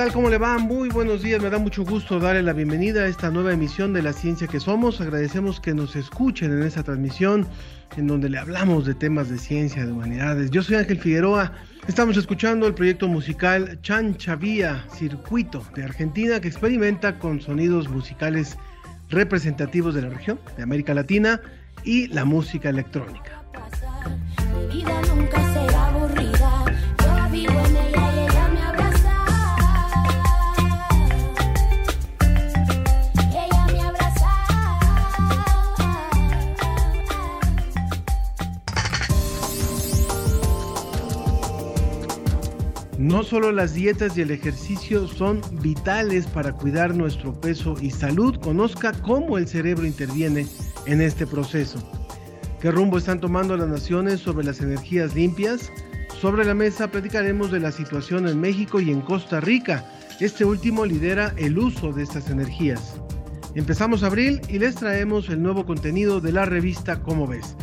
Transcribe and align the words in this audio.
Tal? 0.00 0.12
¿Cómo 0.14 0.30
le 0.30 0.38
va? 0.38 0.56
Muy 0.56 0.88
buenos 0.88 1.22
días. 1.22 1.42
Me 1.42 1.50
da 1.50 1.58
mucho 1.58 1.84
gusto 1.84 2.18
darle 2.18 2.42
la 2.42 2.54
bienvenida 2.54 3.02
a 3.02 3.06
esta 3.06 3.30
nueva 3.30 3.52
emisión 3.52 3.92
de 3.92 4.00
La 4.00 4.14
Ciencia 4.14 4.46
que 4.46 4.58
Somos. 4.58 4.98
Agradecemos 4.98 5.60
que 5.60 5.74
nos 5.74 5.94
escuchen 5.94 6.52
en 6.52 6.62
esta 6.62 6.82
transmisión 6.82 7.46
en 7.98 8.06
donde 8.06 8.30
le 8.30 8.38
hablamos 8.38 8.86
de 8.86 8.94
temas 8.94 9.28
de 9.28 9.36
ciencia, 9.36 9.84
de 9.84 9.92
humanidades. 9.92 10.50
Yo 10.52 10.62
soy 10.62 10.76
Ángel 10.76 10.98
Figueroa. 10.98 11.52
Estamos 11.86 12.16
escuchando 12.16 12.66
el 12.66 12.72
proyecto 12.72 13.08
musical 13.08 13.78
Chanchavía, 13.82 14.86
Circuito 14.90 15.62
de 15.74 15.84
Argentina, 15.84 16.40
que 16.40 16.48
experimenta 16.48 17.18
con 17.18 17.42
sonidos 17.42 17.90
musicales 17.90 18.56
representativos 19.10 19.94
de 19.94 20.00
la 20.00 20.08
región, 20.08 20.40
de 20.56 20.62
América 20.62 20.94
Latina 20.94 21.42
y 21.84 22.06
la 22.06 22.24
música 22.24 22.70
electrónica. 22.70 23.42
Mi 24.66 24.76
vida 24.78 25.02
nunca 25.14 25.49
No 43.00 43.22
solo 43.22 43.50
las 43.50 43.72
dietas 43.72 44.18
y 44.18 44.20
el 44.20 44.30
ejercicio 44.30 45.08
son 45.08 45.40
vitales 45.62 46.26
para 46.26 46.52
cuidar 46.52 46.94
nuestro 46.94 47.32
peso 47.32 47.74
y 47.80 47.90
salud, 47.90 48.36
conozca 48.36 48.92
cómo 48.92 49.38
el 49.38 49.48
cerebro 49.48 49.86
interviene 49.86 50.46
en 50.84 51.00
este 51.00 51.26
proceso. 51.26 51.78
¿Qué 52.60 52.70
rumbo 52.70 52.98
están 52.98 53.18
tomando 53.18 53.56
las 53.56 53.68
naciones 53.68 54.20
sobre 54.20 54.44
las 54.44 54.60
energías 54.60 55.14
limpias? 55.14 55.72
Sobre 56.20 56.44
la 56.44 56.52
mesa 56.52 56.90
platicaremos 56.90 57.50
de 57.50 57.60
la 57.60 57.72
situación 57.72 58.28
en 58.28 58.38
México 58.38 58.82
y 58.82 58.90
en 58.90 59.00
Costa 59.00 59.40
Rica. 59.40 59.82
Este 60.20 60.44
último 60.44 60.84
lidera 60.84 61.32
el 61.38 61.58
uso 61.58 61.94
de 61.94 62.02
estas 62.02 62.28
energías. 62.28 63.00
Empezamos 63.54 64.02
abril 64.02 64.42
y 64.50 64.58
les 64.58 64.74
traemos 64.74 65.30
el 65.30 65.42
nuevo 65.42 65.64
contenido 65.64 66.20
de 66.20 66.32
la 66.32 66.44
revista 66.44 67.02
Cómo 67.02 67.26
ves. 67.26 67.56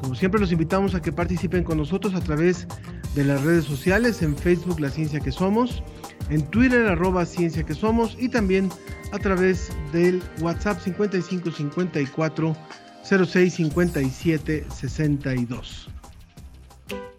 Como 0.00 0.14
siempre 0.14 0.40
los 0.40 0.52
invitamos 0.52 0.94
a 0.94 1.02
que 1.02 1.10
participen 1.10 1.64
con 1.64 1.78
nosotros 1.78 2.14
a 2.14 2.20
través 2.20 2.68
de 3.14 3.24
las 3.24 3.42
redes 3.42 3.64
sociales, 3.64 4.22
en 4.22 4.36
Facebook 4.36 4.80
La 4.80 4.90
Ciencia 4.90 5.20
que 5.20 5.32
Somos, 5.32 5.82
en 6.30 6.42
Twitter 6.50 6.86
arroba 6.86 7.26
Ciencia 7.26 7.62
que 7.62 7.74
Somos 7.74 8.16
y 8.18 8.28
también 8.28 8.70
a 9.12 9.18
través 9.18 9.70
del 9.92 10.22
WhatsApp 10.40 10.80
5554 10.80 12.56
06 13.04 13.54
57 13.54 14.66
62. 14.74 15.88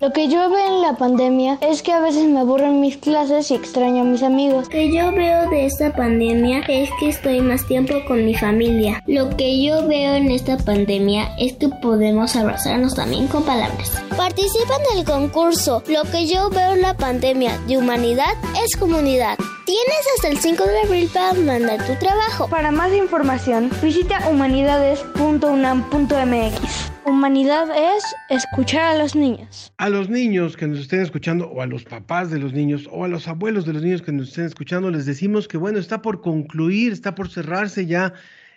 Lo 0.01 0.11
que 0.11 0.27
yo 0.27 0.49
veo 0.49 0.67
en 0.67 0.81
la 0.81 0.97
pandemia 0.97 1.57
es 1.61 1.81
que 1.81 1.93
a 1.93 2.01
veces 2.01 2.25
me 2.25 2.41
aburren 2.41 2.81
mis 2.81 2.97
clases 2.97 3.49
y 3.49 3.55
extraño 3.55 4.01
a 4.01 4.03
mis 4.03 4.23
amigos. 4.23 4.65
Lo 4.65 4.69
que 4.69 4.93
yo 4.93 5.13
veo 5.13 5.49
de 5.49 5.65
esta 5.65 5.95
pandemia 5.95 6.59
es 6.67 6.89
que 6.99 7.07
estoy 7.07 7.39
más 7.39 7.65
tiempo 7.65 7.93
con 8.05 8.25
mi 8.25 8.35
familia. 8.35 9.01
Lo 9.07 9.37
que 9.37 9.63
yo 9.63 9.87
veo 9.87 10.15
en 10.15 10.31
esta 10.31 10.57
pandemia 10.57 11.33
es 11.39 11.53
que 11.53 11.69
podemos 11.69 12.35
abrazarnos 12.35 12.93
también 12.93 13.27
con 13.27 13.43
palabras. 13.43 13.93
Participa 14.17 14.73
en 14.91 14.97
el 14.99 15.05
concurso. 15.05 15.81
Lo 15.87 16.03
que 16.03 16.27
yo 16.27 16.49
veo 16.49 16.73
en 16.73 16.81
la 16.81 16.97
pandemia 16.97 17.57
de 17.65 17.77
humanidad 17.77 18.33
es 18.65 18.75
comunidad. 18.75 19.37
Tienes 19.65 20.05
hasta 20.15 20.27
el 20.27 20.39
5 20.39 20.65
de 20.65 20.81
abril 20.81 21.09
para 21.13 21.33
mandar 21.35 21.87
tu 21.87 21.95
trabajo. 21.95 22.49
Para 22.49 22.71
más 22.71 22.93
información, 22.93 23.71
visita 23.81 24.27
humanidades.unam.mx. 24.29 26.94
Humanidad 27.05 27.67
es 27.69 28.03
escuchar 28.29 28.95
a 28.95 28.97
los 28.97 29.15
niños. 29.15 29.71
A 29.77 29.89
los 29.89 30.09
niños 30.09 30.57
que 30.57 30.65
nos 30.65 30.79
estén 30.79 31.01
escuchando, 31.01 31.47
o 31.47 31.61
a 31.61 31.67
los 31.67 31.83
papás 31.83 32.31
de 32.31 32.39
los 32.39 32.51
niños, 32.51 32.89
o 32.91 33.03
a 33.03 33.07
los 33.07 33.27
abuelos 33.27 33.63
de 33.65 33.73
los 33.73 33.83
niños 33.83 34.01
que 34.01 34.11
nos 34.11 34.29
estén 34.29 34.45
escuchando, 34.45 34.89
les 34.89 35.05
decimos 35.05 35.47
que 35.47 35.57
bueno, 35.57 35.77
está 35.77 36.01
por 36.01 36.21
concluir, 36.21 36.91
está 36.91 37.13
por 37.13 37.29
cerrarse 37.29 37.85
ya 37.85 38.13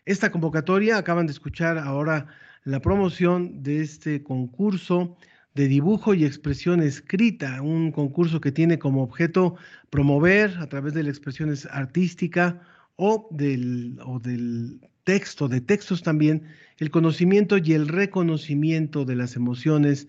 esta 0.07 0.33
convocatoria. 0.33 0.97
Acaban 0.97 1.27
de 1.27 1.33
escuchar 1.33 1.77
ahora 1.77 2.27
la 2.65 2.81
promoción 2.81 3.63
de 3.63 3.83
este 3.83 4.23
concurso 4.23 5.15
de 5.55 5.69
dibujo 5.69 6.15
y 6.15 6.25
expresión 6.25 6.83
escrita, 6.83 7.61
un 7.61 7.93
concurso 7.93 8.41
que 8.41 8.53
tiene 8.53 8.79
como 8.79 9.03
objeto 9.03 9.57
promover 9.91 10.57
a 10.59 10.69
través 10.69 10.95
de 10.95 11.03
la 11.03 11.11
expresión 11.11 11.55
artística 11.71 12.63
o 12.97 13.29
del, 13.31 13.99
o 14.07 14.19
del 14.19 14.81
texto, 15.05 15.49
de 15.49 15.61
textos 15.61 16.03
también, 16.03 16.45
el 16.79 16.91
conocimiento 16.91 17.59
y 17.59 17.73
el 17.73 17.89
reconocimiento 17.89 19.05
de 19.05 19.17
las 19.17 19.37
emociones 19.37 20.09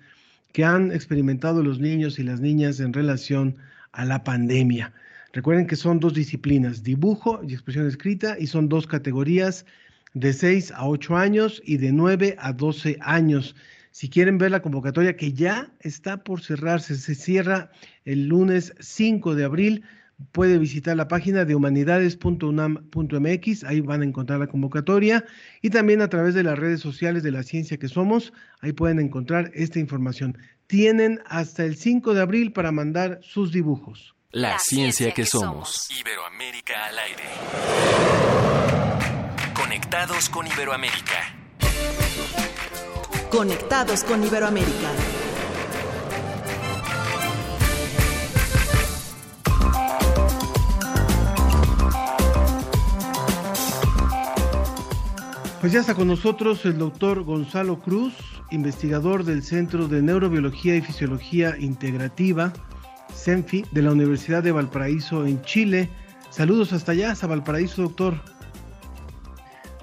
que 0.54 0.64
han 0.64 0.92
experimentado 0.92 1.64
los 1.64 1.80
niños 1.80 2.20
y 2.20 2.24
las 2.24 2.42
niñas 2.42 2.80
en 2.80 2.94
relación 2.94 3.56
a 3.92 4.06
la 4.06 4.24
pandemia. 4.24 4.94
Recuerden 5.34 5.68
que 5.68 5.76
son 5.76 6.00
dos 6.00 6.14
disciplinas, 6.14 6.84
dibujo 6.84 7.42
y 7.48 7.54
expresión 7.54 7.88
escrita, 7.88 8.38
y 8.40 8.48
son 8.48 8.68
dos 8.68 8.88
categorías 8.88 9.66
de 10.14 10.34
6 10.34 10.72
a 10.72 10.88
8 10.88 11.18
años 11.18 11.62
y 11.66 11.78
de 11.78 11.92
9 11.92 12.36
a 12.40 12.54
12 12.54 12.98
años. 13.02 13.56
Si 13.92 14.10
quieren 14.10 14.38
ver 14.38 14.52
la 14.52 14.62
convocatoria 14.62 15.16
que 15.16 15.34
ya 15.34 15.72
está 15.82 16.24
por 16.24 16.42
cerrarse, 16.42 16.96
se 16.96 17.16
cierra 17.16 17.72
el 18.06 18.28
lunes 18.28 18.74
5 18.80 19.36
de 19.36 19.44
abril, 19.44 19.84
puede 20.32 20.58
visitar 20.58 20.98
la 20.98 21.08
página 21.08 21.46
de 21.46 21.54
humanidades.unam.mx, 21.56 23.64
ahí 23.64 23.80
van 23.82 24.02
a 24.02 24.06
encontrar 24.06 24.40
la 24.40 24.48
convocatoria 24.48 25.24
y 25.62 25.70
también 25.70 26.02
a 26.02 26.10
través 26.10 26.34
de 26.34 26.42
las 26.44 26.60
redes 26.60 26.82
sociales 26.82 27.24
de 27.24 27.32
la 27.32 27.44
ciencia 27.44 27.78
que 27.78 27.88
somos, 27.88 28.34
ahí 28.62 28.74
pueden 28.74 29.00
encontrar 29.00 29.52
esta 29.54 29.80
información. 29.80 30.38
Tienen 30.68 31.22
hasta 31.26 31.64
el 31.66 31.78
5 31.78 32.14
de 32.14 32.22
abril 32.22 32.52
para 32.52 32.72
mandar 32.72 33.20
sus 33.22 33.52
dibujos. 33.52 34.14
La, 34.32 34.60
ciencia, 34.60 35.12
que, 35.12 35.26
somos. 35.26 35.90
Iberoamérica 36.00 36.86
al 36.86 37.00
aire. 37.00 37.24
Conectados 39.56 40.30
con 40.30 40.46
Iberoamérica. 40.46 41.34
Conectados 43.32 44.04
con 44.04 44.24
Iberoamérica. 44.24 45.19
Pues 55.62 55.74
ya 55.74 55.82
está 55.82 55.94
con 55.94 56.08
nosotros 56.08 56.66
el 56.66 56.78
doctor 56.78 57.24
Gonzalo 57.24 57.82
Cruz, 57.82 58.14
investigador 58.50 59.26
del 59.26 59.44
Centro 59.44 59.90
de 59.90 60.02
Neurobiología 60.02 60.78
y 60.78 60.82
Fisiología 60.82 61.58
Integrativa, 61.60 62.54
CENFI, 63.14 63.66
de 63.74 63.82
la 63.82 63.92
Universidad 63.92 64.42
de 64.42 64.54
Valparaíso 64.54 65.28
en 65.28 65.42
Chile. 65.42 65.90
Saludos 66.30 66.72
hasta 66.72 66.94
allá, 66.94 67.12
hasta 67.12 67.28
Valparaíso, 67.28 67.82
doctor. 67.82 68.16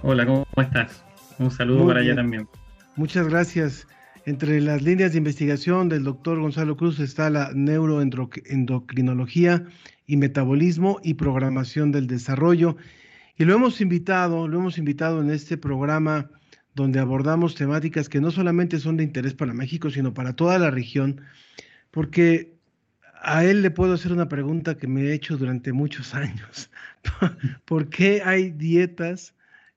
Hola, 0.02 0.24
¿cómo 0.24 0.46
estás? 0.56 1.04
Un 1.38 1.50
saludo 1.50 1.80
Muy 1.80 1.88
para 1.88 2.00
bien. 2.00 2.12
allá 2.12 2.22
también. 2.22 2.48
Muchas 2.96 3.28
gracias. 3.28 3.86
Entre 4.24 4.62
las 4.62 4.80
líneas 4.80 5.12
de 5.12 5.18
investigación 5.18 5.90
del 5.90 6.04
doctor 6.04 6.40
Gonzalo 6.40 6.78
Cruz 6.78 7.00
está 7.00 7.28
la 7.28 7.50
neuroendocrinología 7.54 9.62
y 10.06 10.16
metabolismo 10.16 11.00
y 11.04 11.12
programación 11.14 11.92
del 11.92 12.06
desarrollo. 12.06 12.78
Y 13.38 13.44
lo 13.44 13.54
hemos 13.54 13.80
invitado, 13.80 14.48
lo 14.48 14.58
hemos 14.58 14.78
invitado 14.78 15.20
en 15.20 15.30
este 15.30 15.58
programa 15.58 16.30
donde 16.74 17.00
abordamos 17.00 17.54
temáticas 17.54 18.08
que 18.08 18.20
no 18.20 18.30
solamente 18.30 18.78
son 18.78 18.96
de 18.96 19.04
interés 19.04 19.34
para 19.34 19.54
México, 19.54 19.90
sino 19.90 20.14
para 20.14 20.34
toda 20.34 20.58
la 20.58 20.70
región, 20.70 21.20
porque 21.90 22.54
a 23.22 23.44
él 23.44 23.62
le 23.62 23.70
puedo 23.70 23.94
hacer 23.94 24.12
una 24.12 24.28
pregunta 24.28 24.76
que 24.76 24.86
me 24.86 25.02
he 25.02 25.12
hecho 25.12 25.36
durante 25.36 25.72
muchos 25.72 26.14
años. 26.14 26.70
¿Por 27.64 27.88
qué 27.88 28.22
hay 28.24 28.50
dietas 28.50 29.34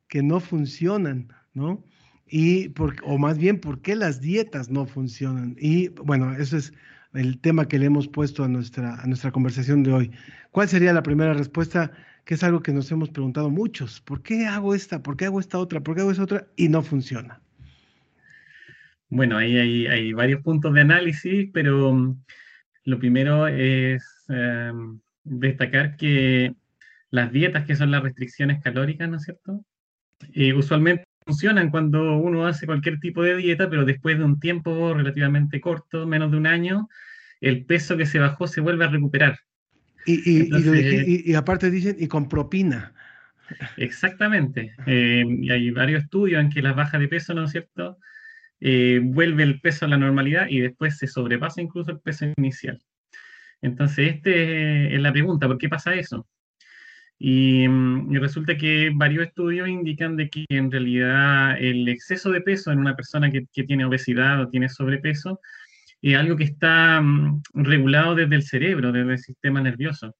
que 0.08 0.24
no 0.24 0.40
funcionan, 0.40 1.34
no? 1.54 1.84
Y 2.28 2.70
por, 2.70 2.96
o 3.04 3.18
más 3.18 3.38
bien, 3.38 3.60
¿por 3.60 3.82
qué 3.82 3.96
las 3.96 4.22
dietas 4.22 4.70
no 4.70 4.86
funcionan? 4.86 5.56
Y 5.60 5.90
bueno, 5.90 6.34
eso 6.36 6.58
es 6.58 6.74
el 7.14 7.40
tema 7.40 7.68
que 7.68 7.80
le 7.80 7.88
hemos 7.88 8.08
puesto 8.08 8.44
a 8.44 8.48
nuestra, 8.48 8.96
a 9.02 9.08
nuestra 9.08 9.32
conversación 9.32 9.84
de 9.84 9.94
hoy. 9.94 10.12
¿Cuál 10.52 10.70
sería 10.70 10.94
la 10.94 11.02
primera 11.02 11.34
respuesta 11.34 11.92
que 12.30 12.36
es 12.36 12.44
algo 12.44 12.62
que 12.62 12.74
nos 12.74 12.92
hemos 12.92 13.10
preguntado 13.10 13.50
muchos. 13.50 14.02
¿Por 14.02 14.22
qué 14.22 14.46
hago 14.46 14.76
esta? 14.76 15.02
¿Por 15.02 15.18
qué 15.18 15.26
hago 15.26 15.40
esta 15.40 15.58
otra? 15.58 15.82
¿Por 15.82 15.96
qué 15.96 16.02
hago 16.02 16.12
esa 16.12 16.22
otra? 16.22 16.46
Y 16.56 16.70
no 16.70 16.84
funciona. 16.84 17.42
Bueno, 19.10 19.36
ahí 19.36 19.58
hay, 19.58 20.14
varios 20.14 20.44
puntos 20.44 20.76
de 20.76 20.82
análisis, 20.82 21.50
pero 21.52 21.92
mm, 21.92 22.24
lo 22.84 23.00
primero 23.00 23.48
es 23.48 24.04
eh, 24.30 24.72
destacar 25.24 25.98
que 25.98 26.54
las 27.10 27.32
dietas, 27.32 27.66
que 27.66 27.76
son 27.76 27.90
las 27.90 28.04
restricciones 28.04 28.62
calóricas, 28.62 29.10
¿no 29.10 29.18
es 29.18 29.24
cierto? 29.24 29.66
Eh, 30.32 30.54
usualmente 30.54 31.06
funcionan 31.26 31.72
cuando 31.72 32.16
uno 32.16 32.46
hace 32.46 32.68
cualquier 32.68 33.00
tipo 33.00 33.24
de 33.24 33.38
dieta, 33.38 33.72
pero 33.72 33.86
después 33.86 34.20
de 34.20 34.26
un 34.26 34.40
tiempo 34.40 34.94
relativamente 34.94 35.60
corto, 35.60 36.06
menos 36.06 36.30
de 36.30 36.38
un 36.38 36.46
año, 36.46 36.90
el 37.42 37.66
peso 37.66 37.98
que 37.98 38.06
se 38.06 38.20
bajó 38.20 38.46
se 38.46 38.62
vuelve 38.62 38.86
a 38.86 38.90
recuperar. 38.90 39.40
Y, 40.10 41.34
aparte 41.36 41.70
dicen, 41.70 41.96
y 42.00 42.08
con 42.08 42.28
propina. 42.28 42.94
Exactamente. 43.78 44.74
Eh, 44.86 45.24
y 45.28 45.50
hay 45.52 45.72
varios 45.72 46.04
estudios 46.04 46.42
en 46.42 46.50
que 46.50 46.62
la 46.62 46.74
baja 46.74 46.98
de 46.98 47.08
peso, 47.08 47.34
¿no 47.34 47.46
es 47.46 47.52
cierto? 47.52 47.98
Eh, 48.60 49.00
vuelve 49.02 49.44
el 49.44 49.62
peso 49.62 49.86
a 49.86 49.90
la 49.90 49.98
normalidad 49.98 50.48
y 50.50 50.60
después 50.60 50.98
se 50.98 51.08
sobrepasa 51.08 51.62
incluso 51.62 51.92
el 51.92 52.00
peso 52.00 52.26
inicial. 52.38 52.82
Entonces, 53.62 54.16
esta 54.16 54.30
es 54.30 55.02
la 55.02 55.12
pregunta, 55.12 55.48
¿por 55.48 55.58
qué 55.58 55.70
pasa 55.70 55.94
eso? 55.94 56.28
Y, 57.18 57.68
mm, 57.68 58.16
resulta 58.16 58.58
que 58.58 58.92
varios 58.94 59.28
estudios 59.28 59.68
indican 59.68 60.16
de 60.16 60.30
que 60.30 60.46
en 60.50 60.72
realidad 60.72 61.58
el 61.60 61.88
exceso 61.90 62.32
de 62.32 62.42
peso 62.42 62.72
en 62.72 62.80
una 62.80 62.96
persona 62.96 63.30
que, 63.30 63.46
que 63.52 63.64
tiene 63.64 63.86
obesidad 63.86 64.42
o 64.42 64.50
tiene 64.50 64.70
sobrepeso 64.70 65.42
es 66.02 66.18
algo 66.18 66.38
que 66.38 66.46
está 66.46 67.02
mm, 67.02 67.42
regulado 67.54 68.16
desde 68.16 68.36
el 68.36 68.44
cerebro, 68.44 68.92
desde 68.92 69.14
el 69.14 69.20
sistema 69.20 69.62
nervioso. 69.62 70.16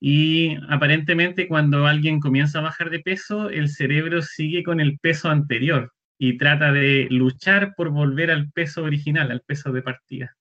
Y 0.00 0.56
aparentemente 0.68 1.46
cuando 1.46 1.86
alguien 1.86 2.18
comienza 2.18 2.58
a 2.58 2.62
bajar 2.62 2.90
de 2.90 3.00
peso, 3.00 3.50
el 3.50 3.68
cerebro 3.68 4.20
sigue 4.22 4.64
con 4.64 4.80
el 4.80 4.98
peso 4.98 5.30
anterior 5.30 5.92
y 6.18 6.36
trata 6.38 6.72
de 6.72 7.06
luchar 7.10 7.74
por 7.76 7.90
volver 7.90 8.30
al 8.30 8.50
peso 8.50 8.82
original, 8.82 9.30
al 9.30 9.42
peso 9.42 9.72
de 9.72 9.82
partida. 9.82 10.36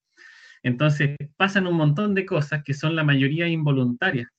Entonces 0.64 1.16
pasan 1.38 1.68
un 1.68 1.76
montón 1.76 2.16
de 2.16 2.26
cosas 2.26 2.64
que 2.64 2.74
son 2.74 2.96
la 2.96 3.04
mayoría 3.04 3.48
involuntarias, 3.48 4.30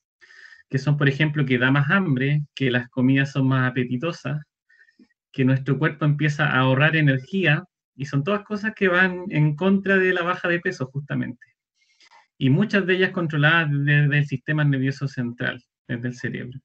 que 0.68 0.78
son, 0.78 0.96
por 0.96 1.08
ejemplo, 1.08 1.44
que 1.44 1.58
da 1.58 1.70
más 1.70 1.90
hambre, 1.90 2.42
que 2.54 2.70
las 2.70 2.88
comidas 2.88 3.32
son 3.32 3.48
más 3.48 3.70
apetitosas, 3.70 4.42
que 5.32 5.44
nuestro 5.44 5.78
cuerpo 5.78 6.04
empieza 6.04 6.46
a 6.46 6.60
ahorrar 6.60 6.96
energía 6.96 7.64
y 8.02 8.04
son 8.04 8.24
todas 8.24 8.42
cosas 8.42 8.74
que 8.74 8.88
van 8.88 9.26
en 9.28 9.54
contra 9.54 9.96
de 9.96 10.12
la 10.12 10.22
baja 10.22 10.48
de 10.48 10.58
peso, 10.58 10.86
justamente. 10.86 11.46
Y 12.36 12.50
muchas 12.50 12.84
de 12.84 12.96
ellas 12.96 13.12
controladas 13.12 13.70
desde 13.70 14.18
el 14.18 14.26
sistema 14.26 14.64
nervioso 14.64 15.06
central, 15.06 15.62
desde 15.86 16.08
el 16.08 16.14
cerebro. 16.14 16.58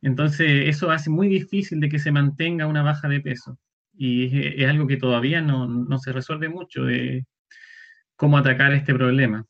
Entonces, 0.00 0.66
eso 0.66 0.90
hace 0.90 1.10
muy 1.10 1.28
difícil 1.28 1.78
de 1.78 1.88
que 1.88 2.00
se 2.00 2.10
mantenga 2.10 2.66
una 2.66 2.82
baja 2.82 3.06
de 3.06 3.20
peso. 3.20 3.56
Y 3.96 4.60
es, 4.60 4.68
algo 4.68 4.88
que 4.88 4.96
todavía 4.96 5.40
no, 5.40 5.68
no, 5.68 5.98
se 6.00 6.10
resuelve 6.10 6.48
mucho 6.48 6.82
de 6.82 7.24
cómo 8.16 8.38
atacar 8.38 8.72
este 8.72 8.92
problema. 8.92 9.46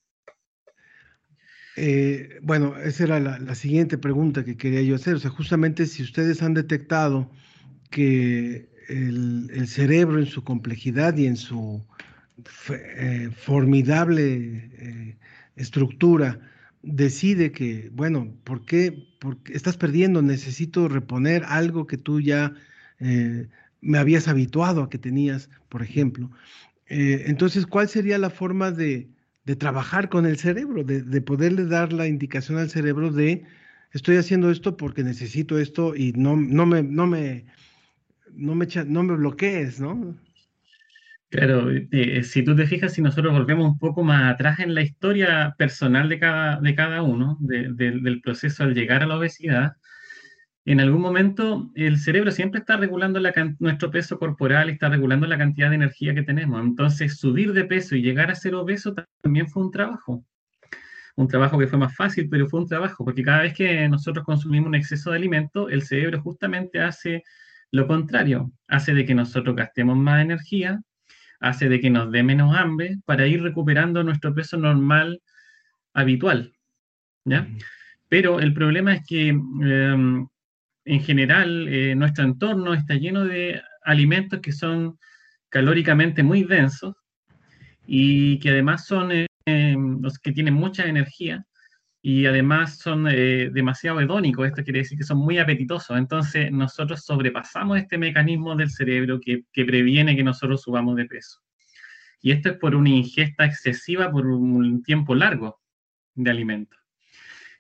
Eh, 1.77 2.39
bueno, 2.43 2.77
esa 2.77 3.05
era 3.05 3.19
la, 3.19 3.39
la, 3.39 3.55
siguiente 3.55 3.97
pregunta 3.97 4.45
que 4.45 4.59
quería 4.59 4.83
yo 4.83 4.97
hacer. 4.97 5.15
O 5.15 5.19
sea, 5.19 5.31
justamente 5.31 5.87
si 5.87 6.03
ustedes 6.03 6.43
han 6.43 6.53
detectado 6.53 7.31
que 7.91 8.72
el, 8.93 9.67
cerebro 9.67 10.19
en 10.19 10.27
su 10.27 10.45
complejidad 10.45 11.17
y 11.17 11.27
en 11.27 11.37
su 11.37 11.83
eh, 12.69 13.31
formidable 13.37 14.71
eh, 14.79 15.17
estructura 15.57 16.39
decide 16.83 17.53
que, 17.53 17.91
bueno, 17.93 18.35
¿por 18.45 18.65
qué? 18.65 19.07
Porque 19.21 19.53
estás 19.55 19.77
perdiendo, 19.77 20.21
necesito 20.23 20.89
reponer 20.89 21.45
algo 21.47 21.87
que 21.87 21.97
tú 21.97 22.21
ya 22.21 22.55
eh, 22.99 23.49
me 23.81 23.99
habías 23.99 24.29
habituado 24.29 24.83
a 24.83 24.91
que 24.91 24.99
tenías, 24.99 25.49
por 25.69 25.83
ejemplo. 25.83 26.31
entonces, 26.89 27.67
¿cuál 27.67 27.89
sería 27.89 28.19
la 28.19 28.31
forma 28.31 28.71
de, 28.71 29.09
trabajar 29.59 30.09
con 30.09 30.27
el 30.27 30.39
cerebro, 30.39 30.85
de, 30.85 31.03
de, 31.03 31.21
poderle 31.21 31.67
dar 31.67 31.93
la 31.93 32.07
indicación 32.07 32.59
al 32.59 32.71
cerebro 32.71 33.11
de, 33.11 33.45
estoy 33.93 34.17
haciendo 34.17 34.51
esto 34.51 34.77
porque 34.77 35.03
necesito 35.03 35.59
esto 35.59 35.95
y 35.97 36.13
no, 36.13 36.37
no, 36.37 36.67
me, 36.67 36.83
no, 36.83 37.07
me, 37.07 37.45
no 38.35 38.55
me, 38.55 38.67
no 38.87 39.03
me 39.03 39.17
bloquees, 39.17 39.81
¿no? 39.81 40.17
Claro, 41.31 41.69
si 42.25 42.43
tú 42.45 42.55
te 42.55 42.67
fijas, 42.67 42.93
si 42.93 43.01
nosotros 43.01 43.33
volvemos 43.33 43.67
un 43.67 43.79
poco 43.79 44.05
más 44.05 44.35
atrás 44.35 44.61
en 44.61 44.75
la 44.75 44.83
historia 44.83 45.55
personal 45.57 46.11
de 46.11 46.19
cada, 46.19 46.61
de 46.61 46.75
cada 46.75 47.03
uno, 47.03 47.39
del 47.41 48.21
proceso 48.23 48.65
al 48.65 48.75
llegar 48.75 49.03
a 49.03 49.07
la 49.07 49.17
obesidad, 49.17 49.73
en 50.65 50.81
algún 50.81 51.01
momento 51.01 51.73
el 51.75 51.99
cerebro 51.99 52.31
siempre 52.31 52.61
está 52.61 52.77
regulando 52.77 53.21
nuestro 53.59 53.91
peso 53.91 54.19
corporal 54.19 54.71
está 54.71 54.89
regulando 54.89 55.27
la 55.27 55.39
cantidad 55.39 55.71
de 55.71 55.77
energía 55.77 56.15
que 56.15 56.23
tenemos. 56.23 56.61
Entonces, 56.63 57.17
subir 57.17 57.53
de 57.53 57.65
peso 57.65 57.97
y 57.97 58.03
llegar 58.03 58.31
a 58.31 58.35
ser 58.35 58.55
obeso 58.55 58.95
también 59.23 59.49
fue 59.49 59.65
un 59.65 59.71
trabajo. 59.71 60.25
Un 61.17 61.29
trabajo 61.29 61.59
que 61.59 61.67
fue 61.67 61.79
más 61.79 61.97
fácil, 61.97 62.29
pero 62.29 62.47
fue 62.47 62.61
un 62.61 62.69
trabajo, 62.69 63.05
porque 63.05 63.23
cada 63.23 63.43
vez 63.43 63.55
que 63.55 63.89
nosotros 63.89 64.25
consumimos 64.25 64.69
un 64.69 64.75
exceso 64.75 65.11
de 65.11 65.17
alimento, 65.17 65.69
el 65.69 65.83
cerebro 65.83 66.21
justamente 66.23 66.81
hace 66.81 67.23
lo 67.73 67.87
contrario, 67.87 68.53
hace 68.69 68.93
de 68.95 69.07
que 69.07 69.15
nosotros 69.15 69.57
gastemos 69.57 69.97
más 69.97 70.23
energía, 70.23 70.81
hace 71.41 71.69
de 71.69 71.81
que 71.81 71.91
nos 71.91 72.13
dé 72.13 72.23
menos 72.23 72.55
hambre 72.55 72.99
para 73.07 73.27
ir 73.27 73.43
recuperando 73.43 74.05
nuestro 74.05 74.35
peso 74.35 74.59
normal 74.59 75.23
habitual. 75.95 76.53
¿ya? 77.25 77.49
Pero 78.09 78.41
el 78.41 78.53
problema 78.53 78.95
es 78.95 79.03
que 79.07 79.29
em, 79.29 80.27
en 80.85 81.01
general 81.01 81.67
eh, 81.69 81.95
nuestro 81.95 82.25
entorno 82.25 82.75
está 82.75 82.95
lleno 82.95 83.25
de 83.25 83.63
alimentos 83.85 84.41
que 84.41 84.53
son 84.53 84.99
calóricamente 85.49 86.23
muy 86.23 86.45
densos 86.45 86.95
y 87.87 88.39
que 88.39 88.51
además 88.51 88.87
son 88.87 89.13
eh, 89.13 89.27
em, 89.47 90.01
los 90.03 90.19
que 90.19 90.33
tienen 90.33 90.55
mucha 90.55 90.85
energía 90.87 91.45
y 92.05 92.27
además 92.27 92.79
son 92.79 93.07
eh, 93.09 93.49
demasiado 93.53 94.01
hedónicos, 94.01 94.49
esto 94.49 94.65
quiere 94.65 94.81
decir 94.81 94.99
que 94.99 95.05
son 95.05 95.19
muy 95.19 95.39
apetitosos, 95.39 95.97
entonces 95.97 96.51
nosotros 96.51 97.05
sobrepasamos 97.05 97.79
este 97.79 97.97
mecanismo 97.97 98.57
del 98.57 98.71
cerebro 98.71 99.21
que, 99.21 99.45
que, 99.53 99.65
previene 99.65 100.17
que 100.17 100.25
nosotros 100.25 100.63
subamos 100.63 100.97
de 100.97 101.05
peso. 101.05 101.41
Y 102.21 102.33
esto 102.33 102.51
es 102.51 102.57
por 102.59 102.75
una 102.75 102.91
ingesta 102.91 103.45
excesiva 103.45 104.11
por 104.11 104.27
un 104.27 104.83
tiempo 104.83 105.15
largo 105.15 105.61
de 106.15 106.31
alimentos. 106.31 106.79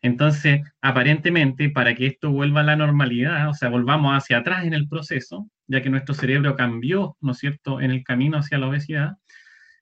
Entonces, 0.02 0.62
aparentemente, 0.80 1.70
para 1.70 1.94
que 1.94 2.06
esto 2.06 2.32
vuelva 2.32 2.60
a 2.60 2.64
la 2.64 2.76
normalidad, 2.76 3.48
o 3.48 3.54
sea, 3.54 3.68
volvamos 3.68 4.12
hacia 4.16 4.38
atrás 4.38 4.64
en 4.64 4.74
el 4.74 4.88
proceso, 4.88 5.48
ya 5.68 5.80
que 5.80 5.90
nuestro 5.90 6.14
cerebro 6.14 6.56
cambió, 6.56 7.16
¿no 7.20 7.32
es 7.32 7.38
cierto?, 7.38 7.80
en 7.80 7.92
el 7.92 8.02
camino 8.02 8.38
hacia 8.38 8.58
la 8.58 8.68
obesidad, 8.68 9.12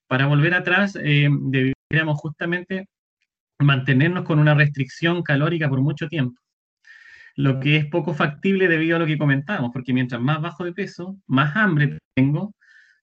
para 0.06 0.26
volver 0.26 0.52
atrás 0.52 0.99
eh, 1.02 1.30
justamente 2.14 2.88
mantenernos 3.64 4.24
con 4.24 4.38
una 4.38 4.54
restricción 4.54 5.22
calórica 5.22 5.68
por 5.68 5.80
mucho 5.80 6.08
tiempo. 6.08 6.40
Lo 7.36 7.60
que 7.60 7.76
es 7.76 7.86
poco 7.86 8.14
factible 8.14 8.68
debido 8.68 8.96
a 8.96 8.98
lo 8.98 9.06
que 9.06 9.18
comentamos, 9.18 9.70
porque 9.72 9.92
mientras 9.92 10.20
más 10.20 10.40
bajo 10.40 10.64
de 10.64 10.72
peso, 10.72 11.18
más 11.26 11.56
hambre 11.56 11.98
tengo, 12.14 12.54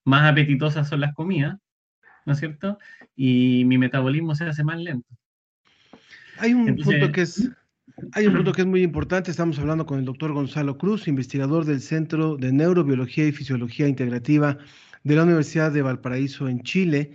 más 0.03 0.31
apetitosas 0.31 0.87
son 0.87 1.01
las 1.01 1.13
comidas, 1.13 1.57
¿no 2.25 2.33
es 2.33 2.39
cierto? 2.39 2.77
Y 3.15 3.63
mi 3.65 3.77
metabolismo 3.77 4.35
se 4.35 4.45
hace 4.45 4.63
más 4.63 4.79
lento. 4.79 5.09
Hay 6.39 6.53
un 6.53 6.75
punto 6.75 7.11
que 7.11 7.21
es 7.21 7.49
hay 8.11 8.27
un 8.27 8.35
punto 8.35 8.51
que 8.51 8.61
es 8.61 8.67
muy 8.67 8.83
importante. 8.83 9.31
Estamos 9.31 9.57
hablando 9.57 9.85
con 9.85 9.97
el 9.97 10.05
doctor 10.05 10.31
Gonzalo 10.31 10.77
Cruz, 10.77 11.07
investigador 11.07 11.65
del 11.65 11.81
Centro 11.81 12.37
de 12.37 12.51
Neurobiología 12.51 13.25
y 13.27 13.31
Fisiología 13.31 13.87
Integrativa 13.87 14.57
de 15.03 15.15
la 15.15 15.23
Universidad 15.23 15.71
de 15.71 15.81
Valparaíso 15.81 16.47
en 16.47 16.61
Chile. 16.61 17.11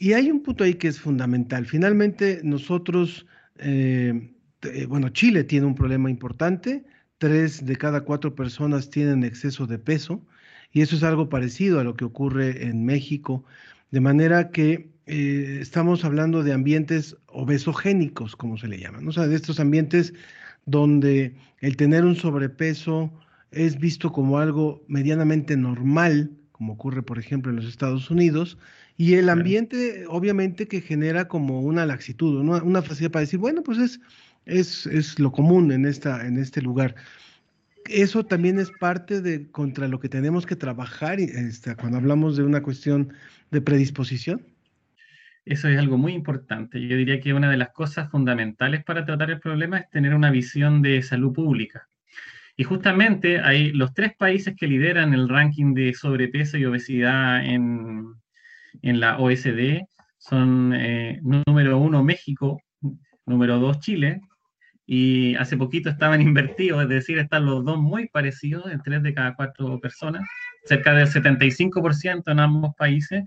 Y 0.00 0.12
hay 0.12 0.30
un 0.30 0.42
punto 0.42 0.62
ahí 0.62 0.74
que 0.74 0.88
es 0.88 1.00
fundamental. 1.00 1.66
Finalmente, 1.66 2.40
nosotros, 2.44 3.26
eh, 3.58 4.30
eh, 4.62 4.86
bueno, 4.86 5.08
Chile 5.08 5.42
tiene 5.42 5.66
un 5.66 5.74
problema 5.74 6.08
importante. 6.08 6.84
Tres 7.18 7.66
de 7.66 7.76
cada 7.76 8.02
cuatro 8.02 8.34
personas 8.36 8.90
tienen 8.90 9.24
exceso 9.24 9.66
de 9.66 9.78
peso 9.78 10.24
y 10.72 10.82
eso 10.82 10.94
es 10.94 11.02
algo 11.02 11.28
parecido 11.28 11.80
a 11.80 11.84
lo 11.84 11.96
que 11.96 12.04
ocurre 12.04 12.66
en 12.66 12.84
México. 12.84 13.44
De 13.90 14.00
manera 14.00 14.50
que 14.50 14.90
eh, 15.06 15.58
estamos 15.60 16.04
hablando 16.04 16.44
de 16.44 16.52
ambientes 16.52 17.16
obesogénicos, 17.26 18.36
como 18.36 18.56
se 18.56 18.68
le 18.68 18.78
llaman, 18.78 19.08
o 19.08 19.12
sea, 19.12 19.26
de 19.26 19.34
estos 19.34 19.58
ambientes 19.58 20.14
donde 20.66 21.34
el 21.60 21.76
tener 21.76 22.04
un 22.04 22.14
sobrepeso 22.14 23.12
es 23.50 23.80
visto 23.80 24.12
como 24.12 24.38
algo 24.38 24.84
medianamente 24.86 25.56
normal, 25.56 26.30
como 26.52 26.74
ocurre, 26.74 27.02
por 27.02 27.18
ejemplo, 27.18 27.50
en 27.50 27.56
los 27.56 27.66
Estados 27.66 28.10
Unidos, 28.10 28.58
y 29.00 29.14
el 29.14 29.28
ambiente, 29.28 30.06
obviamente, 30.08 30.66
que 30.66 30.80
genera 30.80 31.28
como 31.28 31.60
una 31.60 31.86
laxitud, 31.86 32.40
una, 32.40 32.82
facilidad 32.82 33.12
para 33.12 33.20
decir, 33.20 33.38
bueno, 33.38 33.62
pues 33.62 33.78
es, 33.78 34.00
es, 34.44 34.86
es, 34.86 35.20
lo 35.20 35.30
común 35.30 35.70
en, 35.70 35.86
esta, 35.86 36.26
en 36.26 36.36
este 36.36 36.60
lugar. 36.60 36.96
Eso 37.88 38.26
también 38.26 38.58
es 38.58 38.72
parte 38.80 39.22
de 39.22 39.48
contra 39.52 39.86
lo 39.86 40.00
que 40.00 40.08
tenemos 40.08 40.46
que 40.46 40.56
trabajar 40.56 41.20
este, 41.20 41.76
cuando 41.76 41.98
hablamos 41.98 42.36
de 42.36 42.42
una 42.42 42.60
cuestión 42.60 43.12
de 43.52 43.60
predisposición. 43.60 44.44
Eso 45.44 45.68
es 45.68 45.78
algo 45.78 45.96
muy 45.96 46.12
importante. 46.12 46.80
Yo 46.84 46.96
diría 46.96 47.20
que 47.20 47.32
una 47.34 47.48
de 47.48 47.56
las 47.56 47.70
cosas 47.70 48.10
fundamentales 48.10 48.82
para 48.82 49.06
tratar 49.06 49.30
el 49.30 49.38
problema 49.38 49.78
es 49.78 49.88
tener 49.90 50.12
una 50.12 50.32
visión 50.32 50.82
de 50.82 51.02
salud 51.02 51.32
pública. 51.32 51.88
Y 52.56 52.64
justamente 52.64 53.38
hay 53.38 53.70
los 53.70 53.94
tres 53.94 54.16
países 54.16 54.56
que 54.56 54.66
lideran 54.66 55.14
el 55.14 55.28
ranking 55.28 55.72
de 55.72 55.94
sobrepeso 55.94 56.58
y 56.58 56.64
obesidad 56.64 57.46
en, 57.46 58.16
en 58.82 59.00
la 59.00 59.18
OSD 59.18 59.82
son 60.18 60.72
eh, 60.74 61.20
número 61.22 61.78
uno 61.78 62.02
México, 62.02 62.60
número 63.26 63.58
dos 63.58 63.80
Chile, 63.80 64.20
y 64.86 65.34
hace 65.36 65.56
poquito 65.56 65.90
estaban 65.90 66.20
invertidos, 66.22 66.82
es 66.82 66.88
decir, 66.88 67.18
están 67.18 67.46
los 67.46 67.64
dos 67.64 67.78
muy 67.78 68.08
parecidos, 68.08 68.70
en 68.70 68.82
tres 68.82 69.02
de 69.02 69.14
cada 69.14 69.34
cuatro 69.34 69.78
personas, 69.80 70.26
cerca 70.64 70.94
del 70.94 71.08
75% 71.08 72.22
en 72.32 72.40
ambos 72.40 72.74
países, 72.76 73.24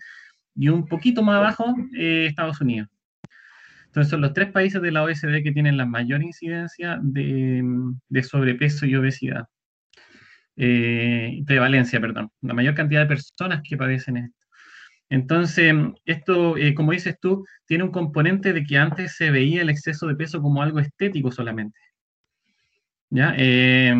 y 0.56 0.70
un 0.70 0.88
poquito 0.88 1.24
más 1.24 1.38
abajo 1.38 1.76
eh, 1.98 2.26
Estados 2.28 2.60
Unidos. 2.62 2.90
Entonces 3.86 4.10
son 4.10 4.22
los 4.22 4.34
tres 4.34 4.52
países 4.52 4.82
de 4.82 4.92
la 4.92 5.04
OSD 5.04 5.44
que 5.44 5.52
tienen 5.52 5.78
la 5.78 5.86
mayor 5.86 6.24
incidencia 6.24 6.98
de, 7.02 7.62
de 8.08 8.24
sobrepeso 8.24 8.86
y 8.86 8.96
obesidad. 8.96 9.48
Eh, 10.56 11.44
prevalencia, 11.46 12.00
perdón. 12.00 12.30
La 12.42 12.54
mayor 12.54 12.76
cantidad 12.76 13.02
de 13.02 13.08
personas 13.08 13.62
que 13.64 13.78
padecen 13.78 14.18
esto. 14.18 14.41
Entonces, 15.12 15.76
esto, 16.06 16.56
eh, 16.56 16.74
como 16.74 16.94
dices 16.94 17.18
tú, 17.20 17.46
tiene 17.66 17.84
un 17.84 17.92
componente 17.92 18.54
de 18.54 18.64
que 18.64 18.78
antes 18.78 19.18
se 19.18 19.30
veía 19.30 19.62
el 19.62 19.70
exceso 19.70 20.08
de 20.08 20.16
peso 20.16 20.42
como 20.42 20.64
algo 20.64 20.80
estético 20.80 21.34
solamente. 21.34 21.78
¿Ya? 23.10 23.36
Eh, 23.38 23.94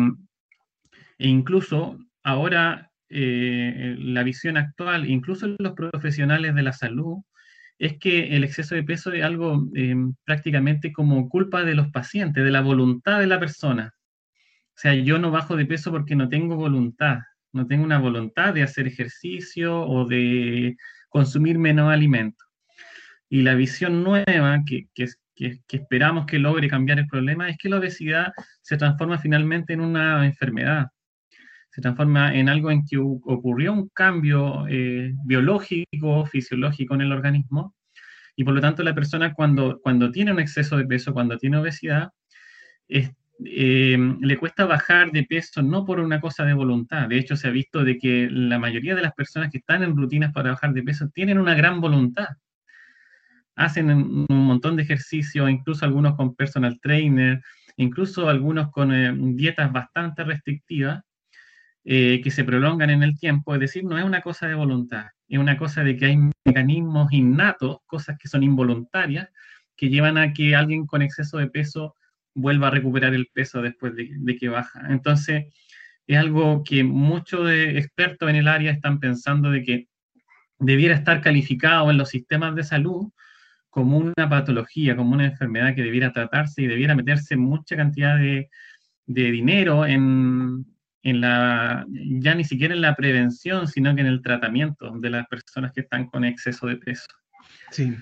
e 1.18 1.28
incluso 1.28 1.98
ahora 2.22 2.90
eh, 3.10 3.94
la 3.98 4.22
visión 4.22 4.56
actual, 4.56 5.06
incluso 5.06 5.54
los 5.58 5.74
profesionales 5.74 6.54
de 6.54 6.62
la 6.62 6.72
salud, 6.72 7.18
es 7.78 7.98
que 7.98 8.34
el 8.34 8.42
exceso 8.42 8.74
de 8.74 8.82
peso 8.82 9.12
es 9.12 9.22
algo 9.22 9.68
prácticamente 10.24 10.92
como 10.92 11.28
culpa 11.28 11.62
de 11.62 11.74
los 11.74 11.90
pacientes, 11.90 12.42
de 12.42 12.50
la 12.50 12.62
voluntad 12.62 13.20
de 13.20 13.26
la 13.26 13.38
persona. 13.38 13.92
O 14.74 14.76
sea, 14.76 14.94
yo 14.94 15.18
no 15.18 15.30
bajo 15.30 15.56
de 15.56 15.66
peso 15.66 15.90
porque 15.90 16.16
no 16.16 16.30
tengo 16.30 16.56
voluntad, 16.56 17.18
no 17.52 17.66
tengo 17.66 17.84
una 17.84 17.98
voluntad 17.98 18.54
de 18.54 18.62
hacer 18.62 18.86
ejercicio 18.86 19.82
o 19.82 20.06
de 20.06 20.74
consumir 21.12 21.58
menos 21.58 21.92
alimento. 21.92 22.44
Y 23.28 23.42
la 23.42 23.54
visión 23.54 24.02
nueva 24.02 24.62
que, 24.66 24.88
que, 24.94 25.08
esperamos 25.68 26.26
que 26.26 26.38
logre 26.38 26.68
cambiar 26.68 26.98
el 26.98 27.06
problema 27.06 27.48
es 27.48 27.56
que 27.58 27.68
la 27.68 27.78
obesidad 27.78 28.32
se 28.62 28.76
transforma 28.76 29.18
finalmente 29.18 29.72
en 29.72 29.80
una 29.80 30.24
enfermedad, 30.26 30.88
se 31.70 31.80
transforma 31.80 32.34
en 32.34 32.48
algo 32.48 32.70
en 32.70 32.84
que 32.84 32.98
ocurrió 32.98 33.72
un 33.72 33.88
cambio 33.90 34.66
eh, 34.68 35.14
biológico, 35.24 36.26
fisiológico 36.26 36.94
en 36.94 37.02
el 37.02 37.12
organismo, 37.12 37.74
y 38.36 38.44
por 38.44 38.54
lo 38.54 38.60
tanto 38.60 38.82
la 38.82 38.94
persona 38.94 39.34
cuando, 39.34 39.80
cuando 39.82 40.10
tiene 40.10 40.32
un 40.32 40.40
exceso 40.40 40.76
de 40.76 40.86
peso, 40.86 41.12
cuando 41.12 41.36
tiene 41.36 41.58
obesidad, 41.58 42.10
es, 42.88 43.10
eh, 43.46 43.96
le 44.20 44.36
cuesta 44.38 44.66
bajar 44.66 45.10
de 45.10 45.24
peso 45.24 45.62
no 45.62 45.84
por 45.84 46.00
una 46.00 46.20
cosa 46.20 46.44
de 46.44 46.54
voluntad. 46.54 47.08
De 47.08 47.18
hecho, 47.18 47.36
se 47.36 47.48
ha 47.48 47.50
visto 47.50 47.84
de 47.84 47.98
que 47.98 48.28
la 48.30 48.58
mayoría 48.58 48.94
de 48.94 49.02
las 49.02 49.12
personas 49.12 49.50
que 49.50 49.58
están 49.58 49.82
en 49.82 49.96
rutinas 49.96 50.32
para 50.32 50.50
bajar 50.50 50.72
de 50.72 50.82
peso 50.82 51.08
tienen 51.08 51.38
una 51.38 51.54
gran 51.54 51.80
voluntad. 51.80 52.28
Hacen 53.54 53.90
un 53.90 54.26
montón 54.28 54.76
de 54.76 54.82
ejercicio, 54.82 55.48
incluso 55.48 55.84
algunos 55.84 56.16
con 56.16 56.34
personal 56.34 56.80
trainer, 56.80 57.42
incluso 57.76 58.28
algunos 58.28 58.70
con 58.70 58.92
eh, 58.92 59.14
dietas 59.16 59.72
bastante 59.72 60.24
restrictivas 60.24 61.02
eh, 61.84 62.20
que 62.22 62.30
se 62.30 62.44
prolongan 62.44 62.90
en 62.90 63.02
el 63.02 63.18
tiempo. 63.18 63.54
Es 63.54 63.60
decir, 63.60 63.84
no 63.84 63.98
es 63.98 64.04
una 64.04 64.22
cosa 64.22 64.46
de 64.46 64.54
voluntad, 64.54 65.06
es 65.28 65.38
una 65.38 65.56
cosa 65.56 65.82
de 65.84 65.96
que 65.96 66.06
hay 66.06 66.18
mecanismos 66.44 67.12
innatos, 67.12 67.78
cosas 67.86 68.16
que 68.18 68.28
son 68.28 68.42
involuntarias, 68.42 69.28
que 69.76 69.88
llevan 69.88 70.18
a 70.18 70.32
que 70.32 70.54
alguien 70.54 70.86
con 70.86 71.02
exceso 71.02 71.38
de 71.38 71.48
peso 71.48 71.96
vuelva 72.34 72.68
a 72.68 72.70
recuperar 72.70 73.14
el 73.14 73.28
peso 73.32 73.62
después 73.62 73.94
de, 73.94 74.36
que 74.36 74.48
baja. 74.48 74.86
Entonces, 74.90 75.46
es 76.06 76.18
algo 76.18 76.62
que 76.64 76.84
muchos 76.84 77.50
expertos 77.50 78.28
en 78.30 78.36
el 78.36 78.48
área 78.48 78.72
están 78.72 79.00
pensando 79.00 79.50
de 79.50 79.62
que 79.62 79.88
debiera 80.58 80.94
estar 80.94 81.20
calificado 81.20 81.90
en 81.90 81.98
los 81.98 82.08
sistemas 82.08 82.54
de 82.54 82.64
salud 82.64 83.10
como 83.70 83.96
una 83.96 84.28
patología, 84.28 84.96
como 84.96 85.12
una 85.14 85.26
enfermedad 85.26 85.74
que 85.74 85.82
debiera 85.82 86.12
tratarse 86.12 86.62
y 86.62 86.66
debiera 86.66 86.94
meterse 86.94 87.36
mucha 87.36 87.76
cantidad 87.76 88.18
de, 88.18 88.48
dinero 89.06 89.86
en, 89.86 90.66
en, 91.02 91.20
la, 91.20 91.86
ya 91.88 92.34
ni 92.34 92.44
siquiera 92.44 92.74
en 92.74 92.82
la 92.82 92.94
prevención, 92.94 93.66
sino 93.66 93.94
que 93.94 94.02
en 94.02 94.08
el 94.08 94.22
tratamiento 94.22 94.92
de 94.98 95.10
las 95.10 95.26
personas 95.26 95.72
que 95.72 95.80
están 95.80 96.06
con 96.06 96.24
exceso 96.24 96.66
de 96.66 96.76
peso. 96.76 97.06
Sí, 97.70 97.96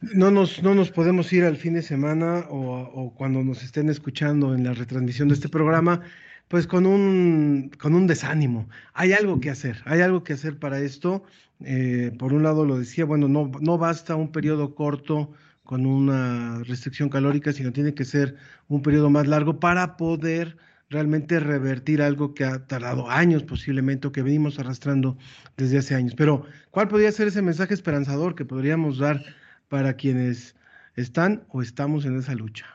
no 0.00 0.30
nos, 0.30 0.62
no 0.62 0.74
nos 0.74 0.90
podemos 0.90 1.32
ir 1.32 1.44
al 1.44 1.56
fin 1.56 1.74
de 1.74 1.82
semana 1.82 2.46
o, 2.48 3.12
cuando 3.16 3.42
nos 3.42 3.62
estén 3.62 3.88
escuchando 3.88 4.54
en 4.54 4.64
la 4.64 4.72
retransmisión 4.72 5.28
de 5.28 5.34
este 5.34 5.48
programa, 5.48 6.00
pues 6.48 6.66
con 6.66 6.86
un, 6.86 7.70
con 7.78 7.94
un 7.94 8.06
desánimo. 8.06 8.68
Hay 8.94 9.12
algo 9.12 9.40
que 9.40 9.50
hacer, 9.50 9.82
hay 9.84 10.00
algo 10.00 10.24
que 10.24 10.32
hacer 10.32 10.58
para 10.58 10.80
esto. 10.80 11.22
Eh, 11.62 12.12
por 12.18 12.32
un 12.32 12.42
lado 12.42 12.64
lo 12.64 12.78
decía, 12.78 13.04
bueno, 13.04 13.28
no, 13.28 13.50
no 13.60 13.78
basta 13.78 14.16
un 14.16 14.32
periodo 14.32 14.74
corto 14.74 15.32
con 15.62 15.86
una 15.86 16.62
restricción 16.64 17.08
calórica, 17.10 17.52
sino 17.52 17.72
tiene 17.72 17.94
que 17.94 18.04
ser 18.04 18.36
un 18.68 18.82
periodo 18.82 19.10
más 19.10 19.28
largo 19.28 19.60
para 19.60 19.96
poder 19.96 20.56
realmente 20.88 21.38
revertir 21.38 22.02
algo 22.02 22.34
que 22.34 22.44
ha 22.44 22.66
tardado 22.66 23.08
años 23.08 23.44
posiblemente 23.44 24.08
o 24.08 24.12
que 24.12 24.22
venimos 24.22 24.58
arrastrando 24.58 25.16
desde 25.56 25.78
hace 25.78 25.94
años. 25.94 26.14
Pero, 26.16 26.44
¿cuál 26.72 26.88
podría 26.88 27.12
ser 27.12 27.28
ese 27.28 27.42
mensaje 27.42 27.74
esperanzador 27.74 28.34
que 28.34 28.44
podríamos 28.44 28.98
dar 28.98 29.22
para 29.70 29.94
quienes 29.94 30.56
están 30.96 31.44
o 31.48 31.62
estamos 31.62 32.04
en 32.04 32.18
esa 32.18 32.34
lucha? 32.34 32.66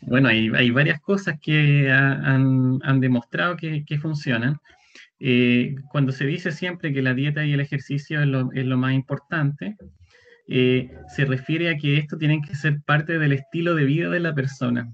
Bueno, 0.00 0.28
hay, 0.28 0.50
hay 0.54 0.70
varias 0.70 1.00
cosas 1.00 1.38
que 1.40 1.90
han, 1.92 2.80
han 2.82 3.00
demostrado 3.00 3.56
que, 3.56 3.84
que 3.84 3.98
funcionan. 3.98 4.58
Eh, 5.20 5.76
cuando 5.90 6.12
se 6.12 6.26
dice 6.26 6.50
siempre 6.50 6.92
que 6.92 7.02
la 7.02 7.14
dieta 7.14 7.44
y 7.44 7.52
el 7.52 7.60
ejercicio 7.60 8.20
es 8.20 8.26
lo, 8.26 8.50
es 8.52 8.66
lo 8.66 8.76
más 8.76 8.94
importante, 8.94 9.76
eh, 10.48 10.90
se 11.14 11.24
refiere 11.24 11.70
a 11.70 11.76
que 11.76 11.96
esto 11.96 12.18
tiene 12.18 12.42
que 12.42 12.54
ser 12.54 12.80
parte 12.82 13.18
del 13.18 13.32
estilo 13.32 13.74
de 13.74 13.84
vida 13.84 14.10
de 14.10 14.20
la 14.20 14.34
persona 14.34 14.92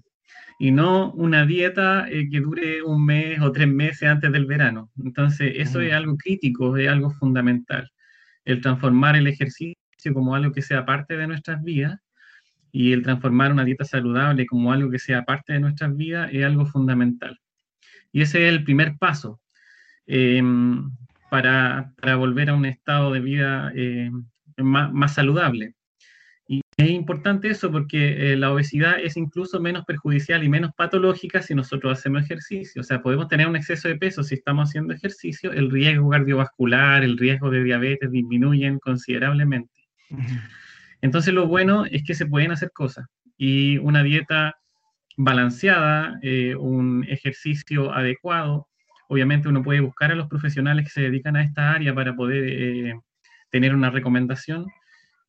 y 0.58 0.70
no 0.72 1.12
una 1.12 1.46
dieta 1.46 2.08
eh, 2.08 2.28
que 2.30 2.40
dure 2.40 2.82
un 2.82 3.04
mes 3.04 3.40
o 3.40 3.50
tres 3.50 3.66
meses 3.66 4.08
antes 4.08 4.30
del 4.30 4.46
verano. 4.46 4.90
Entonces, 5.02 5.54
eso 5.56 5.80
es 5.80 5.92
algo 5.92 6.16
crítico, 6.16 6.76
es 6.76 6.88
algo 6.88 7.10
fundamental. 7.10 7.90
El 8.44 8.60
transformar 8.60 9.16
el 9.16 9.26
ejercicio 9.26 9.79
como 10.12 10.34
algo 10.34 10.52
que 10.52 10.62
sea 10.62 10.86
parte 10.86 11.16
de 11.16 11.26
nuestras 11.26 11.62
vidas 11.62 12.00
y 12.72 12.92
el 12.92 13.02
transformar 13.02 13.52
una 13.52 13.64
dieta 13.64 13.84
saludable 13.84 14.46
como 14.46 14.72
algo 14.72 14.90
que 14.90 14.98
sea 14.98 15.24
parte 15.24 15.52
de 15.52 15.60
nuestras 15.60 15.96
vidas 15.96 16.30
es 16.32 16.44
algo 16.44 16.66
fundamental. 16.66 17.38
Y 18.12 18.22
ese 18.22 18.46
es 18.46 18.54
el 18.54 18.64
primer 18.64 18.96
paso 18.98 19.40
em, 20.06 20.90
para, 21.30 21.92
volver 22.16 22.50
a 22.50 22.54
un 22.54 22.66
estado 22.66 23.12
de 23.12 23.20
vida 23.20 23.72
em, 23.74 24.24
más, 24.56 25.14
saludable. 25.14 25.74
Y 26.46 26.62
es 26.76 26.90
importante 26.90 27.48
eso 27.48 27.70
porque 27.70 28.32
eh, 28.32 28.36
la 28.36 28.52
obesidad 28.52 28.98
es 29.00 29.16
incluso 29.16 29.60
menos 29.60 29.84
perjudicial 29.84 30.42
y 30.42 30.48
menos 30.48 30.72
patológica 30.76 31.42
si 31.42 31.54
nosotros 31.54 31.98
hacemos 31.98 32.24
ejercicio. 32.24 32.80
O 32.80 32.84
sea, 32.84 33.02
podemos 33.02 33.28
tener 33.28 33.46
un 33.46 33.56
exceso 33.56 33.86
de 33.88 33.96
peso 33.96 34.24
si 34.24 34.34
estamos 34.34 34.68
haciendo 34.68 34.92
ejercicio, 34.92 35.52
el 35.52 35.70
riesgo 35.70 36.10
cardiovascular, 36.10 37.04
el 37.04 37.16
riesgo 37.18 37.50
de 37.50 37.62
diabetes 37.62 38.10
disminuyen 38.10 38.80
considerablemente. 38.80 39.79
Entonces 41.00 41.32
lo 41.32 41.46
bueno 41.46 41.86
es 41.86 42.02
que 42.04 42.14
se 42.14 42.26
pueden 42.26 42.52
hacer 42.52 42.70
cosas 42.72 43.06
y 43.36 43.78
una 43.78 44.02
dieta 44.02 44.56
balanceada, 45.16 46.18
eh, 46.22 46.54
un 46.54 47.06
ejercicio 47.08 47.92
adecuado. 47.92 48.68
Obviamente 49.08 49.48
uno 49.48 49.62
puede 49.62 49.80
buscar 49.80 50.12
a 50.12 50.14
los 50.14 50.28
profesionales 50.28 50.84
que 50.84 50.90
se 50.90 51.02
dedican 51.02 51.36
a 51.36 51.42
esta 51.42 51.72
área 51.72 51.94
para 51.94 52.14
poder 52.14 52.44
eh, 52.48 52.94
tener 53.50 53.74
una 53.74 53.90
recomendación. 53.90 54.66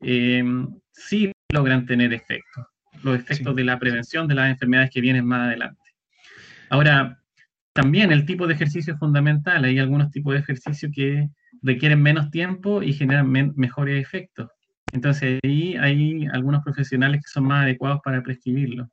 Eh, 0.02 0.44
sí 0.92 1.32
logran 1.54 1.86
tener 1.86 2.14
efectos, 2.14 2.66
los 3.04 3.18
efectos 3.18 3.56
de 3.56 3.64
la 3.64 3.80
prevención 3.80 4.28
de 4.28 4.36
las 4.36 4.50
enfermedades 4.50 4.92
que 4.92 5.02
vienen 5.02 5.26
más 5.26 5.48
adelante. 5.48 5.82
Ahora, 6.70 7.22
también 7.74 8.12
el 8.12 8.26
tipo 8.26 8.48
de 8.48 8.54
ejercicio 8.54 8.94
es 8.94 9.00
fundamental. 9.00 9.64
Hay 9.64 9.80
algunos 9.80 10.12
tipos 10.12 10.34
de 10.34 10.40
ejercicio 10.40 10.90
que 10.94 11.30
requieren 11.62 12.02
menos 12.02 12.30
tiempo 12.32 12.84
y 12.84 12.94
generan 12.94 13.32
mejores 13.56 14.02
efectos. 14.02 14.50
Entonces 14.92 15.40
ahí 15.44 15.76
hay 15.78 16.28
algunos 16.32 16.64
profesionales 16.64 17.22
que 17.22 17.30
son 17.30 17.46
más 17.46 17.64
adecuados 17.64 18.02
para 18.04 18.22
prescribirlo. 18.22 18.90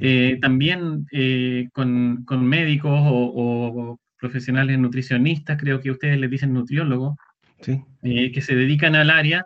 Eh, 0.00 0.38
también 0.40 1.06
eh, 1.12 1.68
con, 1.72 2.24
médicos 2.46 3.00
o, 3.04 3.98
profesionales 4.18 4.78
nutricionistas, 4.78 5.58
creo 5.60 5.80
que 5.80 5.90
ustedes 5.90 6.18
les 6.18 6.30
dicen 6.30 6.52
nutriólogos, 6.52 7.16
eh, 8.02 8.30
que 8.32 8.40
se 8.40 8.54
dedican 8.54 8.94
al 8.94 9.10
área, 9.10 9.44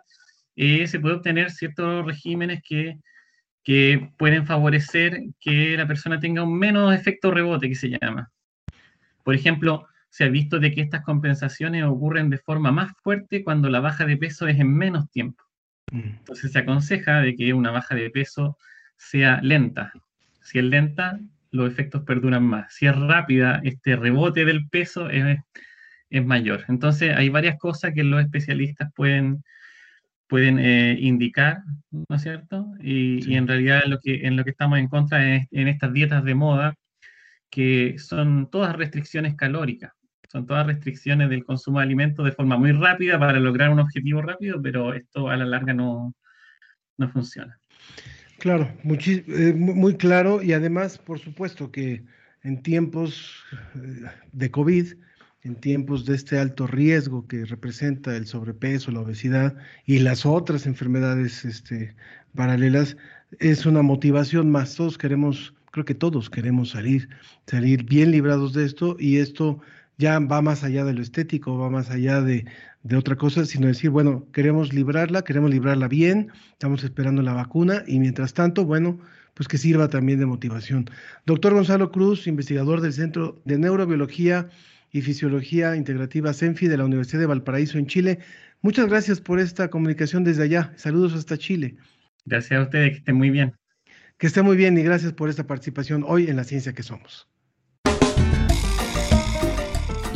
se 0.55 0.99
puede 0.99 1.15
obtener 1.15 1.51
ciertos 1.51 2.05
regímenes 2.05 2.61
que, 2.63 2.97
que 3.63 4.11
pueden 4.17 4.45
favorecer 4.45 5.19
que 5.39 5.75
la 5.75 5.87
persona 5.87 6.19
tenga 6.19 6.43
un 6.43 6.57
menos 6.57 6.93
efecto 6.93 7.31
rebote, 7.31 7.69
que 7.69 7.75
se 7.75 7.89
llama. 7.89 8.31
Por 9.23 9.35
ejemplo, 9.35 9.87
se 10.09 10.23
ha 10.23 10.29
visto 10.29 10.59
de 10.59 10.73
que 10.73 10.81
estas 10.81 11.03
compensaciones 11.03 11.83
ocurren 11.83 12.29
de 12.29 12.37
forma 12.37 12.71
más 12.71 12.91
fuerte 13.03 13.43
cuando 13.43 13.69
la 13.69 13.79
baja 13.79 14.05
de 14.05 14.17
peso 14.17 14.47
es 14.47 14.59
en 14.59 14.73
menos 14.73 15.09
tiempo. 15.11 15.43
Mm. 15.91 16.17
Entonces 16.19 16.51
se 16.51 16.59
aconseja 16.59 17.21
de 17.21 17.35
que 17.35 17.53
una 17.53 17.71
baja 17.71 17.95
de 17.95 18.09
peso 18.09 18.57
sea 18.97 19.39
lenta. 19.41 19.93
Si 20.41 20.59
es 20.59 20.65
lenta, 20.65 21.19
los 21.51 21.69
efectos 21.69 22.03
perduran 22.03 22.43
más. 22.43 22.73
Si 22.73 22.87
es 22.87 22.95
rápida, 22.95 23.61
este 23.63 23.95
rebote 23.95 24.45
del 24.45 24.67
peso 24.69 25.09
es, 25.09 25.39
mayor. 26.25 26.63
Entonces 26.69 27.15
hay 27.15 27.29
varias 27.29 27.57
cosas 27.57 27.93
que 27.93 28.03
los 28.03 28.21
especialistas 28.21 28.91
pueden, 28.95 29.43
pueden 30.27 30.57
eh, 30.57 30.97
indicar, 30.99 31.63
¿no 31.91 32.15
es 32.15 32.21
cierto? 32.21 32.71
Y, 32.81 33.35
en 33.35 33.47
realidad 33.47 33.83
lo 33.87 33.99
que, 33.99 34.25
en 34.25 34.37
lo 34.37 34.45
que 34.45 34.51
estamos 34.51 34.79
en 34.79 34.87
contra 34.87 35.35
es 35.35 35.47
en 35.51 35.67
estas 35.67 35.91
dietas 35.91 36.23
de 36.23 36.35
moda, 36.35 36.75
que 37.49 37.97
son 37.99 38.49
todas 38.49 38.75
restricciones 38.75 39.35
calóricas. 39.35 39.96
Son 40.37 40.45
todas 40.45 40.67
restricciones 40.67 41.31
del 41.31 41.43
consumo 41.43 41.79
de 41.79 41.85
alimentos 41.85 42.23
de 42.23 42.31
forma 42.31 42.57
muy 42.57 42.71
rápida 42.71 43.17
para 43.17 43.39
lograr 43.39 43.71
un 43.71 43.79
objetivo 43.79 44.21
rápido, 44.21 44.61
pero 44.61 44.93
esto 44.93 45.29
a 45.29 45.35
la 45.35 45.45
larga 45.45 45.73
no, 45.73 46.13
no 46.95 47.09
funciona. 47.09 47.59
Claro, 48.37 48.71
eh, 48.83 49.53
muy 49.55 49.97
claro 49.97 50.43
y 50.43 50.53
además, 50.53 50.99
por 50.99 51.17
supuesto 51.17 51.71
que 51.71 52.03
en 52.43 52.61
tiempos 52.61 53.35
eh, 53.73 54.11
de 54.31 54.51
COVID, 54.51 54.93
en 55.41 55.55
tiempos 55.55 56.05
de 56.05 56.13
este 56.13 56.37
alto 56.37 56.67
riesgo 56.67 57.25
que 57.25 57.43
representa 57.45 58.15
el 58.15 58.27
sobrepeso, 58.27 58.91
la 58.91 58.99
obesidad 58.99 59.55
y 59.87 59.97
las 59.97 60.23
otras 60.23 60.67
enfermedades 60.67 61.45
este, 61.45 61.95
paralelas, 62.35 62.95
es 63.39 63.65
una 63.65 63.81
motivación 63.81 64.51
más. 64.51 64.75
Todos 64.75 64.99
queremos, 64.99 65.55
creo 65.71 65.83
que 65.83 65.95
todos 65.95 66.29
queremos 66.29 66.69
salir, 66.69 67.09
salir 67.47 67.85
bien 67.85 68.11
librados 68.11 68.53
de 68.53 68.65
esto 68.65 68.97
y 68.99 69.17
esto 69.17 69.63
ya 69.97 70.19
va 70.19 70.41
más 70.41 70.63
allá 70.63 70.85
de 70.85 70.93
lo 70.93 71.01
estético, 71.01 71.57
va 71.57 71.69
más 71.69 71.89
allá 71.89 72.21
de, 72.21 72.45
otra 72.95 73.15
cosa, 73.15 73.45
sino 73.45 73.67
decir, 73.67 73.89
bueno, 73.89 74.27
queremos 74.31 74.73
librarla, 74.73 75.23
queremos 75.23 75.51
librarla 75.51 75.87
bien, 75.87 76.31
estamos 76.51 76.83
esperando 76.83 77.21
la 77.21 77.33
vacuna 77.33 77.83
y 77.85 77.99
mientras 77.99 78.33
tanto, 78.33 78.63
bueno, 78.65 78.99
pues 79.33 79.47
que 79.47 79.57
sirva 79.57 79.89
también 79.89 80.19
de 80.19 80.25
motivación. 80.25 80.89
Doctor 81.25 81.53
Gonzalo 81.53 81.91
Cruz, 81.91 82.27
investigador 82.27 82.81
del 82.81 82.93
Centro 82.93 83.41
de 83.45 83.57
Neurobiología 83.57 84.49
y 84.91 85.01
Fisiología 85.01 85.75
Integrativa 85.75 86.33
CENFI 86.33 86.67
de 86.67 86.77
la 86.77 86.85
Universidad 86.85 87.21
de 87.21 87.27
Valparaíso 87.27 87.77
en 87.77 87.87
Chile. 87.87 88.19
Muchas 88.61 88.87
gracias 88.87 89.19
por 89.19 89.39
esta 89.39 89.69
comunicación 89.69 90.23
desde 90.23 90.43
allá. 90.43 90.73
Saludos 90.77 91.13
hasta 91.13 91.37
Chile. 91.37 91.75
Gracias 92.25 92.59
a 92.59 92.63
ustedes, 92.63 92.91
que 92.91 92.97
estén 92.99 93.15
muy 93.15 93.29
bien. 93.29 93.53
Que 94.17 94.27
esté 94.27 94.41
muy 94.41 94.57
bien 94.57 94.77
y 94.77 94.83
gracias 94.83 95.13
por 95.13 95.29
esta 95.29 95.45
participación 95.45 96.03
hoy 96.07 96.27
en 96.29 96.37
La 96.37 96.43
Ciencia 96.43 96.73
que 96.73 96.83
Somos. 96.83 97.27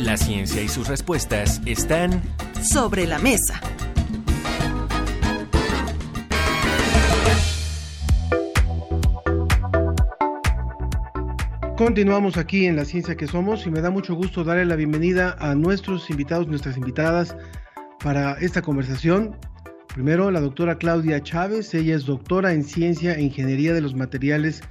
La 0.02 0.16
ciencia 0.16 0.60
y 0.60 0.68
sus 0.68 0.88
respuestas 0.88 1.62
están 1.64 2.20
sobre 2.60 3.06
la 3.06 3.20
mesa. 3.20 3.60
Continuamos 11.76 12.36
aquí 12.36 12.66
en 12.66 12.74
La 12.74 12.84
Ciencia 12.84 13.14
que 13.14 13.28
Somos 13.28 13.64
y 13.64 13.70
me 13.70 13.80
da 13.80 13.90
mucho 13.90 14.16
gusto 14.16 14.42
darle 14.42 14.64
la 14.64 14.74
bienvenida 14.74 15.36
a 15.38 15.54
nuestros 15.54 16.10
invitados, 16.10 16.48
nuestras 16.48 16.76
invitadas 16.76 17.36
para 18.02 18.32
esta 18.40 18.60
conversación. 18.60 19.36
Primero, 19.94 20.32
la 20.32 20.40
doctora 20.40 20.78
Claudia 20.78 21.22
Chávez, 21.22 21.74
ella 21.74 21.94
es 21.94 22.06
doctora 22.06 22.52
en 22.52 22.64
Ciencia 22.64 23.14
e 23.14 23.22
Ingeniería 23.22 23.72
de 23.72 23.82
los 23.82 23.94
Materiales 23.94 24.62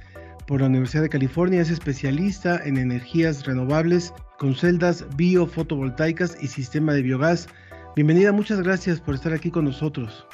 por 0.46 0.60
la 0.60 0.66
Universidad 0.66 1.02
de 1.02 1.08
California, 1.08 1.60
es 1.60 1.70
especialista 1.70 2.60
en 2.64 2.76
energías 2.76 3.44
renovables 3.46 4.12
con 4.38 4.54
celdas 4.54 5.04
biofotovoltaicas 5.16 6.36
y 6.42 6.48
sistema 6.48 6.92
de 6.92 7.02
biogás. 7.02 7.48
Bienvenida, 7.94 8.32
muchas 8.32 8.60
gracias 8.60 9.00
por 9.00 9.14
estar 9.14 9.32
aquí 9.32 9.50
con 9.50 9.64
nosotros. 9.64 10.26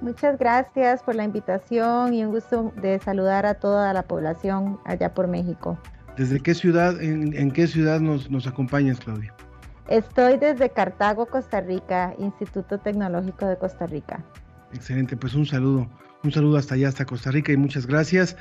Muchas 0.00 0.38
gracias 0.38 1.02
por 1.02 1.14
la 1.14 1.24
invitación 1.24 2.14
y 2.14 2.24
un 2.24 2.32
gusto 2.32 2.72
de 2.80 2.98
saludar 2.98 3.46
a 3.46 3.54
toda 3.54 3.92
la 3.92 4.02
población 4.02 4.78
allá 4.84 5.14
por 5.14 5.28
México. 5.28 5.78
¿Desde 6.16 6.40
qué 6.40 6.54
ciudad, 6.54 7.00
en, 7.00 7.50
qué 7.50 7.66
ciudad 7.66 8.00
nos, 8.00 8.30
nos 8.30 8.46
acompañas, 8.46 9.00
Claudia? 9.00 9.34
Estoy 9.88 10.38
desde 10.38 10.70
Cartago, 10.70 11.26
Costa 11.26 11.60
Rica, 11.60 12.14
Instituto 12.18 12.78
Tecnológico 12.78 13.46
de 13.46 13.58
Costa 13.58 13.86
Rica. 13.86 14.24
Excelente, 14.72 15.16
pues 15.16 15.34
un 15.34 15.46
saludo, 15.46 15.88
un 16.22 16.32
saludo 16.32 16.56
hasta 16.56 16.74
allá, 16.74 16.88
hasta 16.88 17.04
Costa 17.04 17.30
Rica 17.30 17.52
y 17.52 17.56
muchas 17.56 17.86
gracias. 17.86 18.36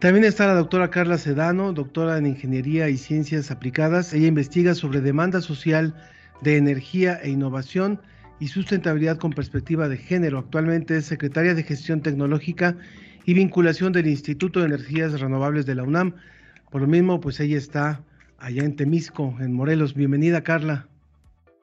También 0.00 0.24
está 0.24 0.46
la 0.46 0.54
doctora 0.54 0.90
Carla 0.90 1.18
Sedano, 1.18 1.72
doctora 1.72 2.18
en 2.18 2.26
Ingeniería 2.26 2.88
y 2.88 2.96
Ciencias 2.96 3.50
Aplicadas. 3.50 4.12
Ella 4.12 4.26
investiga 4.26 4.74
sobre 4.74 5.00
demanda 5.00 5.40
social 5.40 5.94
de 6.42 6.56
energía 6.56 7.18
e 7.22 7.30
innovación 7.30 8.00
y 8.40 8.48
sustentabilidad 8.48 9.18
con 9.18 9.32
perspectiva 9.32 9.88
de 9.88 9.96
género. 9.96 10.38
Actualmente 10.38 10.96
es 10.96 11.06
secretaria 11.06 11.54
de 11.54 11.62
Gestión 11.62 12.02
Tecnológica 12.02 12.76
y 13.24 13.34
Vinculación 13.34 13.92
del 13.92 14.08
Instituto 14.08 14.60
de 14.60 14.66
Energías 14.66 15.18
Renovables 15.20 15.64
de 15.64 15.76
la 15.76 15.84
UNAM. 15.84 16.14
Por 16.70 16.82
lo 16.82 16.86
mismo, 16.86 17.20
pues 17.20 17.40
ella 17.40 17.56
está 17.56 18.02
allá 18.38 18.64
en 18.64 18.76
Temisco, 18.76 19.34
en 19.40 19.52
Morelos. 19.52 19.94
Bienvenida, 19.94 20.42
Carla. 20.42 20.86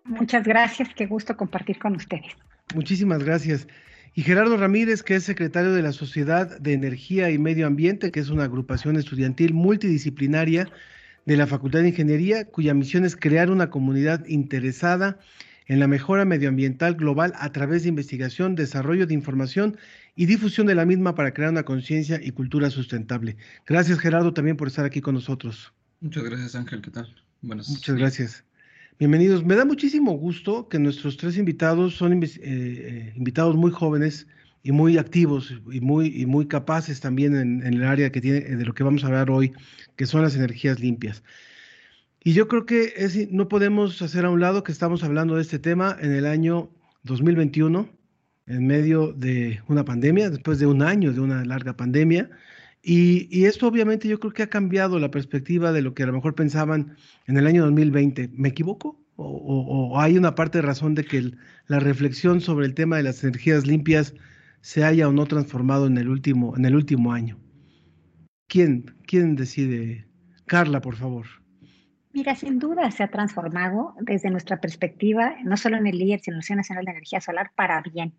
Muchas 0.06 0.46
gracias, 0.46 0.89
qué 0.96 1.06
gusto 1.06 1.38
compartir 1.38 1.78
con 1.78 1.96
ustedes. 1.96 2.34
Muchísimas 2.74 3.24
gracias 3.24 3.67
y 4.13 4.24
Gerardo 4.24 4.58
Ramírez, 4.58 5.04
que 5.04 5.15
es 5.15 5.24
secretario 5.24 5.71
de 5.71 5.82
la 5.82 5.93
Sociedad 5.93 6.60
de 6.60 6.74
Energía 6.74 7.32
y 7.32 7.38
Medio 7.38 7.65
Ambiente, 7.65 8.12
que 8.12 8.19
es 8.19 8.30
una 8.30 8.43
agrupación 8.43 8.97
estudiantil 8.97 9.54
multidisciplinaria 9.54 10.67
de 11.26 11.38
la 11.38 11.47
Facultad 11.47 11.82
de 11.82 11.89
Ingeniería, 11.89 12.45
cuya 12.45 12.74
misión 12.74 13.06
es 13.06 13.15
crear 13.15 13.50
una 13.50 13.69
comunidad 13.69 14.26
interesada 14.26 15.19
en 15.67 15.80
la 15.80 15.88
mejora 15.88 16.26
medioambiental 16.26 16.95
global 16.95 17.32
a 17.38 17.52
través 17.54 17.84
de 17.84 17.89
investigación, 17.89 18.56
desarrollo 18.56 19.08
de 19.08 19.13
información 19.13 19.78
y 20.15 20.26
difusión 20.26 20.67
de 20.67 20.76
la 20.76 20.86
misma 20.86 21.15
para 21.15 21.34
crear 21.34 21.52
una 21.52 21.63
conciencia 21.63 22.19
y 22.21 22.32
cultura 22.32 22.69
sustentable. 22.69 23.38
Gracias 23.65 24.00
Gerardo 24.00 24.34
también 24.34 24.58
por 24.58 24.67
estar 24.67 24.84
aquí 24.84 25.00
con 25.00 25.13
nosotros. 25.13 25.71
Muchas 26.02 26.24
gracias 26.24 26.56
Ángel, 26.56 26.82
¿qué 26.82 26.91
tal? 26.91 27.15
Buenas. 27.41 27.69
Muchas 27.69 27.95
gracias. 27.95 28.43
Bienvenidos. 29.01 29.43
Me 29.43 29.55
da 29.55 29.65
muchísimo 29.65 30.11
gusto 30.11 30.69
que 30.69 30.77
nuestros 30.77 31.17
tres 31.17 31.35
invitados 31.35 31.95
son 31.95 32.21
eh, 32.21 32.29
eh, 32.43 33.13
invitados 33.15 33.55
muy 33.55 33.71
jóvenes 33.71 34.27
y 34.61 34.71
muy 34.71 34.99
activos 34.99 35.59
y 35.71 35.81
muy, 35.81 36.09
y 36.15 36.27
muy 36.27 36.47
capaces 36.47 36.99
también 36.99 37.35
en, 37.35 37.63
el 37.63 37.83
área 37.83 38.11
que 38.11 38.21
tiene, 38.21 38.41
de 38.41 38.63
lo 38.63 38.75
que 38.75 38.83
vamos 38.83 39.03
a 39.03 39.07
hablar 39.07 39.31
hoy, 39.31 39.53
que 39.95 40.05
son 40.05 40.21
las 40.21 40.35
energías 40.35 40.79
limpias. 40.79 41.23
Y 42.23 42.33
yo 42.33 42.47
creo 42.47 42.67
que 42.67 42.93
es, 42.95 43.31
no 43.31 43.47
podemos 43.47 43.99
hacer 44.03 44.23
a 44.23 44.29
un 44.29 44.39
lado 44.39 44.63
que 44.63 44.71
estamos 44.71 45.03
hablando 45.03 45.35
de 45.35 45.41
este 45.41 45.57
tema 45.57 45.97
en 45.99 46.11
el 46.11 46.27
año 46.27 46.69
2021, 47.01 47.89
en 48.45 48.67
medio 48.67 49.13
de 49.13 49.63
una 49.67 49.83
pandemia, 49.83 50.29
después 50.29 50.59
de 50.59 50.67
un 50.67 50.83
año 50.83 51.11
de 51.11 51.21
una 51.21 51.43
larga 51.43 51.75
pandemia. 51.75 52.29
Y, 52.84 53.28
y, 53.30 53.46
esto 53.46 53.67
obviamente 53.67 54.08
yo 54.08 54.20
creo 54.20 54.34
que 54.34 54.44
ha 54.44 54.50
cambiado 54.50 54.98
la 54.98 55.12
perspectiva 55.12 55.72
de 55.72 55.84
lo 55.84 55.94
que 55.94 56.04
a 56.04 56.08
lo 56.08 56.13
mejor 56.13 56.34
pensaban 56.34 56.96
en 57.28 57.38
el 57.38 57.46
año 57.46 57.63
2020. 57.63 58.32
¿Me 58.34 58.50
equivoco? 58.50 59.00
¿O, 59.24 60.00
hay 60.00 60.17
una 60.17 60.36
parte 60.36 60.58
de 60.58 60.63
razón 60.63 60.96
de 60.96 61.06
que 61.06 61.32
la 61.67 61.80
reflexión 61.80 62.41
sobre 62.41 62.65
el 62.65 62.74
tema 62.74 62.98
de 62.98 63.04
las 63.04 63.24
energías 63.24 63.67
limpias 63.67 64.15
se 64.62 64.84
haya 64.84 65.08
o 65.08 65.12
no 65.12 65.26
transformado 65.26 65.86
en 65.88 65.98
el 65.98 66.10
último, 66.10 66.58
en 66.58 66.65
el 66.65 66.76
último 66.76 67.13
año? 67.13 67.38
¿Quién, 68.48 68.96
¿Quién 69.06 69.36
decide? 69.36 70.08
Carla, 70.46 70.82
por 70.82 70.96
favor. 70.96 71.28
Mira, 72.13 72.36
sin 72.36 72.60
duda 72.60 72.91
se 72.91 73.04
ha 73.04 73.10
transformado 73.10 73.96
desde 74.02 74.30
nuestra 74.30 74.60
perspectiva, 74.60 75.36
no 75.44 75.56
solo 75.56 75.78
en 75.78 75.88
el 75.88 75.98
líder, 75.98 76.20
sino 76.20 76.38
en 76.38 76.41
Centro 76.41 76.58
Nacional 76.58 76.86
de 76.86 76.91
Energía 76.91 77.22
Solar, 77.22 77.52
para 77.56 77.82
bien 77.82 78.13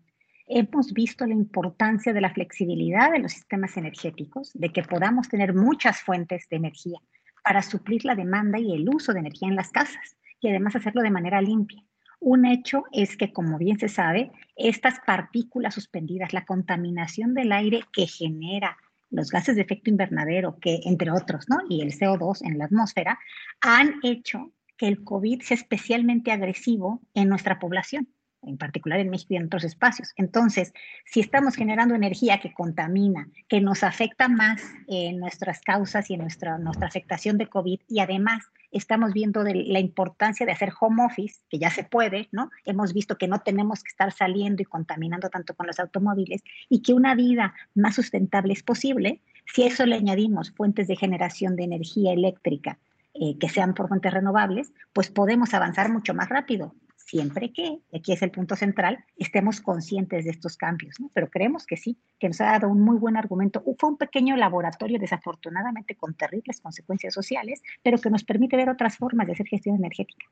hemos 0.47 0.93
visto 0.93 1.25
la 1.25 1.33
importancia 1.33 2.13
de 2.13 2.21
la 2.21 2.33
flexibilidad 2.33 3.11
de 3.11 3.19
los 3.19 3.33
sistemas 3.33 3.77
energéticos, 3.77 4.51
de 4.53 4.69
que 4.69 4.83
podamos 4.83 5.29
tener 5.29 5.53
muchas 5.53 6.01
fuentes 6.01 6.47
de 6.49 6.57
energía 6.57 6.99
para 7.43 7.61
suplir 7.61 8.05
la 8.05 8.15
demanda 8.15 8.59
y 8.59 8.73
el 8.73 8.87
uso 8.89 9.13
de 9.13 9.19
energía 9.19 9.47
en 9.47 9.55
las 9.55 9.71
casas 9.71 10.15
y 10.39 10.49
además 10.49 10.75
hacerlo 10.75 11.01
de 11.01 11.11
manera 11.11 11.41
limpia. 11.41 11.83
Un 12.19 12.45
hecho 12.45 12.85
es 12.93 13.17
que, 13.17 13.33
como 13.33 13.57
bien 13.57 13.79
se 13.79 13.89
sabe, 13.89 14.31
estas 14.55 14.99
partículas 15.05 15.73
suspendidas, 15.73 16.33
la 16.33 16.45
contaminación 16.45 17.33
del 17.33 17.51
aire 17.51 17.81
que 17.91 18.07
genera 18.07 18.77
los 19.09 19.29
gases 19.29 19.55
de 19.55 19.61
efecto 19.61 19.89
invernadero, 19.89 20.57
que 20.59 20.79
entre 20.85 21.11
otros, 21.11 21.45
¿no? 21.49 21.57
Y 21.69 21.81
el 21.81 21.91
CO2 21.91 22.39
en 22.45 22.57
la 22.57 22.65
atmósfera, 22.65 23.19
han 23.61 23.95
hecho 24.03 24.51
que 24.77 24.87
el 24.87 25.03
COVID 25.03 25.41
sea 25.41 25.55
especialmente 25.55 26.31
agresivo 26.31 27.01
en 27.13 27.29
nuestra 27.29 27.59
población 27.59 28.07
en 28.45 28.57
particular 28.57 28.99
en 28.99 29.09
México 29.09 29.33
y 29.33 29.37
en 29.37 29.45
otros 29.45 29.63
espacios. 29.63 30.13
Entonces, 30.15 30.73
si 31.05 31.19
estamos 31.19 31.55
generando 31.55 31.95
energía 31.95 32.39
que 32.39 32.53
contamina, 32.53 33.27
que 33.47 33.61
nos 33.61 33.83
afecta 33.83 34.27
más 34.27 34.61
en 34.87 35.19
nuestras 35.19 35.61
causas 35.61 36.09
y 36.09 36.15
en 36.15 36.21
nuestra, 36.21 36.57
nuestra 36.57 36.87
afectación 36.87 37.37
de 37.37 37.47
COVID, 37.47 37.79
y 37.87 37.99
además 37.99 38.43
estamos 38.71 39.13
viendo 39.13 39.43
la 39.43 39.79
importancia 39.79 40.45
de 40.45 40.51
hacer 40.51 40.71
home 40.79 41.05
office, 41.05 41.41
que 41.49 41.59
ya 41.59 41.69
se 41.69 41.83
puede, 41.83 42.27
¿no? 42.31 42.49
Hemos 42.65 42.93
visto 42.93 43.17
que 43.17 43.27
no 43.27 43.39
tenemos 43.39 43.83
que 43.83 43.89
estar 43.89 44.11
saliendo 44.11 44.61
y 44.61 44.65
contaminando 44.65 45.29
tanto 45.29 45.53
con 45.53 45.67
los 45.67 45.79
automóviles 45.79 46.41
y 46.69 46.81
que 46.81 46.93
una 46.93 47.15
vida 47.15 47.53
más 47.75 47.95
sustentable 47.95 48.53
es 48.53 48.63
posible 48.63 49.21
si 49.45 49.63
a 49.63 49.67
eso 49.67 49.85
le 49.85 49.95
añadimos 49.95 50.51
fuentes 50.51 50.87
de 50.87 50.95
generación 50.95 51.55
de 51.55 51.63
energía 51.63 52.13
eléctrica 52.13 52.79
eh, 53.13 53.37
que 53.37 53.49
sean 53.49 53.73
por 53.75 53.87
fuentes 53.87 54.11
renovables, 54.11 54.73
pues 54.91 55.11
podemos 55.11 55.53
avanzar 55.53 55.91
mucho 55.91 56.15
más 56.15 56.29
rápido, 56.29 56.73
siempre 57.05 57.51
que, 57.51 57.79
y 57.91 57.97
aquí 57.97 58.13
es 58.13 58.21
el 58.21 58.31
punto 58.31 58.55
central, 58.55 59.03
estemos 59.17 59.61
conscientes 59.61 60.25
de 60.25 60.31
estos 60.31 60.57
cambios, 60.57 60.99
¿no? 60.99 61.11
Pero 61.13 61.29
creemos 61.29 61.65
que 61.65 61.77
sí, 61.77 61.97
que 62.19 62.27
nos 62.27 62.41
ha 62.41 62.45
dado 62.45 62.69
un 62.69 62.81
muy 62.81 62.97
buen 62.97 63.17
argumento. 63.17 63.63
Fue 63.77 63.89
un 63.89 63.97
pequeño 63.97 64.35
laboratorio, 64.35 64.99
desafortunadamente, 64.99 65.95
con 65.95 66.15
terribles 66.15 66.61
consecuencias 66.61 67.13
sociales, 67.13 67.61
pero 67.83 67.97
que 67.97 68.09
nos 68.09 68.23
permite 68.23 68.55
ver 68.55 68.69
otras 68.69 68.97
formas 68.97 69.27
de 69.27 69.33
hacer 69.33 69.47
gestión 69.47 69.75
energética. 69.75 70.25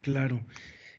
Claro. 0.00 0.40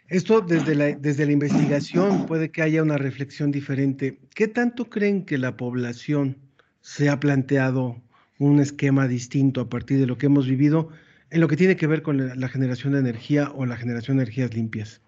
Esto 0.07 0.41
desde 0.41 0.75
la, 0.75 0.91
desde 0.91 1.25
la 1.25 1.31
investigación 1.31 2.25
puede 2.25 2.51
que 2.51 2.61
haya 2.61 2.83
una 2.83 2.97
reflexión 2.97 3.51
diferente. 3.51 4.19
¿Qué 4.35 4.47
tanto 4.47 4.89
creen 4.89 5.23
que 5.23 5.37
la 5.37 5.55
población 5.55 6.37
se 6.81 7.09
ha 7.09 7.19
planteado 7.19 8.01
un 8.37 8.59
esquema 8.59 9.07
distinto 9.07 9.61
a 9.61 9.69
partir 9.69 9.99
de 9.99 10.07
lo 10.07 10.17
que 10.17 10.25
hemos 10.25 10.47
vivido 10.47 10.89
en 11.29 11.39
lo 11.39 11.47
que 11.47 11.55
tiene 11.55 11.77
que 11.77 11.87
ver 11.87 12.01
con 12.01 12.37
la 12.37 12.47
generación 12.49 12.93
de 12.93 12.99
energía 12.99 13.51
o 13.55 13.65
la 13.65 13.77
generación 13.77 14.17
de 14.17 14.23
energías 14.23 14.53
limpias? 14.53 15.01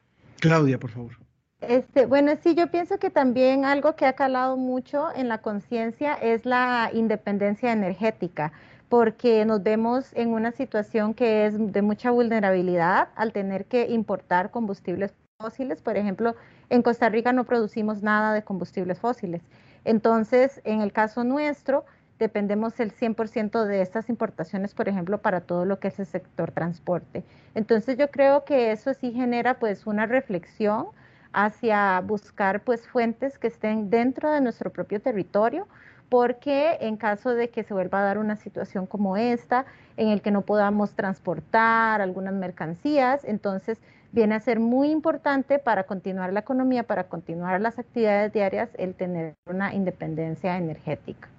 Claudia, 0.43 0.77
por 0.77 0.89
favor. 0.89 1.13
Este, 1.61 2.05
bueno, 2.05 2.33
sí, 2.43 2.53
yo 2.53 2.69
pienso 2.69 2.99
que 2.99 3.09
también 3.09 3.63
algo 3.63 3.95
que 3.95 4.05
ha 4.05 4.11
calado 4.11 4.57
mucho 4.57 5.07
en 5.15 5.29
la 5.29 5.37
conciencia 5.37 6.15
es 6.15 6.45
la 6.45 6.89
independencia 6.93 7.71
energética 7.71 8.51
porque 8.89 9.45
nos 9.45 9.63
vemos 9.63 10.11
en 10.15 10.33
una 10.33 10.51
situación 10.51 11.13
que 11.13 11.45
es 11.45 11.55
de 11.57 11.81
mucha 11.81 12.11
vulnerabilidad 12.11 13.07
al 13.15 13.31
tener 13.31 13.63
que 13.63 13.87
importar 13.87 14.51
combustibles 14.51 15.13
fósiles. 15.39 15.81
Por 15.81 15.95
ejemplo, 15.95 16.35
en 16.69 16.81
Costa 16.81 17.07
Rica 17.07 17.31
no 17.31 17.45
producimos 17.45 18.03
nada 18.03 18.33
de 18.33 18.43
combustibles 18.43 18.99
fósiles. 18.99 19.41
Entonces, 19.85 20.59
en 20.65 20.81
el 20.81 20.91
caso 20.91 21.23
nuestro, 21.23 21.85
dependemos 22.19 22.79
el 22.79 22.91
100% 22.91 23.65
de 23.65 23.81
estas 23.81 24.09
importaciones, 24.09 24.73
por 24.73 24.87
ejemplo, 24.89 25.19
para 25.19 25.41
todo 25.41 25.65
lo 25.65 25.79
que 25.79 25.89
es 25.89 25.99
el 25.99 26.05
sector 26.05 26.51
transporte. 26.51 27.23
Entonces, 27.55 27.97
yo 27.97 28.09
creo 28.11 28.45
que 28.45 28.71
eso 28.71 28.93
sí 28.93 29.11
genera 29.11 29.59
pues 29.59 29.85
una 29.87 30.05
reflexión 30.05 30.87
hacia 31.33 31.99
buscar 32.01 32.61
pues 32.63 32.87
fuentes 32.87 33.37
que 33.39 33.47
estén 33.47 33.89
dentro 33.89 34.31
de 34.31 34.41
nuestro 34.41 34.71
propio 34.71 35.01
territorio 35.01 35.67
porque 36.09 36.77
en 36.81 36.95
caso 36.95 37.33
de 37.33 37.49
que 37.49 37.63
se 37.63 37.73
vuelva 37.73 37.99
a 37.99 38.03
dar 38.03 38.19
una 38.19 38.35
situación 38.35 38.85
como 38.85 39.17
esta, 39.17 39.65
en 39.97 40.09
el 40.09 40.21
que 40.21 40.29
no 40.29 40.41
podamos 40.43 40.93
transportar 40.93 42.01
algunas 42.01 42.35
mercancías, 42.35 43.23
entonces 43.25 43.81
viene 44.11 44.35
a 44.35 44.39
ser 44.39 44.59
muy 44.59 44.91
importante 44.91 45.57
para 45.57 45.85
continuar 45.85 46.31
la 46.31 46.41
economía, 46.41 46.83
para 46.83 47.05
continuar 47.05 47.59
las 47.61 47.79
actividades 47.79 48.31
diarias, 48.31 48.69
el 48.77 48.93
tener 48.93 49.33
una 49.47 49.73
independencia 49.73 50.55
energética. 50.55 51.32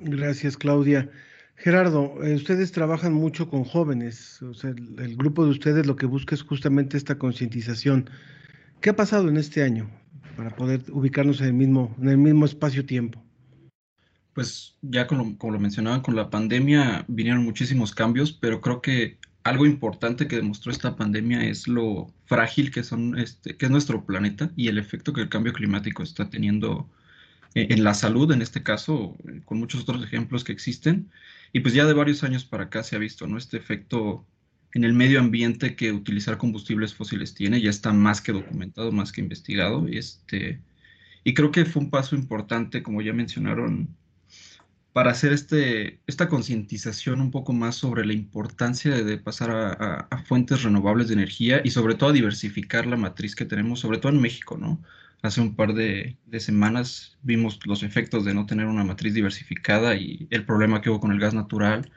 Gracias, 0.00 0.56
Claudia. 0.56 1.10
Gerardo, 1.56 2.22
eh, 2.24 2.34
ustedes 2.34 2.72
trabajan 2.72 3.12
mucho 3.12 3.48
con 3.48 3.64
jóvenes, 3.64 4.42
o 4.42 4.54
sea, 4.54 4.70
el, 4.70 5.16
grupo 5.16 5.44
de 5.44 5.50
ustedes 5.50 5.86
lo 5.86 5.96
que 5.96 6.06
busca 6.06 6.34
es 6.34 6.42
justamente 6.42 6.96
esta 6.96 7.18
concientización. 7.18 8.10
¿Qué 8.80 8.90
ha 8.90 8.96
pasado 8.96 9.28
en 9.28 9.36
este 9.36 9.62
año 9.62 9.88
para 10.36 10.56
poder 10.56 10.82
ubicarnos 10.90 11.40
en 11.40 11.46
el 11.48 11.52
mismo, 11.52 11.94
en 12.00 12.08
el 12.08 12.18
mismo 12.18 12.46
espacio-tiempo? 12.46 13.22
Pues 14.34 14.76
ya 14.80 15.06
como, 15.06 15.36
como 15.38 15.52
lo 15.52 15.60
mencionaban, 15.60 16.00
con 16.00 16.16
la 16.16 16.30
pandemia 16.30 17.04
vinieron 17.06 17.44
muchísimos 17.44 17.94
cambios, 17.94 18.32
pero 18.32 18.60
creo 18.60 18.80
que 18.80 19.18
algo 19.44 19.66
importante 19.66 20.26
que 20.26 20.36
demostró 20.36 20.72
esta 20.72 20.96
pandemia 20.96 21.44
es 21.44 21.68
lo 21.68 22.12
frágil 22.26 22.70
que 22.70 22.82
son 22.82 23.18
este, 23.18 23.56
que 23.56 23.66
es 23.66 23.70
nuestro 23.70 24.04
planeta 24.04 24.50
y 24.56 24.68
el 24.68 24.78
efecto 24.78 25.12
que 25.12 25.20
el 25.20 25.28
cambio 25.28 25.52
climático 25.52 26.02
está 26.02 26.30
teniendo 26.30 26.88
en, 27.54 27.72
en 27.72 27.84
la 27.84 27.94
salud, 27.94 28.30
en 28.32 28.42
este 28.42 28.62
caso, 28.62 29.16
con 29.44 29.58
muchos 29.58 29.82
otros 29.82 30.04
ejemplos 30.04 30.44
que 30.44 30.52
existen. 30.52 31.10
Y 31.52 31.60
pues 31.60 31.74
ya 31.74 31.84
de 31.86 31.92
varios 31.92 32.24
años 32.24 32.44
para 32.44 32.64
acá 32.64 32.82
se 32.82 32.96
ha 32.96 32.98
visto, 32.98 33.26
¿no? 33.26 33.36
Este 33.38 33.56
efecto 33.56 34.26
en 34.74 34.84
el 34.84 34.94
medio 34.94 35.20
ambiente 35.20 35.76
que 35.76 35.92
utilizar 35.92 36.38
combustibles 36.38 36.94
fósiles 36.94 37.34
tiene, 37.34 37.60
ya 37.60 37.70
está 37.70 37.92
más 37.92 38.20
que 38.20 38.32
documentado, 38.32 38.90
más 38.90 39.12
que 39.12 39.20
investigado. 39.20 39.86
Este, 39.88 40.60
y 41.24 41.34
creo 41.34 41.50
que 41.50 41.64
fue 41.66 41.82
un 41.82 41.90
paso 41.90 42.16
importante, 42.16 42.82
como 42.82 43.02
ya 43.02 43.12
mencionaron 43.12 43.94
para 44.92 45.10
hacer 45.10 45.32
este, 45.32 46.00
esta 46.06 46.28
concientización 46.28 47.20
un 47.22 47.30
poco 47.30 47.52
más 47.54 47.76
sobre 47.76 48.04
la 48.04 48.12
importancia 48.12 48.90
de, 48.90 49.18
pasar 49.18 49.50
a, 49.50 49.72
a, 49.72 50.08
a, 50.10 50.22
fuentes 50.24 50.62
renovables 50.62 51.08
de 51.08 51.14
energía 51.14 51.62
y 51.64 51.70
sobre 51.70 51.94
todo 51.94 52.10
a 52.10 52.12
diversificar 52.12 52.86
la 52.86 52.98
matriz 52.98 53.34
que 53.34 53.46
tenemos, 53.46 53.80
sobre 53.80 53.98
todo 53.98 54.12
en 54.12 54.20
México, 54.20 54.58
¿no? 54.58 54.82
Hace 55.22 55.40
un 55.40 55.54
par 55.54 55.72
de, 55.74 56.18
semanas 56.40 57.16
vimos 57.22 57.60
los 57.64 57.84
efectos 57.84 58.24
de 58.24 58.34
no 58.34 58.44
tener 58.44 58.66
una 58.66 58.82
matriz 58.82 59.14
diversificada 59.14 59.94
y 59.94 60.26
el 60.30 60.44
problema 60.44 60.80
que 60.80 60.90
hubo 60.90 60.98
con 60.98 61.12
el 61.12 61.20
gas 61.20 61.32
natural. 61.32 61.90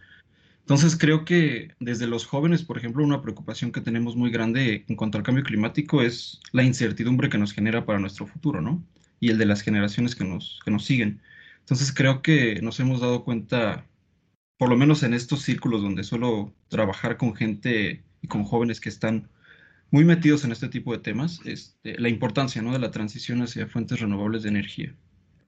Entonces 0.60 0.96
creo 0.96 1.26
que 1.26 1.74
desde 1.80 2.06
los 2.06 2.28
jóvenes, 2.28 2.64
por 2.64 2.78
ejemplo, 2.78 3.04
una 3.04 3.24
preocupación 3.24 3.72
que 3.72 3.82
tenemos 3.82 4.16
muy 4.16 4.30
grande 4.30 4.86
en 4.88 4.96
cuanto 4.96 5.18
al 5.18 5.24
cambio 5.24 5.44
climático 5.44 6.04
es 6.04 6.40
la 6.52 6.64
incertidumbre 6.64 7.30
que 7.30 7.40
nos 7.40 7.52
genera 7.52 7.86
para 7.86 8.00
nuestro 8.00 8.28
futuro, 8.28 8.62
¿no? 8.62 8.84
Y 9.20 9.30
el 9.32 9.40
de 9.40 9.46
las 9.48 9.62
generaciones 9.62 10.16
que 10.16 10.24
nos, 10.24 10.60
que 10.64 10.72
nos 10.72 10.86
siguen. 10.86 11.22
Entonces 11.62 11.92
creo 11.92 12.22
que 12.22 12.62
nos 12.62 12.80
hemos 12.80 13.02
dado 13.02 13.24
cuenta, 13.24 13.88
por 14.58 14.70
lo 14.70 14.78
menos 14.78 15.02
en 15.02 15.16
estos 15.16 15.42
círculos 15.42 15.82
donde 15.82 16.04
suelo 16.04 16.54
trabajar 16.68 17.18
con 17.18 17.36
gente 17.36 18.04
y 18.22 18.28
con 18.28 18.44
jóvenes 18.44 18.80
que 18.80 18.90
están 18.90 19.30
muy 19.92 20.04
metidos 20.04 20.44
en 20.44 20.52
este 20.52 20.68
tipo 20.68 20.92
de 20.92 21.00
temas, 21.00 21.40
este, 21.46 22.00
la 22.00 22.10
importancia 22.10 22.62
¿no? 22.62 22.74
de 22.74 22.80
la 22.80 22.92
transición 22.92 23.42
hacia 23.42 23.68
fuentes 23.68 24.00
renovables 24.00 24.44
de 24.44 24.50
energía. 24.50 24.96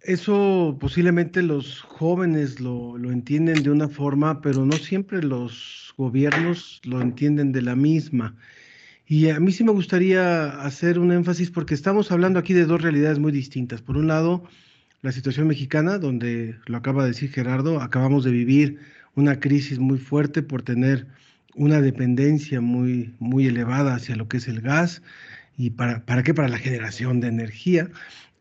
Eso 0.02 0.78
posiblemente 0.80 1.42
los 1.42 1.82
jóvenes 1.82 2.60
lo, 2.60 2.98
lo, 2.98 3.12
entienden 3.12 3.64
de 3.64 3.72
una 3.72 3.90
forma, 3.90 4.42
pero 4.42 4.66
no 4.66 4.74
siempre 4.74 5.22
los 5.22 5.94
gobiernos 5.98 6.80
lo 6.86 7.02
entienden 7.02 7.52
de 7.52 7.62
la 7.62 7.76
misma. 7.76 8.36
Y 9.06 9.30
a 9.30 9.40
mí 9.40 9.52
sí 9.52 9.64
me 9.64 9.72
gustaría 9.72 10.62
hacer 10.62 11.00
un 11.00 11.12
énfasis 11.12 11.50
porque 11.50 11.74
estamos 11.74 12.12
hablando 12.12 12.40
aquí 12.40 12.54
de 12.54 12.66
dos 12.66 12.82
realidades 12.82 13.20
muy 13.20 13.32
distintas. 13.32 13.82
Por 13.82 13.98
un 13.98 14.08
lado, 14.08 14.44
la 15.02 15.12
situación 15.12 15.48
mexicana, 15.48 15.98
donde 15.98 16.58
lo 16.66 16.78
acaba 16.78 17.04
de 17.04 17.10
decir 17.10 17.32
Gerardo, 17.32 17.82
acabamos 17.82 18.24
de 18.24 18.32
vivir 18.32 18.80
una 19.16 19.40
crisis 19.40 19.80
muy 19.80 19.98
fuerte 19.98 20.44
por 20.44 20.62
tener 20.62 21.08
una 21.58 21.82
dependencia 21.82 22.62
muy, 22.62 23.16
muy 23.20 23.48
elevada 23.48 23.96
hacia 23.96 24.16
lo 24.16 24.28
que 24.28 24.38
es 24.38 24.48
el 24.48 24.62
gas 24.62 25.02
y 25.58 25.72
para, 25.72 26.06
para 26.06 26.24
qué, 26.24 26.34
para 26.34 26.48
la 26.48 26.58
generación 26.58 27.20
de 27.20 27.28
energía. 27.28 27.90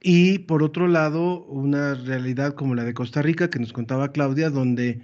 Y 0.03 0.41
por 0.41 0.63
otro 0.63 0.89
lado, 0.89 1.45
una 1.47 1.95
realidad 1.95 2.55
como 2.55 2.75
la 2.75 2.85
de 2.85 2.95
Costa 2.95 3.23
Rica, 3.23 3.51
que 3.51 3.59
nos 3.59 3.73
contaba 3.73 4.13
Claudia, 4.13 4.51
donde 4.51 5.01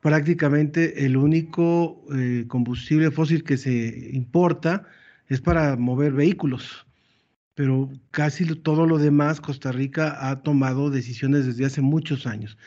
prácticamente 0.00 1.04
el 1.04 1.16
único 1.16 2.04
eh, 2.14 2.44
combustible 2.48 3.10
fósil 3.10 3.44
que 3.44 3.56
se 3.58 4.10
importa 4.12 4.84
es 5.28 5.40
para 5.40 5.76
mover 5.76 6.12
vehículos 6.12 6.86
pero 7.56 7.90
casi 8.10 8.44
todo 8.54 8.86
lo 8.86 8.98
demás 8.98 9.40
Costa 9.40 9.72
Rica 9.72 10.28
ha 10.28 10.42
tomado 10.42 10.90
decisiones 10.90 11.46
desde 11.46 11.64
hace 11.64 11.80
muchos 11.80 12.26
años. 12.26 12.58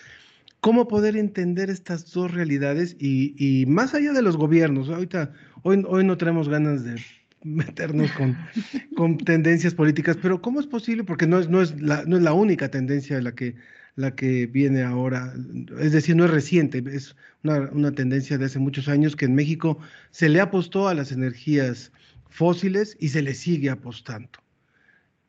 ¿Cómo 0.61 0.87
poder 0.87 1.15
entender 1.15 1.69
estas 1.69 2.11
dos 2.11 2.33
realidades 2.33 2.95
y, 2.99 3.33
y 3.37 3.65
más 3.65 3.93
allá 3.93 4.11
de 4.11 4.21
los 4.21 4.35
gobiernos? 4.35 4.89
Ahorita, 4.89 5.31
hoy, 5.63 5.83
hoy 5.87 6.03
no 6.03 6.17
tenemos 6.17 6.49
ganas 6.49 6.83
de 6.83 6.95
meternos 7.43 8.11
con, 8.11 8.37
con, 8.95 9.17
tendencias 9.17 9.73
políticas, 9.73 10.17
pero 10.21 10.41
¿cómo 10.41 10.59
es 10.59 10.67
posible? 10.67 11.03
Porque 11.03 11.27
no 11.27 11.39
es, 11.39 11.49
no 11.49 11.61
es, 11.61 11.79
la, 11.81 12.03
no 12.05 12.17
es 12.17 12.23
la 12.23 12.33
única 12.33 12.69
tendencia 12.69 13.21
la 13.21 13.33
que, 13.33 13.55
la 13.95 14.15
que 14.15 14.47
viene 14.47 14.83
ahora, 14.83 15.33
es 15.79 15.93
decir, 15.93 16.15
no 16.15 16.25
es 16.25 16.31
reciente, 16.31 16.83
es 16.91 17.15
una, 17.43 17.69
una 17.71 17.91
tendencia 17.93 18.37
de 18.37 18.45
hace 18.45 18.59
muchos 18.59 18.89
años 18.89 19.15
que 19.15 19.25
en 19.25 19.35
México 19.35 19.79
se 20.11 20.27
le 20.27 20.41
apostó 20.41 20.89
a 20.89 20.93
las 20.93 21.11
energías 21.11 21.91
fósiles 22.29 22.97
y 22.99 23.09
se 23.09 23.21
le 23.21 23.33
sigue 23.33 23.69
apostando 23.69 24.39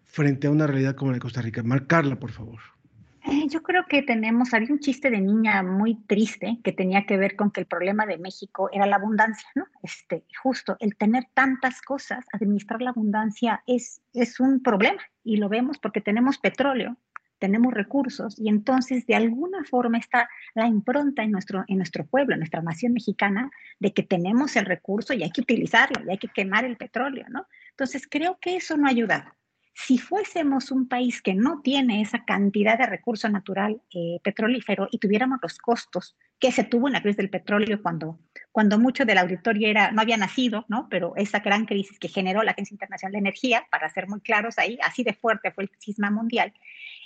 frente 0.05 0.49
a 0.49 0.51
una 0.51 0.67
realidad 0.67 0.97
como 0.97 1.13
la 1.13 1.17
de 1.17 1.21
Costa 1.21 1.41
Rica? 1.41 1.63
Marcarla, 1.63 2.19
por 2.19 2.33
favor. 2.33 2.59
Eh, 3.25 3.49
yo 3.49 3.63
creo 3.63 3.85
que 3.87 4.03
tenemos, 4.03 4.55
había 4.55 4.73
un 4.73 4.79
chiste 4.79 5.11
de 5.11 5.21
niña 5.21 5.63
muy 5.63 5.97
triste 6.07 6.59
que 6.65 6.73
tenía 6.73 7.05
que 7.05 7.19
ver 7.19 7.37
con 7.37 7.51
que 7.51 7.61
el 7.61 7.67
problema 7.67 8.07
de 8.07 8.17
México 8.17 8.71
era 8.73 8.87
la 8.87 8.97
abundancia, 8.97 9.49
¿no? 9.55 9.67
Este, 9.83 10.25
justo, 10.43 10.77
el 10.81 10.97
tener 10.97 11.27
tantas 11.35 11.83
cosas, 11.83 12.25
administrar 12.33 12.81
la 12.81 12.91
abundancia 12.91 13.63
es, 13.67 14.01
es 14.15 14.41
un 14.41 14.63
problema 14.63 15.03
y 15.23 15.37
lo 15.37 15.51
vemos 15.51 15.79
porque 15.79 16.01
tenemos 16.01 16.39
petróleo, 16.39 16.97
tenemos 17.39 17.75
recursos 17.75 18.39
y 18.39 18.49
entonces 18.49 19.07
de 19.07 19.17
alguna 19.17 19.65
forma 19.65 19.99
está 19.99 20.29
la 20.55 20.67
impronta 20.67 21.23
en 21.23 21.33
nuestro, 21.33 21.65
en 21.69 21.77
nuestro 21.77 22.07
pueblo, 22.07 22.35
en 22.35 22.41
nuestra 22.41 22.63
nación 22.63 22.95
mexicana, 22.95 23.51
de 23.81 23.93
que 23.93 24.03
tenemos 24.03 24.57
el 24.57 24.65
recurso 24.65 25.13
y 25.13 25.23
hay 25.23 25.31
que 25.31 25.43
utilizarlo 25.43 26.05
y 26.07 26.11
hay 26.11 26.19
que 26.19 26.29
quemar 26.29 26.65
el 26.65 26.79
petróleo, 26.79 27.27
¿no? 27.29 27.47
Entonces 27.71 28.07
creo 28.09 28.39
que 28.41 28.57
eso 28.57 28.77
no 28.77 28.87
ha 28.87 28.91
ayudado. 28.91 29.31
Si 29.87 29.99
fuésemos 29.99 30.71
un 30.71 30.89
país 30.89 31.23
que 31.23 31.35
no 31.35 31.63
tiene 31.63 32.03
esa 32.03 32.25
cantidad 32.25 32.79
de 32.79 32.87
recurso 32.87 33.29
natural 33.29 33.81
eh, 33.95 34.21
petrolífero 34.23 34.89
y 34.91 34.99
tuviéramos 34.99 35.39
los 35.43 35.59
costos 35.59 36.17
que 36.39 36.53
se 36.53 36.65
tuvo 36.65 36.89
en 36.89 36.93
la 36.93 37.03
crisis 37.03 37.17
del 37.17 37.31
petróleo 37.31 37.81
cuando, 37.83 38.19
cuando 38.53 38.79
mucho 38.79 39.05
del 39.05 39.19
auditorio 39.19 39.69
era, 39.69 39.91
no 39.91 40.03
había 40.03 40.17
nacido, 40.17 40.65
¿no? 40.69 40.89
pero 40.91 41.15
esa 41.17 41.41
gran 41.41 41.65
crisis 41.65 41.99
que 41.99 42.09
generó 42.09 42.43
la 42.43 42.53
Agencia 42.53 42.75
Internacional 42.75 43.13
de 43.13 43.19
Energía, 43.19 43.67
para 43.71 43.89
ser 43.89 44.07
muy 44.07 44.21
claros 44.21 44.59
ahí, 44.59 44.79
así 44.83 45.03
de 45.03 45.15
fuerte 45.15 45.51
fue 45.51 45.65
el 45.65 45.71
cisma 45.79 46.11
mundial, 46.11 46.53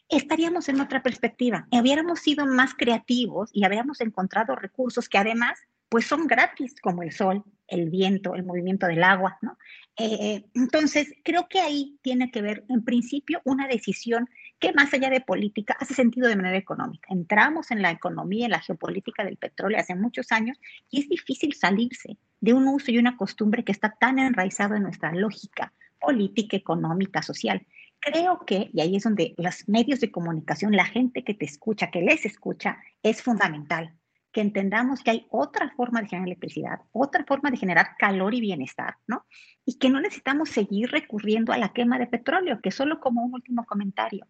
estaríamos 0.09 0.69
en 0.69 0.81
otra 0.81 1.03
perspectiva. 1.03 1.67
Hubiéramos 1.71 2.21
sido 2.21 2.45
más 2.47 2.75
creativos 2.75 3.51
y 3.53 3.65
habríamos 3.65 4.01
encontrado 4.01 4.57
recursos 4.57 5.09
que 5.09 5.19
además 5.19 5.59
pues 5.89 6.07
son 6.07 6.27
gratis, 6.27 6.75
como 6.81 7.03
el 7.03 7.13
sol, 7.13 7.45
el 7.69 7.91
viento, 7.91 8.35
el 8.35 8.45
movimiento 8.45 8.87
del 8.87 9.03
agua, 9.03 9.39
¿no? 9.43 9.57
Eh, 9.97 10.45
entonces, 10.55 11.13
creo 11.23 11.49
que 11.49 11.61
ahí 11.61 11.99
tiene 12.03 12.31
que 12.31 12.43
ver, 12.43 12.65
en 12.69 12.85
principio, 12.85 13.41
una 13.45 13.69
decisión 13.69 14.29
que 14.59 14.73
más 14.73 14.93
allá 14.93 15.11
de 15.11 15.21
política 15.21 15.77
hace 15.79 15.95
sentido 15.95 16.29
de 16.29 16.37
manera 16.37 16.57
económica. 16.57 17.09
Entramos 17.11 17.71
en 17.71 17.83
la 17.83 17.91
economía, 17.91 18.47
en 18.47 18.53
la 18.53 18.61
geopolítica 18.61 19.25
del 19.25 19.37
petróleo 19.37 19.79
hace 19.79 19.95
muchos 19.95 20.33
años 20.33 20.59
y 20.91 21.01
es 21.01 21.09
difícil 21.09 21.55
salirse 21.55 22.17
de 22.41 22.53
un 22.55 22.67
uso 22.67 22.91
y 22.91 22.99
una 22.99 23.17
costumbre 23.17 23.65
que 23.65 23.73
está 23.73 23.95
tan 23.99 24.19
enraizado 24.19 24.75
en 24.75 24.83
nuestra 24.83 25.13
lógica 25.13 25.73
política, 26.01 26.57
económica, 26.57 27.23
social. 27.23 27.67
Creo 28.01 28.45
que, 28.47 28.71
y 28.73 28.81
ahí 28.81 28.97
es 28.97 29.05
donde 29.05 29.35
los 29.39 29.67
medios 29.69 30.01
de 30.01 30.11
comunicación, 30.11 30.77
la 30.77 30.85
gente 30.85 31.25
que 31.25 31.35
te 31.35 31.47
escucha, 31.47 31.91
que 31.91 32.03
les 32.03 32.27
escucha, 32.27 32.79
es 33.03 33.23
fundamental 33.23 33.95
que 34.35 34.41
entendamos 34.41 35.03
que 35.03 35.13
hay 35.13 35.27
otra 35.31 35.73
forma 35.77 36.03
de 36.03 36.09
generar 36.09 36.27
electricidad, 36.27 36.81
otra 36.91 37.25
forma 37.25 37.53
de 37.53 37.57
generar 37.57 37.97
calor 37.97 38.35
y 38.35 38.41
bienestar, 38.41 38.97
¿no? 39.07 39.25
Y 39.65 39.79
que 39.79 39.89
no 39.89 40.01
necesitamos 40.01 40.51
seguir 40.51 40.91
recurriendo 40.91 41.53
a 41.53 41.59
la 41.59 41.73
quema 41.73 42.01
de 42.01 42.09
petróleo, 42.09 42.61
que 42.61 42.73
solo 42.73 42.99
como 42.99 43.25
un 43.25 43.33
último 43.33 43.65
comentario, 43.65 44.27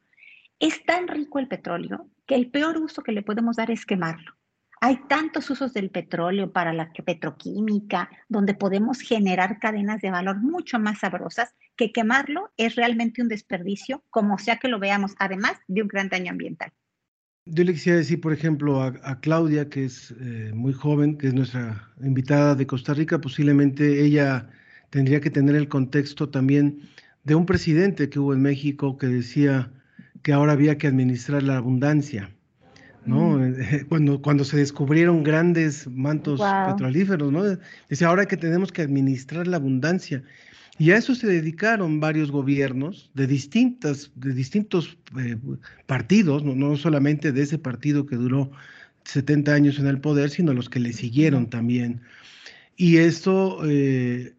es 0.60 0.84
tan 0.84 1.08
rico 1.08 1.38
el 1.38 1.48
petróleo 1.48 2.06
que 2.26 2.34
el 2.34 2.50
peor 2.50 2.76
uso 2.76 3.02
que 3.02 3.12
le 3.12 3.22
podemos 3.22 3.56
dar 3.56 3.70
es 3.70 3.86
quemarlo. 3.86 4.34
Hay 4.82 4.98
tantos 5.08 5.48
usos 5.48 5.72
del 5.72 5.88
petróleo 5.90 6.52
para 6.52 6.74
la 6.74 6.92
petroquímica, 6.92 8.10
donde 8.28 8.52
podemos 8.52 9.00
generar 9.00 9.58
cadenas 9.58 10.02
de 10.02 10.10
valor 10.10 10.36
mucho 10.36 10.78
más 10.78 10.98
sabrosas, 10.98 11.54
que 11.76 11.92
quemarlo 11.92 12.52
es 12.58 12.76
realmente 12.76 13.22
un 13.22 13.28
desperdicio, 13.28 14.04
como 14.10 14.36
sea 14.36 14.58
que 14.58 14.68
lo 14.68 14.78
veamos, 14.78 15.14
además 15.18 15.56
de 15.66 15.80
un 15.80 15.88
gran 15.88 16.10
daño 16.10 16.30
ambiental. 16.30 16.72
Yo 17.46 17.62
le 17.64 17.74
quisiera 17.74 17.98
decir, 17.98 18.22
por 18.22 18.32
ejemplo, 18.32 18.82
a, 18.82 19.20
Claudia, 19.20 19.68
que 19.68 19.84
es 19.84 20.14
eh, 20.18 20.50
muy 20.54 20.72
joven, 20.72 21.18
que 21.18 21.26
es 21.26 21.34
nuestra 21.34 21.90
invitada 22.02 22.54
de 22.54 22.66
Costa 22.66 22.94
Rica, 22.94 23.20
posiblemente 23.20 24.02
ella 24.02 24.48
tendría 24.88 25.20
que 25.20 25.28
tener 25.28 25.54
el 25.54 25.68
contexto 25.68 26.30
también 26.30 26.80
de 27.24 27.34
un 27.34 27.44
presidente 27.44 28.08
que 28.08 28.18
hubo 28.18 28.32
en 28.32 28.40
México 28.40 28.96
que 28.96 29.08
decía 29.08 29.70
que 30.22 30.32
ahora 30.32 30.52
había 30.52 30.78
que 30.78 30.86
administrar 30.86 31.42
la 31.42 31.58
abundancia, 31.58 32.30
¿no? 33.04 33.38
Mm. 33.38 33.54
Cuando, 33.90 34.22
cuando 34.22 34.44
se 34.44 34.56
descubrieron 34.56 35.22
grandes 35.22 35.86
mantos 35.86 36.40
petrolíferos, 36.66 37.30
¿no? 37.30 37.42
Decía, 37.90 38.08
ahora 38.08 38.24
que 38.24 38.38
tenemos 38.38 38.72
que 38.72 38.80
administrar 38.80 39.46
la 39.46 39.58
abundancia. 39.58 40.22
Y 40.78 40.90
a 40.90 40.96
eso 40.96 41.14
se 41.14 41.28
dedicaron 41.28 42.00
varios 42.00 42.30
gobiernos 42.32 43.10
de, 43.14 43.26
distintas, 43.26 44.10
de 44.16 44.34
distintos 44.34 44.98
eh, 45.18 45.36
partidos, 45.86 46.42
no, 46.42 46.76
solamente 46.76 47.30
de 47.30 47.42
ese 47.42 47.58
partido 47.58 48.06
que 48.06 48.16
duró 48.16 48.50
70 49.04 49.54
años 49.54 49.78
en 49.78 49.86
el 49.86 50.00
poder, 50.00 50.30
sino 50.30 50.52
los 50.52 50.68
que 50.68 50.80
le 50.80 50.92
siguieron 50.92 51.48
también. 51.48 52.00
Y 52.76 52.96
esto 52.96 53.60
eh, 53.64 54.34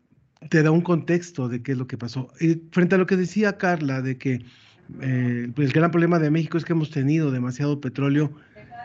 te 0.50 0.62
da 0.62 0.72
un 0.72 0.82
contexto 0.82 1.48
de 1.48 1.64
qué 1.64 1.72
es 1.72 1.78
lo 1.78 1.88
que 1.88 1.98
pasó. 1.98 2.30
frente 2.72 2.96
a 2.96 2.98
lo 2.98 3.06
que 3.06 3.16
decía 3.16 3.58
Carla, 3.58 4.02
de 4.02 4.18
que 4.18 4.42
eh, 5.02 5.50
el 5.56 5.72
gran 5.72 5.92
problema 5.92 6.20
de 6.20 6.32
México 6.32 6.58
es 6.58 6.66
que 6.66 6.74
hemos 6.74 6.92
tenido 6.92 7.32
demasiado 7.32 7.80
petróleo, 7.80 8.34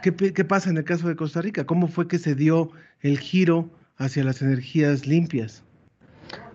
¿Qué, 0.02 0.14
¿qué 0.14 0.44
pasa 0.44 0.70
en 0.70 0.78
el 0.78 0.84
caso 0.84 1.08
de 1.08 1.16
Costa 1.16 1.42
Rica? 1.42 1.66
¿Cómo 1.66 1.86
fue 1.86 2.08
que 2.08 2.18
se 2.18 2.34
dio 2.34 2.70
el 3.00 3.18
giro 3.18 3.70
hacia 3.98 4.24
las 4.24 4.40
energías 4.40 5.06
limpias? 5.06 5.62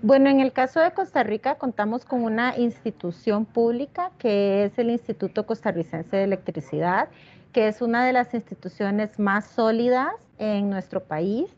Bueno, 0.02 0.30
en 0.30 0.40
el 0.40 0.54
caso 0.54 0.80
de 0.80 0.92
Costa 0.92 1.24
Rica 1.24 1.56
contamos 1.56 2.06
con 2.06 2.24
una 2.24 2.58
institución 2.58 3.46
pública 3.46 4.12
que 4.20 4.66
es 4.66 4.78
el 4.78 4.92
Instituto 4.92 5.46
Costarricense 5.46 6.16
de 6.16 6.24
Electricidad, 6.24 7.10
que 7.52 7.68
es 7.68 7.82
una 7.82 8.06
de 8.06 8.14
las 8.14 8.34
instituciones 8.34 9.18
más 9.18 9.46
sólidas 9.48 10.14
en 10.38 10.70
nuestro 10.70 11.04
país. 11.04 11.50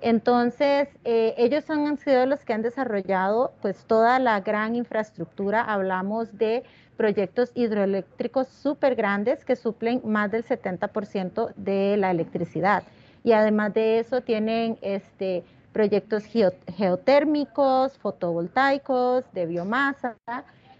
Entonces, 0.00 0.88
eh, 1.04 1.34
ellos 1.36 1.68
han 1.68 1.98
sido 1.98 2.24
los 2.24 2.44
que 2.44 2.54
han 2.54 2.62
desarrollado 2.62 3.52
pues 3.60 3.84
toda 3.84 4.18
la 4.18 4.40
gran 4.40 4.76
infraestructura. 4.76 5.62
Hablamos 5.62 6.38
de 6.38 6.62
proyectos 6.96 7.50
hidroeléctricos 7.54 8.48
súper 8.48 8.94
grandes 8.94 9.44
que 9.44 9.56
suplen 9.56 10.00
más 10.04 10.30
del 10.30 10.44
70% 10.44 11.52
de 11.56 11.96
la 11.98 12.10
electricidad. 12.10 12.82
Y 13.24 13.32
además 13.32 13.74
de 13.74 13.98
eso 13.98 14.22
tienen 14.22 14.78
este 14.80 15.44
proyectos 15.72 16.24
geotérmicos, 16.24 17.96
fotovoltaicos, 17.98 19.24
de 19.32 19.46
biomasa. 19.46 20.16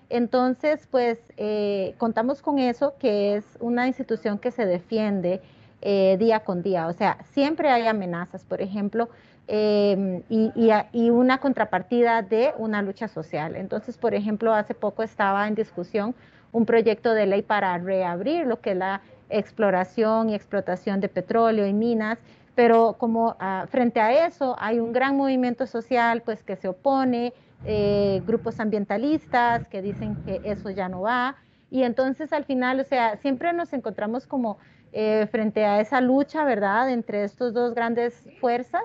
Entonces, 0.08 0.88
pues 0.90 1.18
eh, 1.36 1.94
contamos 1.98 2.42
con 2.42 2.58
eso, 2.58 2.94
que 2.98 3.36
es 3.36 3.44
una 3.60 3.86
institución 3.86 4.38
que 4.38 4.50
se 4.50 4.66
defiende 4.66 5.40
eh, 5.82 6.16
día 6.18 6.40
con 6.40 6.62
día. 6.62 6.88
O 6.88 6.92
sea, 6.92 7.18
siempre 7.32 7.70
hay 7.70 7.86
amenazas, 7.86 8.44
por 8.44 8.60
ejemplo, 8.60 9.08
em, 9.46 10.22
y, 10.28 10.50
y, 10.92 11.10
una 11.10 11.38
contrapartida 11.38 12.22
de 12.22 12.52
una 12.58 12.82
lucha 12.82 13.08
social. 13.08 13.56
Entonces, 13.56 13.96
por 13.96 14.14
ejemplo, 14.14 14.52
hace 14.52 14.74
poco 14.74 15.02
estaba 15.02 15.46
en 15.46 15.54
discusión 15.54 16.14
un 16.52 16.66
proyecto 16.66 17.14
de 17.14 17.26
ley 17.26 17.42
para 17.42 17.78
reabrir 17.78 18.46
lo 18.46 18.60
que 18.60 18.72
es 18.72 18.76
la 18.76 19.00
exploración 19.30 20.28
y 20.30 20.34
explotación 20.34 21.00
de 21.00 21.08
petróleo 21.08 21.66
y 21.66 21.72
minas 21.72 22.18
pero 22.60 22.96
como 22.98 23.36
ah, 23.40 23.64
frente 23.70 24.02
a 24.02 24.26
eso 24.26 24.54
hay 24.58 24.80
un 24.80 24.92
gran 24.92 25.16
movimiento 25.16 25.66
social 25.66 26.20
pues 26.20 26.42
que 26.42 26.56
se 26.56 26.68
opone, 26.68 27.32
eh, 27.64 28.20
grupos 28.26 28.60
ambientalistas 28.60 29.66
que 29.66 29.80
dicen 29.80 30.14
que 30.26 30.42
eso 30.44 30.68
ya 30.68 30.86
no 30.90 31.00
va, 31.00 31.36
y 31.70 31.84
entonces 31.84 32.34
al 32.34 32.44
final, 32.44 32.78
o 32.78 32.84
sea, 32.84 33.16
siempre 33.16 33.54
nos 33.54 33.72
encontramos 33.72 34.26
como 34.26 34.58
eh, 34.92 35.26
frente 35.30 35.64
a 35.64 35.80
esa 35.80 36.02
lucha, 36.02 36.44
¿verdad?, 36.44 36.90
entre 36.90 37.24
estos 37.24 37.54
dos 37.54 37.72
grandes 37.72 38.28
fuerzas, 38.42 38.84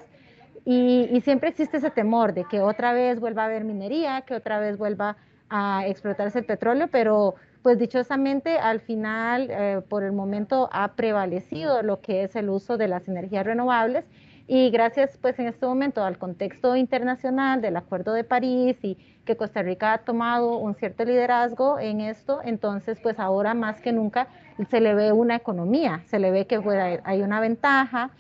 y, 0.64 1.10
y, 1.12 1.20
siempre 1.20 1.50
existe 1.50 1.76
ese 1.76 1.92
temor 1.92 2.34
de 2.34 2.46
que 2.46 2.62
otra 2.62 2.94
vez 2.94 3.20
vuelva 3.20 3.42
a 3.42 3.48
haber 3.48 3.66
minería, 3.66 4.22
que 4.22 4.36
otra 4.36 4.58
vez 4.58 4.78
vuelva 4.78 5.18
a 5.50 5.86
explotarse 5.86 6.40
el 6.40 6.46
petróleo, 6.46 6.88
pero 6.90 7.36
pues 7.66 7.80
dichosamente 7.80 8.60
al 8.60 8.80
final, 8.80 9.48
eh, 9.50 9.82
por 9.90 10.04
el 10.04 10.12
momento, 10.12 10.70
ha 10.72 10.90
prevalecido 10.90 11.82
lo 11.82 12.00
que 12.00 12.22
es 12.22 12.36
el 12.36 12.52
uso 12.52 12.78
de 12.78 12.88
las 12.88 13.08
energías 13.08 13.44
renovables 13.44 14.06
y 14.46 14.70
gracias 14.70 15.18
pues 15.20 15.40
en 15.40 15.48
este 15.48 15.66
momento 15.66 16.04
al 16.04 16.20
contexto 16.20 16.76
internacional 16.76 17.64
del 17.64 17.76
Acuerdo 17.76 18.14
de 18.14 18.24
París 18.24 18.78
y 18.84 19.00
que 19.26 19.36
Costa 19.36 19.64
Rica 19.64 19.94
ha 19.94 19.98
tomado 19.98 20.58
un 20.58 20.76
cierto 20.76 21.06
liderazgo 21.06 21.80
en 21.80 22.02
esto, 22.02 22.40
entonces 22.44 23.00
pues 23.02 23.18
ahora 23.18 23.56
más 23.56 23.82
que 23.82 23.92
nunca 23.92 24.28
se 24.70 24.80
le 24.80 24.94
ve 24.94 25.12
una 25.12 25.36
economía, 25.36 26.04
se 26.06 26.20
le 26.20 26.30
ve 26.30 26.46
que 26.46 26.62
hay 27.04 27.24
una 27.24 27.40
ventaja 27.40 28.12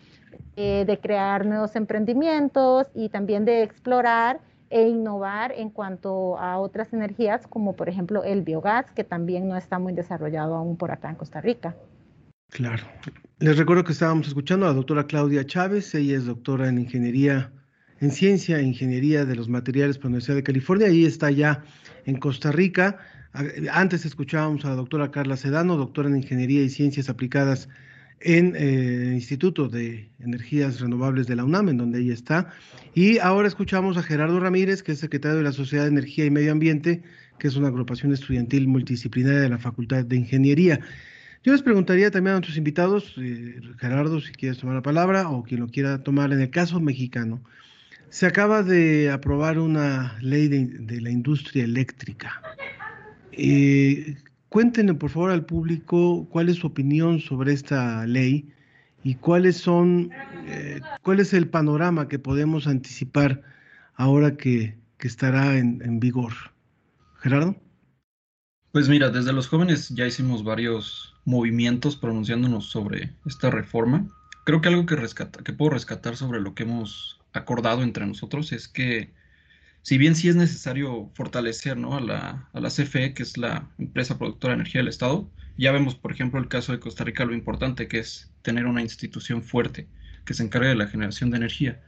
eh, 0.55 0.85
de 0.87 0.99
crear 0.99 1.45
nuevos 1.45 1.75
emprendimientos 1.75 2.87
y 2.95 3.09
también 3.09 3.45
de 3.45 3.61
explorar 3.61 4.39
e 4.69 4.87
innovar 4.87 5.51
en 5.51 5.69
cuanto 5.69 6.37
a 6.37 6.57
otras 6.57 6.93
energías, 6.93 7.47
como 7.47 7.75
por 7.75 7.89
ejemplo 7.89 8.23
el 8.23 8.41
biogás, 8.41 8.91
que 8.91 9.03
también 9.03 9.47
no 9.47 9.55
está 9.55 9.79
muy 9.79 9.93
desarrollado 9.93 10.55
aún 10.55 10.77
por 10.77 10.91
acá 10.91 11.09
en 11.09 11.15
Costa 11.15 11.41
Rica. 11.41 11.75
Claro. 12.49 12.83
Les 13.39 13.57
recuerdo 13.57 13.83
que 13.83 13.91
estábamos 13.91 14.27
escuchando 14.27 14.65
a 14.65 14.69
la 14.69 14.75
doctora 14.75 15.07
Claudia 15.07 15.45
Chávez, 15.45 15.93
ella 15.93 16.15
es 16.17 16.25
doctora 16.25 16.69
en 16.69 16.79
ingeniería, 16.79 17.51
en 17.99 18.11
ciencia 18.11 18.59
e 18.59 18.63
ingeniería 18.63 19.25
de 19.25 19.35
los 19.35 19.49
materiales 19.49 19.97
por 19.97 20.05
la 20.05 20.09
Universidad 20.09 20.35
de 20.35 20.43
California, 20.43 20.89
y 20.89 21.05
está 21.05 21.31
ya 21.31 21.63
en 22.05 22.17
Costa 22.17 22.51
Rica. 22.51 22.99
Antes 23.71 24.05
escuchábamos 24.05 24.63
a 24.63 24.69
la 24.69 24.75
doctora 24.75 25.11
Carla 25.11 25.35
Sedano, 25.35 25.75
doctora 25.75 26.07
en 26.07 26.17
ingeniería 26.17 26.61
y 26.61 26.69
ciencias 26.69 27.09
aplicadas 27.09 27.67
en 28.19 28.55
eh, 28.55 29.11
Instituto 29.13 29.67
de 29.67 30.09
Energías 30.19 30.79
Renovables 30.79 31.27
de 31.27 31.35
la 31.35 31.43
UNAM, 31.43 31.69
en 31.69 31.77
donde 31.77 31.99
ella 32.01 32.13
está. 32.13 32.53
Y 32.93 33.19
ahora 33.19 33.47
escuchamos 33.47 33.97
a 33.97 34.03
Gerardo 34.03 34.39
Ramírez, 34.39 34.83
que 34.83 34.93
es 34.93 34.99
secretario 34.99 35.37
de 35.37 35.43
la 35.43 35.51
Sociedad 35.51 35.83
de 35.83 35.91
Energía 35.91 36.25
y 36.25 36.31
Medio 36.31 36.51
Ambiente, 36.51 37.03
que 37.39 37.47
es 37.47 37.55
una 37.55 37.67
agrupación 37.67 38.13
estudiantil 38.13 38.67
multidisciplinaria 38.67 39.41
de 39.41 39.49
la 39.49 39.57
Facultad 39.57 40.05
de 40.05 40.15
Ingeniería. 40.15 40.79
Yo 41.43 41.51
les 41.51 41.61
preguntaría 41.61 42.09
también 42.09 42.31
a 42.31 42.39
nuestros 42.39 42.57
invitados, 42.57 43.13
eh, 43.17 43.59
Gerardo, 43.77 44.19
si 44.19 44.31
quieres 44.31 44.57
tomar 44.57 44.75
la 44.75 44.81
palabra 44.81 45.29
o 45.29 45.43
quien 45.43 45.59
lo 45.59 45.67
quiera 45.67 46.01
tomar, 46.01 46.33
en 46.33 46.41
el 46.41 46.49
caso 46.49 46.79
mexicano, 46.79 47.41
se 48.09 48.25
acaba 48.25 48.63
de 48.63 49.11
aprobar 49.11 49.59
una 49.59 50.17
ley 50.21 50.47
de, 50.47 51.01
la 51.01 51.11
industria 51.11 51.63
eléctrica. 51.63 52.41
Eh, 53.31 54.15
Cuéntenle, 54.55 54.93
por 54.93 55.09
favor, 55.09 55.31
al 55.31 55.45
público 55.45 56.29
cuál 56.29 56.47
es 56.47 56.55
su 56.55 56.67
opinión 56.67 57.19
sobre 57.19 57.51
esta 57.51 58.07
ley 58.07 58.53
y 59.03 59.15
cuáles 59.15 59.57
son, 59.57 60.11
eh, 60.47 60.79
cuál 61.01 61.19
es 61.19 61.33
el 61.33 61.49
panorama 61.49 62.07
que 62.07 62.19
podemos 62.19 62.65
anticipar 62.65 63.41
ahora 63.95 64.37
que, 64.37 64.77
estará 64.99 65.57
en, 65.57 65.99
vigor. 65.99 66.31
Gerardo. 67.17 67.57
Pues 68.71 68.87
mira, 68.87 69.09
desde 69.09 69.33
los 69.33 69.49
jóvenes 69.49 69.89
ya 69.89 70.07
hicimos 70.07 70.45
varios 70.45 71.13
movimientos 71.25 71.97
pronunciándonos 71.97 72.67
sobre 72.67 73.13
esta 73.25 73.49
reforma. 73.49 74.07
Creo 74.45 74.61
que 74.61 74.69
algo 74.69 74.85
que, 74.85 74.95
que 75.43 75.51
puedo 75.51 75.71
rescatar 75.71 76.15
sobre 76.15 76.39
lo 76.39 76.55
que 76.55 76.63
hemos 76.63 77.19
acordado 77.33 77.83
entre 77.83 78.07
nosotros 78.07 78.53
es 78.53 78.69
que 78.69 79.11
si 79.85 79.99
bien 79.99 80.15
sí 80.15 80.29
es 80.29 80.35
necesario 80.35 81.11
fortalecer 81.13 81.77
¿no? 81.77 81.95
a, 81.95 82.01
la, 82.01 82.49
a 82.51 82.59
la 82.59 82.69
CFE, 82.69 83.13
que 83.13 83.21
es 83.21 83.37
la 83.37 83.69
empresa 83.77 84.17
productora 84.17 84.53
de 84.55 84.61
energía 84.61 84.81
del 84.81 84.87
Estado, 84.87 85.29
ya 85.59 85.71
vemos, 85.71 85.93
por 85.93 86.11
ejemplo, 86.11 86.39
el 86.39 86.47
caso 86.47 86.71
de 86.71 86.79
Costa 86.79 87.03
Rica, 87.03 87.23
lo 87.23 87.35
importante 87.35 87.87
que 87.87 87.99
es 87.99 88.33
tener 88.41 88.65
una 88.65 88.81
institución 88.81 89.43
fuerte 89.43 89.87
que 90.25 90.33
se 90.33 90.41
encarga 90.41 90.69
de 90.69 90.75
la 90.75 90.87
generación 90.87 91.29
de 91.29 91.37
energía. 91.37 91.83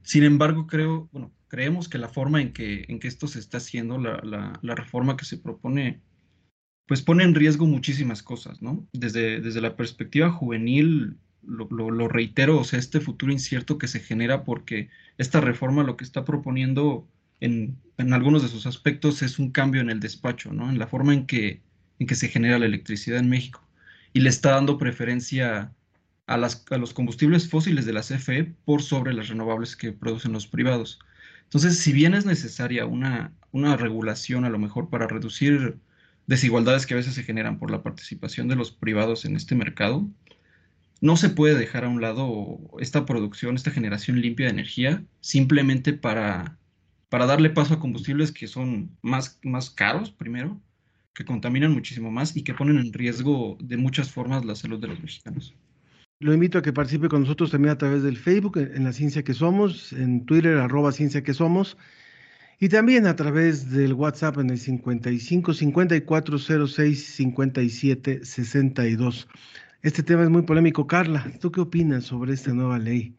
Sin 0.00 0.24
embargo, 0.24 0.66
creo, 0.66 1.10
bueno, 1.12 1.30
creemos 1.48 1.90
que 1.90 1.98
la 1.98 2.08
forma 2.08 2.40
en 2.40 2.54
que, 2.54 2.86
en 2.88 2.98
que 2.98 3.08
esto 3.08 3.26
se 3.26 3.40
está 3.40 3.58
haciendo, 3.58 3.98
la, 3.98 4.22
la, 4.22 4.58
la 4.62 4.74
reforma 4.74 5.18
que 5.18 5.26
se 5.26 5.36
propone, 5.36 6.00
pues 6.86 7.02
pone 7.02 7.24
en 7.24 7.34
riesgo 7.34 7.66
muchísimas 7.66 8.22
cosas, 8.22 8.62
¿no? 8.62 8.88
Desde, 8.94 9.42
desde 9.42 9.60
la 9.60 9.76
perspectiva 9.76 10.30
juvenil, 10.30 11.18
lo, 11.42 11.68
lo, 11.70 11.90
lo, 11.90 12.08
reitero, 12.08 12.58
o 12.58 12.64
sea, 12.64 12.78
este 12.78 13.00
futuro 13.00 13.32
incierto 13.32 13.76
que 13.76 13.86
se 13.86 14.00
genera 14.00 14.44
porque 14.44 14.88
esta 15.18 15.42
reforma 15.42 15.82
lo 15.82 15.98
que 15.98 16.04
está 16.04 16.24
proponiendo 16.24 17.06
en, 17.40 17.78
algunos 18.12 18.42
de 18.42 18.48
sus 18.48 18.66
aspectos 18.66 19.22
es 19.22 19.38
un 19.38 19.50
cambio 19.50 19.80
en 19.80 19.90
el 19.90 20.00
despacho, 20.00 20.52
¿no? 20.52 20.70
En 20.70 20.78
la 20.78 20.86
forma 20.86 21.14
en 21.14 21.26
que, 21.26 21.62
en 21.98 22.06
que 22.06 22.14
se 22.14 22.28
genera 22.28 22.58
la 22.58 22.66
electricidad 22.66 23.18
en 23.18 23.28
México. 23.28 23.66
Y 24.12 24.20
le 24.20 24.28
está 24.28 24.52
dando 24.52 24.78
preferencia 24.78 25.72
a, 26.26 26.36
las, 26.36 26.64
a 26.70 26.78
los 26.78 26.94
combustibles 26.94 27.48
fósiles 27.48 27.86
de 27.86 27.92
la 27.92 28.02
CFE 28.02 28.54
por 28.64 28.82
sobre 28.82 29.14
las 29.14 29.28
renovables 29.28 29.76
que 29.76 29.92
producen 29.92 30.32
los 30.32 30.46
privados. 30.46 30.98
Entonces, 31.44 31.78
si 31.78 31.92
bien 31.92 32.14
es 32.14 32.26
necesaria 32.26 32.86
una, 32.86 33.32
una 33.52 33.76
regulación 33.76 34.44
a 34.44 34.50
lo 34.50 34.58
mejor 34.58 34.90
para 34.90 35.06
reducir 35.06 35.78
desigualdades 36.26 36.86
que 36.86 36.94
a 36.94 36.98
veces 36.98 37.14
se 37.14 37.22
generan 37.24 37.58
por 37.58 37.70
la 37.70 37.82
participación 37.82 38.48
de 38.48 38.56
los 38.56 38.70
privados 38.70 39.24
en 39.24 39.34
este 39.34 39.54
mercado, 39.54 40.06
no 41.00 41.16
se 41.16 41.30
puede 41.30 41.54
dejar 41.54 41.84
a 41.84 41.88
un 41.88 42.00
lado 42.00 42.58
esta 42.80 43.06
producción, 43.06 43.54
esta 43.54 43.70
generación 43.70 44.20
limpia 44.20 44.46
de 44.46 44.52
energía, 44.52 45.04
simplemente 45.20 45.92
para, 45.92 46.58
para 47.08 47.26
darle 47.26 47.50
paso 47.50 47.74
a 47.74 47.80
combustibles 47.80 48.32
que 48.32 48.46
son 48.46 48.90
más, 49.02 49.38
más 49.42 49.70
caros, 49.70 50.10
primero, 50.10 50.60
que 51.14 51.24
contaminan 51.24 51.72
muchísimo 51.72 52.10
más 52.10 52.36
y 52.36 52.42
que 52.42 52.54
ponen 52.54 52.78
en 52.78 52.92
riesgo 52.92 53.56
de 53.60 53.76
muchas 53.76 54.10
formas 54.10 54.44
la 54.44 54.54
salud 54.54 54.78
de 54.78 54.88
los 54.88 55.00
mexicanos. 55.00 55.54
Lo 56.20 56.34
invito 56.34 56.58
a 56.58 56.62
que 56.62 56.72
participe 56.72 57.08
con 57.08 57.22
nosotros 57.22 57.50
también 57.50 57.72
a 57.72 57.78
través 57.78 58.02
del 58.02 58.16
Facebook, 58.16 58.58
en 58.58 58.84
la 58.84 58.92
Ciencia 58.92 59.22
que 59.22 59.34
Somos, 59.34 59.92
en 59.92 60.26
Twitter, 60.26 60.58
arroba 60.58 60.90
Ciencia 60.92 61.22
que 61.22 61.32
Somos, 61.32 61.76
y 62.60 62.68
también 62.68 63.06
a 63.06 63.14
través 63.14 63.70
del 63.70 63.94
WhatsApp 63.94 64.38
en 64.38 64.50
el 64.50 64.58
55 64.58 65.54
54 65.54 66.38
06 66.38 67.06
57 67.14 68.24
62. 68.24 69.28
Este 69.82 70.02
tema 70.02 70.24
es 70.24 70.30
muy 70.30 70.42
polémico. 70.42 70.88
Carla, 70.88 71.30
¿tú 71.40 71.52
qué 71.52 71.60
opinas 71.60 72.04
sobre 72.04 72.34
esta 72.34 72.52
nueva 72.52 72.80
ley? 72.80 73.14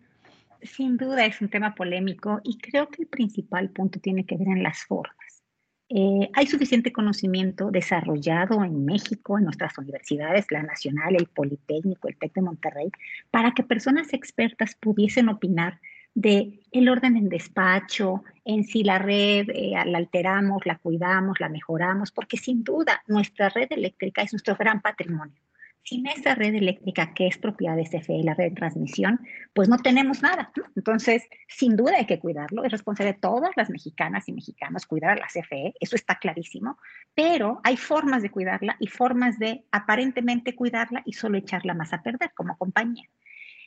Sin 0.61 0.97
duda 0.97 1.25
es 1.25 1.41
un 1.41 1.49
tema 1.49 1.73
polémico 1.73 2.41
y 2.43 2.57
creo 2.57 2.89
que 2.89 3.03
el 3.03 3.07
principal 3.07 3.69
punto 3.69 3.99
tiene 3.99 4.25
que 4.25 4.37
ver 4.37 4.49
en 4.49 4.63
las 4.63 4.83
formas. 4.83 5.43
Eh, 5.91 6.29
hay 6.33 6.45
suficiente 6.45 6.91
conocimiento 6.91 7.71
desarrollado 7.71 8.63
en 8.63 8.85
México, 8.85 9.37
en 9.37 9.45
nuestras 9.45 9.75
universidades, 9.77 10.45
la 10.51 10.61
Nacional, 10.61 11.15
el 11.15 11.25
Politécnico, 11.25 12.07
el 12.07 12.17
TEC 12.17 12.33
de 12.33 12.41
Monterrey, 12.41 12.91
para 13.31 13.53
que 13.53 13.63
personas 13.63 14.13
expertas 14.13 14.75
pudiesen 14.75 15.29
opinar 15.29 15.79
de 16.13 16.59
el 16.71 16.89
orden 16.89 17.17
en 17.17 17.29
despacho, 17.29 18.23
en 18.45 18.65
si 18.65 18.83
la 18.83 18.99
red 18.99 19.49
eh, 19.49 19.71
la 19.85 19.97
alteramos, 19.97 20.65
la 20.65 20.77
cuidamos, 20.77 21.39
la 21.39 21.49
mejoramos, 21.49 22.11
porque 22.11 22.37
sin 22.37 22.63
duda 22.63 23.01
nuestra 23.07 23.49
red 23.49 23.67
eléctrica 23.71 24.21
es 24.21 24.33
nuestro 24.33 24.55
gran 24.55 24.81
patrimonio. 24.81 25.41
Sin 25.83 26.05
esa 26.07 26.35
red 26.35 26.53
eléctrica 26.53 27.13
que 27.13 27.27
es 27.27 27.37
propiedad 27.37 27.75
de 27.75 27.83
CFE, 27.83 28.23
la 28.23 28.35
red 28.35 28.49
de 28.49 28.55
transmisión, 28.55 29.19
pues 29.53 29.69
no 29.69 29.77
tenemos 29.77 30.21
nada. 30.21 30.51
Entonces, 30.75 31.27
sin 31.47 31.75
duda 31.75 31.93
hay 31.97 32.05
que 32.05 32.19
cuidarlo. 32.19 32.63
Es 32.63 32.71
responsabilidad 32.71 33.15
de 33.15 33.21
todas 33.21 33.51
las 33.55 33.69
mexicanas 33.69 34.27
y 34.29 34.33
mexicanos 34.33 34.85
cuidar 34.85 35.11
a 35.11 35.15
la 35.15 35.27
CFE, 35.27 35.73
eso 35.79 35.95
está 35.95 36.15
clarísimo, 36.15 36.77
pero 37.15 37.59
hay 37.63 37.77
formas 37.77 38.21
de 38.21 38.29
cuidarla 38.29 38.75
y 38.79 38.87
formas 38.87 39.39
de 39.39 39.65
aparentemente 39.71 40.55
cuidarla 40.55 41.01
y 41.05 41.13
solo 41.13 41.37
echarla 41.37 41.73
más 41.73 41.93
a 41.93 42.03
perder 42.03 42.31
como 42.35 42.57
compañía. 42.57 43.09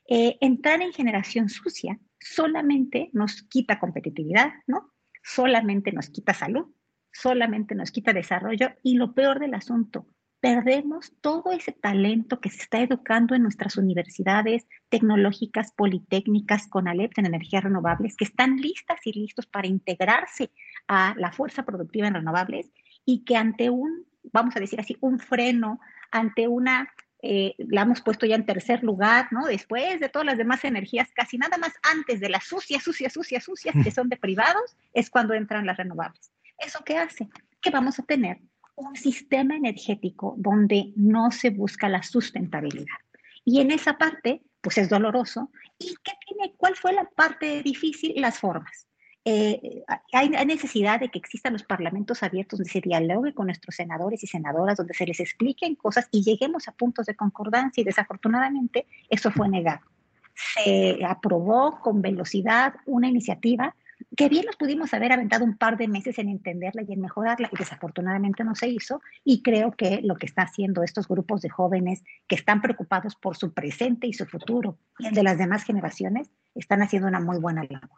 Eh, 0.09 0.37
entrar 0.41 0.83
en 0.83 0.93
generación 0.93 1.49
sucia 1.49 1.99
solamente 2.19 3.11
nos 3.13 3.43
quita 3.45 3.79
competitividad, 3.79 4.53
¿no? 4.67 4.93
Solamente 5.23 5.93
nos 5.93 6.11
quita 6.11 6.35
salud, 6.35 6.67
solamente 7.13 7.75
nos 7.75 7.93
quita 7.93 8.13
desarrollo 8.13 8.71
y 8.83 8.97
lo 8.97 9.15
peor 9.15 9.39
del 9.39 9.55
asunto, 9.55 10.07
perdemos 10.43 11.13
todo 11.21 11.53
ese 11.53 11.71
talento 11.71 12.41
que 12.41 12.51
se 12.51 12.63
está 12.63 12.81
educando 12.81 13.37
en 13.37 13.45
nuestras 13.45 13.77
universidades 13.77 14.67
tecnológicas, 14.89 15.71
politécnicas, 15.71 16.67
con 16.67 16.89
ALEP 16.89 17.17
en 17.17 17.27
energías 17.27 17.63
renovables, 17.63 18.17
que 18.17 18.25
están 18.25 18.57
listas 18.57 18.99
y 19.05 19.13
listos 19.13 19.47
para 19.47 19.69
integrarse 19.69 20.51
a 20.89 21.15
la 21.17 21.31
fuerza 21.31 21.63
productiva 21.63 22.09
en 22.09 22.15
renovables 22.15 22.73
y 23.05 23.23
que 23.25 23.37
ante 23.37 23.71
un, 23.71 24.05
vamos 24.33 24.57
a 24.57 24.61
decir 24.61 24.81
así, 24.81 24.97
un 25.01 25.21
freno, 25.21 25.79
ante 26.11 26.49
una 26.49 26.93
eh, 27.23 27.55
la 27.59 27.83
hemos 27.83 28.01
puesto 28.01 28.27
ya 28.27 28.35
en 28.35 28.45
tercer 28.45 28.83
lugar, 28.83 29.29
¿no? 29.31 29.47
Después 29.47 30.01
de 30.01 30.09
todas 30.09 30.27
las 30.27 30.39
demás 30.39 30.65
energías, 30.65 31.13
casi 31.15 31.39
nada 31.39 31.57
más 31.57 31.73
antes 31.85 32.19
de 32.19 32.29
las 32.29 32.43
sucias, 32.43 32.83
sucias, 32.83 33.13
sucias, 33.13 33.45
sucias, 33.45 33.77
que 33.85 33.93
son 33.93 34.09
de 34.09 34.17
privados, 34.17 34.77
es 34.93 35.09
cuando 35.09 35.35
entran 35.35 35.67
las 35.67 35.77
renovables. 35.77 36.33
¿Eso 36.59 36.81
qué 36.85 36.99
hace? 36.99 37.29
Que 37.61 37.71
vamos 37.71 38.01
a 38.01 38.03
tener 38.03 38.41
un 38.89 38.97
sistema 38.97 39.57
energético 39.57 40.35
donde 40.39 40.93
no 40.97 41.31
se 41.31 41.51
busca 41.51 41.89
la 41.89 42.03
sustentabilidad. 42.03 42.97
Y 43.45 43.61
en 43.61 43.71
esa 43.71 43.99
parte, 43.99 44.43
pues 44.61 44.79
es 44.79 44.89
doloroso. 44.89 45.51
¿Y 45.79 45.95
qué 46.05 46.13
tiene? 46.27 46.55
¿Cuál 46.57 46.77
fue 46.77 46.93
la 46.93 47.05
parte 47.05 47.63
difícil? 47.63 48.15
Las 48.17 48.39
formas. 48.39 48.87
Eh, 49.25 49.85
hay, 50.13 50.29
necesidad 50.31 50.99
de 50.99 51.09
que 51.09 51.19
existan 51.19 51.53
los 51.53 51.63
parlamentos 51.63 52.25
abiertos 52.25 52.59
donde 52.59 52.73
se 52.73 52.81
dialogue 52.81 53.35
con 53.35 53.47
nuestros 53.47 53.77
senadores 53.77 54.23
y 54.25 54.27
senadoras, 54.27 54.77
donde 54.77 54.95
se 54.95 55.07
les 55.07 55.21
expliquen 55.21 55.77
cosas 55.77 56.09
y 56.11 56.23
lleguemos 56.25 56.67
a 56.67 56.73
puntos 56.73 57.07
de 57.07 57.15
concordancia 57.15 57.81
y 57.81 57.85
desafortunadamente 57.85 58.87
eso 59.09 59.31
fue 59.31 59.49
negado. 59.49 59.87
Se 60.35 61.05
aprobó 61.05 61.79
con 61.81 62.03
velocidad 62.03 62.75
una 62.85 63.09
iniciativa 63.09 63.77
que 64.17 64.29
bien 64.29 64.45
nos 64.47 64.57
pudimos 64.57 64.93
haber 64.95 65.13
aventado 65.13 65.45
un 65.45 65.57
par 65.57 65.77
de 65.77 65.89
meses 65.89 66.19
en 66.19 66.29
entenderla 66.29 66.83
y 66.87 66.93
en 66.93 67.01
mejorarla 67.01 67.49
y 67.53 67.57
desafortunadamente 67.57 68.45
no 68.45 68.55
se 68.55 68.69
hizo 68.69 69.01
y 69.25 69.43
creo 69.43 69.73
que 69.73 70.01
lo 70.03 70.17
que 70.17 70.27
está 70.27 70.43
haciendo 70.43 70.83
estos 70.83 71.09
grupos 71.09 71.43
de 71.43 71.49
jóvenes 71.49 72.05
que 72.27 72.35
están 72.35 72.63
preocupados 72.63 73.15
por 73.17 73.37
su 73.37 73.53
presente 73.53 74.07
y 74.07 74.13
su 74.13 74.27
futuro 74.27 74.79
y 74.99 75.07
el 75.07 75.15
de 75.15 75.23
las 75.23 75.39
demás 75.39 75.65
generaciones 75.65 76.31
están 76.55 76.83
haciendo 76.83 77.09
una 77.09 77.21
muy 77.21 77.39
buena 77.39 77.63
labor. 77.65 77.91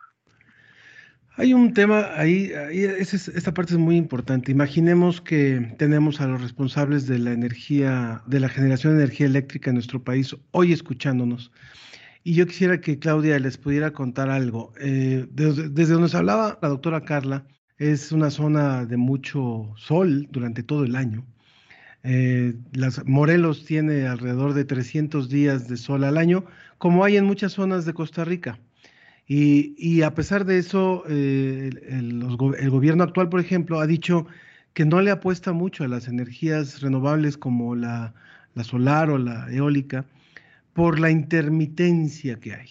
Hay 1.36 1.52
un 1.52 1.74
tema 1.74 2.10
ahí, 2.14 2.52
ahí 2.52 2.84
es, 2.84 3.12
esta 3.12 3.52
parte 3.52 3.72
es 3.72 3.78
muy 3.78 3.96
importante. 3.96 4.52
Imaginemos 4.52 5.20
que 5.20 5.74
tenemos 5.78 6.20
a 6.20 6.28
los 6.28 6.40
responsables 6.40 7.08
de 7.08 7.18
la 7.18 7.32
energía, 7.32 8.22
de 8.26 8.38
la 8.38 8.48
generación 8.48 8.96
de 8.96 9.02
energía 9.02 9.26
eléctrica 9.26 9.70
en 9.70 9.74
nuestro 9.74 10.02
país 10.04 10.36
hoy 10.52 10.72
escuchándonos. 10.72 11.50
Y 12.26 12.34
yo 12.34 12.46
quisiera 12.46 12.80
que 12.80 12.98
Claudia 12.98 13.38
les 13.38 13.58
pudiera 13.58 13.92
contar 13.92 14.30
algo. 14.30 14.72
Eh, 14.80 15.26
desde, 15.30 15.68
donde 15.68 16.08
se 16.08 16.16
hablaba 16.16 16.58
la 16.62 16.68
doctora 16.70 17.02
Carla, 17.04 17.46
es 17.76 18.12
una 18.12 18.30
zona 18.30 18.86
de 18.86 18.96
mucho 18.96 19.70
sol 19.76 20.26
durante 20.30 20.62
todo 20.62 20.84
el 20.84 20.96
año. 20.96 21.26
Eh, 22.02 22.54
las, 22.72 23.04
Morelos 23.06 23.66
tiene 23.66 24.06
alrededor 24.06 24.54
de 24.54 24.64
300 24.64 25.28
días 25.28 25.68
de 25.68 25.76
sol 25.76 26.02
al 26.04 26.16
año, 26.16 26.46
como 26.78 27.04
hay 27.04 27.18
en 27.18 27.26
muchas 27.26 27.52
zonas 27.52 27.84
de 27.84 27.92
Costa 27.92 28.24
Rica. 28.24 28.58
Y, 29.26 29.74
y, 29.78 30.02
a 30.02 30.14
pesar 30.14 30.46
de 30.46 30.58
eso, 30.58 31.04
eh, 31.08 31.70
el, 31.88 32.24
gobierno 32.70 33.04
actual, 33.04 33.28
por 33.28 33.40
ejemplo, 33.40 33.80
ha 33.80 33.86
dicho 33.86 34.26
que 34.72 34.86
no 34.86 35.02
le 35.02 35.10
apuesta 35.10 35.52
mucho 35.52 35.84
a 35.84 35.88
las 35.88 36.08
energías 36.08 36.80
renovables 36.80 37.36
como 37.36 37.74
la 37.74 38.14
solar 38.62 39.10
o 39.10 39.18
la 39.18 39.52
eólica 39.52 40.06
por 40.74 40.98
la 41.00 41.10
intermitencia 41.10 42.38
que 42.38 42.54
hay. 42.54 42.70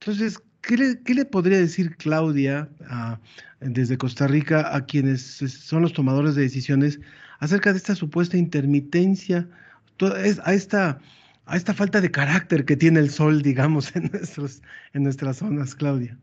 Entonces, 0.00 0.38
¿qué 0.60 0.76
le, 1.14 1.24
podría 1.24 1.58
decir 1.58 1.96
Claudia 1.96 2.68
desde 3.60 3.98
Costa 3.98 4.26
Rica 4.26 4.74
a 4.74 4.84
quienes 4.84 5.22
son 5.22 5.82
los 5.82 5.92
tomadores 5.92 6.34
de 6.34 6.42
decisiones 6.42 7.00
acerca 7.40 7.72
de 7.72 7.78
esta 7.78 7.94
supuesta 7.94 8.36
intermitencia, 8.36 9.48
a 10.44 10.52
esta 10.54 11.00
esta 11.52 11.74
falta 11.74 12.00
de 12.00 12.10
carácter 12.10 12.64
que 12.64 12.76
tiene 12.76 13.00
el 13.00 13.10
sol, 13.10 13.42
digamos, 13.42 13.94
en, 13.96 14.10
en 14.94 15.02
nuestras 15.02 15.38
zonas, 15.38 15.74
Claudia? 15.74 16.16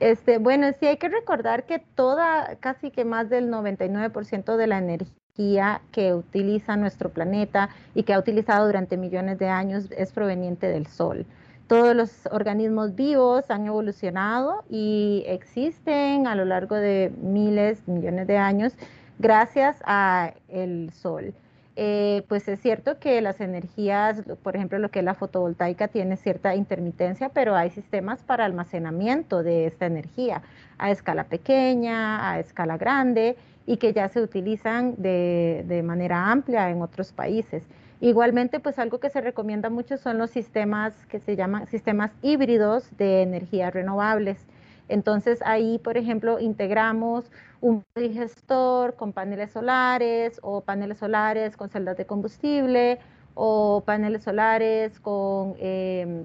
Este, 0.00 0.38
bueno, 0.38 0.70
sí 0.80 0.86
hay 0.86 0.96
que 0.96 1.08
recordar 1.08 1.66
que 1.66 1.78
toda, 1.78 2.56
casi 2.56 2.90
que 2.90 3.04
más 3.04 3.28
del 3.28 3.50
99% 3.50 4.56
de 4.56 4.66
la 4.66 4.78
energía 4.78 5.23
que 5.34 6.14
utiliza 6.14 6.76
nuestro 6.76 7.10
planeta 7.10 7.68
y 7.92 8.04
que 8.04 8.14
ha 8.14 8.20
utilizado 8.20 8.66
durante 8.66 8.96
millones 8.96 9.36
de 9.40 9.48
años 9.48 9.90
es 9.96 10.12
proveniente 10.12 10.68
del 10.68 10.86
sol. 10.86 11.26
Todos 11.66 11.96
los 11.96 12.26
organismos 12.30 12.94
vivos 12.94 13.50
han 13.50 13.66
evolucionado 13.66 14.62
y 14.70 15.24
existen 15.26 16.28
a 16.28 16.36
lo 16.36 16.44
largo 16.44 16.76
de 16.76 17.12
miles, 17.20 17.88
millones 17.88 18.28
de 18.28 18.38
años 18.38 18.74
gracias 19.18 19.82
al 19.84 20.92
sol 20.92 21.34
eh, 21.76 22.22
pues 22.28 22.46
es 22.46 22.60
cierto 22.60 23.00
que 23.00 23.20
las 23.20 23.40
energías, 23.40 24.22
por 24.44 24.54
ejemplo, 24.54 24.78
lo 24.78 24.90
que 24.90 25.00
es 25.00 25.04
la 25.04 25.14
fotovoltaica 25.14 25.88
tiene 25.88 26.16
cierta 26.16 26.54
intermitencia, 26.54 27.30
pero 27.30 27.56
hay 27.56 27.70
sistemas 27.70 28.22
para 28.22 28.44
almacenamiento 28.44 29.42
de 29.42 29.66
esta 29.66 29.86
energía 29.86 30.42
a 30.78 30.92
escala 30.92 31.24
pequeña, 31.24 32.30
a 32.30 32.38
escala 32.38 32.76
grande 32.76 33.36
y 33.66 33.76
que 33.78 33.92
ya 33.92 34.08
se 34.08 34.20
utilizan 34.20 34.94
de, 34.98 35.64
de 35.66 35.82
manera 35.82 36.30
amplia 36.30 36.70
en 36.70 36.82
otros 36.82 37.12
países. 37.12 37.66
Igualmente, 38.00 38.60
pues 38.60 38.78
algo 38.78 39.00
que 39.00 39.08
se 39.08 39.20
recomienda 39.20 39.70
mucho 39.70 39.96
son 39.96 40.18
los 40.18 40.30
sistemas 40.30 41.06
que 41.06 41.20
se 41.20 41.36
llaman 41.36 41.66
sistemas 41.68 42.10
híbridos 42.22 42.94
de 42.98 43.22
energías 43.22 43.72
renovables. 43.72 44.46
Entonces 44.88 45.40
ahí, 45.42 45.78
por 45.78 45.96
ejemplo, 45.96 46.38
integramos 46.38 47.30
un 47.60 47.84
digestor 47.94 48.96
con 48.96 49.12
paneles 49.12 49.52
solares 49.52 50.38
o 50.42 50.60
paneles 50.60 50.98
solares 50.98 51.56
con 51.56 51.70
celdas 51.70 51.96
de 51.96 52.04
combustible 52.04 52.98
o 53.34 53.82
paneles 53.86 54.22
solares 54.22 55.00
con 55.00 55.54
eh, 55.58 56.24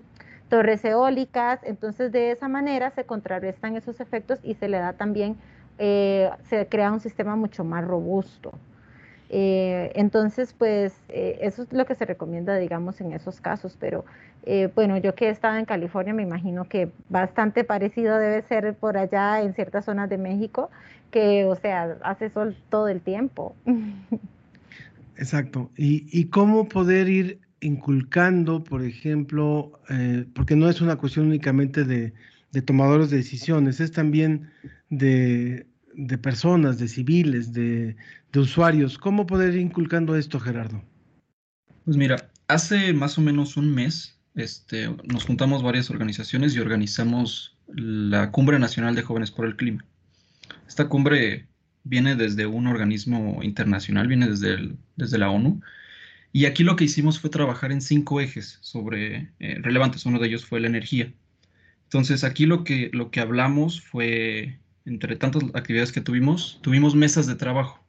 torres 0.50 0.84
eólicas. 0.84 1.62
Entonces 1.64 2.12
de 2.12 2.32
esa 2.32 2.50
manera 2.50 2.90
se 2.92 3.06
contrarrestan 3.06 3.78
esos 3.78 4.02
efectos 4.02 4.40
y 4.44 4.56
se 4.56 4.68
le 4.68 4.80
da 4.80 4.94
también, 4.94 5.38
eh, 5.80 6.30
se 6.50 6.68
crea 6.68 6.92
un 6.92 7.00
sistema 7.00 7.36
mucho 7.36 7.64
más 7.64 7.86
robusto. 7.86 8.52
Eh, 9.30 9.92
entonces, 9.94 10.56
pues 10.58 10.94
eh, 11.10 11.38
eso 11.42 11.62
es 11.62 11.72
lo 11.72 11.86
que 11.86 11.94
se 11.94 12.06
recomienda, 12.06 12.58
digamos, 12.58 13.00
en 13.00 13.14
esos 13.14 13.40
casos, 13.40 13.78
pero 13.80 14.04
eh, 14.44 14.70
bueno, 14.74 14.98
yo 14.98 15.14
que 15.14 15.28
he 15.28 15.30
estado 15.30 15.58
en 15.58 15.66
California, 15.66 16.14
me 16.14 16.24
imagino 16.24 16.68
que 16.68 16.90
bastante 17.10 17.64
parecido 17.64 18.18
debe 18.18 18.42
ser 18.42 18.74
por 18.74 18.98
allá 18.98 19.42
en 19.44 19.54
ciertas 19.54 19.86
zonas 19.86 20.10
de 20.10 20.18
México, 20.18 20.72
que, 21.12 21.46
o 21.46 21.56
sea, 21.56 21.98
hace 22.04 22.30
sol 22.32 22.58
todo 22.70 22.88
el 22.88 23.02
tiempo. 23.02 23.56
Exacto. 25.18 25.70
¿Y, 25.76 26.26
cómo 26.26 26.68
poder 26.70 27.10
ir 27.10 27.40
inculcando, 27.60 28.64
por 28.64 28.84
ejemplo, 28.84 29.80
porque 30.34 30.56
no 30.56 30.70
es 30.70 30.80
una 30.80 30.96
cuestión 30.96 31.28
únicamente 31.28 31.84
de, 31.84 32.14
de 32.54 32.62
tomadores 32.62 33.10
de 33.10 33.18
decisiones, 33.18 33.82
es 33.82 33.92
también 33.92 34.50
de 34.90 35.66
de 36.08 36.18
personas, 36.18 36.80
de 36.80 36.88
civiles, 36.88 37.54
de, 37.54 37.96
de, 38.32 38.40
usuarios. 38.40 38.98
¿Cómo 38.98 39.28
poder 39.28 39.54
ir 39.54 39.62
inculcando 39.62 40.16
esto, 40.16 40.40
Gerardo? 40.40 40.84
Pues 41.86 41.98
mira, 41.98 42.32
hace 42.48 42.94
más 42.94 43.18
o 43.18 43.22
menos 43.22 43.58
un 43.58 43.74
mes 43.74 44.20
este, 44.36 44.90
nos 45.04 45.26
juntamos 45.26 45.64
varias 45.64 45.90
organizaciones 45.90 46.56
y 46.56 46.60
organizamos 46.60 47.58
la 47.68 48.32
Cumbre 48.32 48.60
Nacional 48.60 48.96
de 48.96 49.02
Jóvenes 49.02 49.32
por 49.32 49.46
el 49.46 49.56
Clima. 49.56 49.86
Esta 50.68 50.88
cumbre 50.88 51.48
viene 51.84 52.16
desde 52.16 52.46
un 52.46 52.68
organismo 52.68 53.40
internacional, 53.44 54.08
viene 54.08 54.30
desde, 54.30 54.54
el, 54.54 54.78
desde 54.96 55.18
la 55.18 55.30
ONU. 55.30 55.62
Y 56.32 56.46
aquí 56.46 56.64
lo 56.64 56.76
que 56.76 56.86
hicimos 56.86 57.20
fue 57.20 57.30
trabajar 57.30 57.72
en 57.72 57.82
cinco 57.82 58.22
ejes 58.22 58.60
sobre 58.62 59.32
eh, 59.40 59.58
relevantes. 59.62 60.06
Uno 60.06 60.20
de 60.20 60.28
ellos 60.28 60.46
fue 60.46 60.60
la 60.60 60.68
energía. 60.68 61.12
Entonces 61.86 62.24
aquí 62.24 62.46
lo 62.46 62.64
que, 62.64 62.92
lo 62.94 63.10
que 63.10 63.20
hablamos 63.20 63.82
fue 63.82 64.60
entre 64.90 65.16
tantas 65.16 65.44
actividades 65.54 65.92
que 65.92 66.02
tuvimos, 66.02 66.60
tuvimos 66.62 66.96
mesas 66.96 67.28
de 67.28 67.36
trabajo 67.36 67.84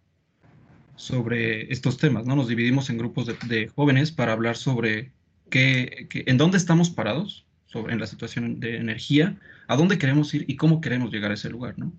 sobre 0.97 1.73
estos 1.73 1.97
temas, 1.97 2.27
¿no? 2.27 2.37
Nos 2.37 2.49
dividimos 2.49 2.91
en 2.91 2.99
grupos 2.99 3.27
de, 3.27 3.69
jóvenes 3.69 4.13
para 4.13 4.33
hablar 4.33 4.57
sobre 4.57 5.13
qué, 5.49 6.07
en 6.13 6.37
dónde 6.37 6.59
estamos 6.59 6.91
parados, 6.91 7.47
sobre 7.67 7.95
en 7.95 8.01
la 8.01 8.07
situación 8.07 8.61
de 8.61 8.77
energía, 8.77 9.39
a 9.67 9.77
dónde 9.77 9.99
queremos 9.99 10.35
ir 10.35 10.45
y 10.47 10.57
cómo 10.57 10.81
queremos 10.81 11.11
llegar 11.11 11.31
a 11.31 11.35
ese 11.35 11.49
lugar, 11.49 11.79
¿no? 11.79 11.93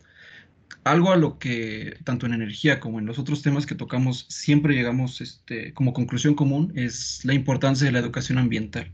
Algo 0.84 1.12
a 1.12 1.18
lo 1.18 1.38
que 1.38 1.98
tanto 2.04 2.26
en 2.26 2.34
energía 2.34 2.80
como 2.80 3.00
en 3.00 3.06
los 3.06 3.20
otros 3.20 3.42
temas 3.42 3.66
que 3.66 3.76
tocamos 3.76 4.26
siempre 4.30 4.76
llegamos 4.76 5.20
este, 5.22 5.74
como 5.74 5.94
conclusión 5.94 6.34
común 6.36 6.72
es 6.76 7.26
la 7.26 7.34
importancia 7.34 7.86
de 7.86 7.92
la 7.92 8.00
educación 8.00 8.38
ambiental. 8.38 8.92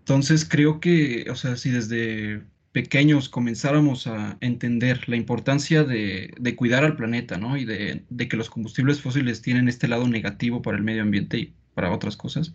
Entonces 0.00 0.44
creo 0.44 0.80
que, 0.80 1.26
o 1.30 1.36
sea, 1.36 1.56
si 1.56 1.70
desde 1.70 2.42
pequeños 2.72 3.28
comenzáramos 3.28 4.06
a 4.06 4.36
entender 4.40 5.08
la 5.08 5.16
importancia 5.16 5.84
de, 5.84 6.54
cuidar 6.56 6.84
al 6.84 6.96
planeta, 6.96 7.36
¿no? 7.36 7.56
Y 7.56 7.64
de, 7.64 8.04
que 8.28 8.36
los 8.36 8.50
combustibles 8.50 9.00
fósiles 9.00 9.42
tienen 9.42 9.68
este 9.68 9.88
lado 9.88 10.06
negativo 10.08 10.62
para 10.62 10.76
el 10.76 10.84
medio 10.84 11.02
ambiente 11.02 11.38
y 11.38 11.54
para 11.74 11.92
otras 11.92 12.16
cosas, 12.16 12.54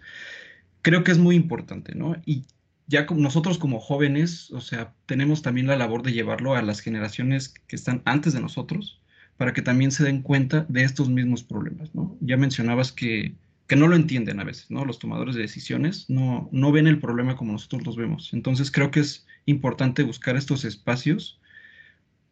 creo 0.82 1.03
que 1.03 1.11
es 1.11 1.18
muy 1.18 1.36
importante, 1.36 1.95
¿no? 1.95 2.16
Y 2.26 2.45
ya 2.88 3.05
nosotros 3.09 3.57
como 3.57 3.80
jóvenes, 3.80 4.51
o 4.51 4.61
sea, 4.61 4.93
tenemos 5.05 5.41
también 5.41 5.68
la 5.68 5.76
labor 5.76 6.03
de 6.03 6.13
llevarlo 6.13 6.55
a 6.55 6.61
las 6.61 6.80
generaciones 6.80 7.53
que 7.68 7.76
están 7.76 8.01
antes 8.05 8.34
de 8.34 8.41
nosotros 8.41 9.01
para 9.38 9.53
que 9.53 9.61
también 9.61 9.91
se 9.91 10.03
den 10.03 10.22
cuenta 10.22 10.66
de 10.70 10.84
estos 10.84 11.09
mismos 11.09 11.43
problemas, 11.43 11.93
¿no? 11.93 12.16
Ya 12.22 12.38
mencionabas 12.38 12.91
que 12.91 13.36
que 13.68 13.76
no 13.76 13.88
lo 13.88 13.95
entienden 13.95 14.39
a 14.39 14.43
veces, 14.43 14.70
¿no? 14.70 14.86
Los 14.86 14.99
tomadores 14.99 15.36
de 15.36 15.41
decisiones 15.41 16.09
no, 16.09 16.49
no 16.51 16.72
ven 16.72 16.88
el 16.88 16.99
problema 16.99 17.36
como 17.36 17.51
nosotros 17.51 17.86
los 17.86 17.95
vemos. 17.95 18.32
Entonces 18.34 18.72
creo 18.72 18.91
que 18.91 18.99
es 18.99 19.26
importante 19.45 20.03
buscar 20.03 20.36
estos 20.36 20.66
espacios 20.66 21.39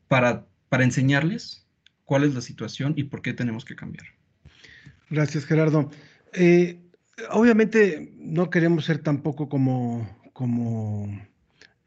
para, 0.07 0.45
para 0.69 0.83
enseñarles 0.83 1.65
cuál 2.05 2.23
es 2.23 2.35
la 2.35 2.41
situación 2.41 2.93
y 2.97 3.05
por 3.05 3.21
qué 3.21 3.33
tenemos 3.33 3.65
que 3.65 3.75
cambiar. 3.75 4.05
Gracias, 5.09 5.45
Gerardo. 5.45 5.89
Eh, 6.33 6.79
obviamente 7.31 8.13
no 8.17 8.49
queremos 8.49 8.85
ser 8.85 8.99
tampoco 8.99 9.49
como, 9.49 10.07
como 10.33 11.07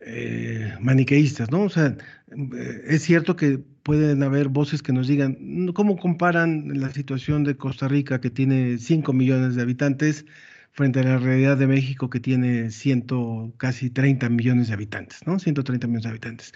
eh, 0.06 0.72
maniqueístas, 0.80 1.50
¿no? 1.50 1.62
O 1.64 1.68
sea, 1.68 1.96
eh, 2.30 2.82
es 2.86 3.02
cierto 3.02 3.34
que 3.34 3.58
pueden 3.82 4.22
haber 4.22 4.48
voces 4.48 4.80
que 4.82 4.92
nos 4.92 5.08
digan 5.08 5.72
cómo 5.74 5.96
comparan 5.96 6.80
la 6.80 6.92
situación 6.92 7.42
de 7.44 7.56
Costa 7.56 7.88
Rica, 7.88 8.20
que 8.20 8.30
tiene 8.30 8.78
5 8.78 9.12
millones 9.12 9.56
de 9.56 9.62
habitantes, 9.62 10.24
frente 10.70 11.00
a 11.00 11.04
la 11.04 11.18
realidad 11.18 11.56
de 11.56 11.66
México, 11.66 12.08
que 12.08 12.20
tiene 12.20 12.70
ciento, 12.70 13.52
casi 13.56 13.90
30 13.90 14.28
millones 14.28 14.68
de 14.68 14.74
habitantes, 14.74 15.26
¿no? 15.26 15.38
130 15.40 15.86
millones 15.88 16.04
de 16.04 16.10
habitantes. 16.10 16.54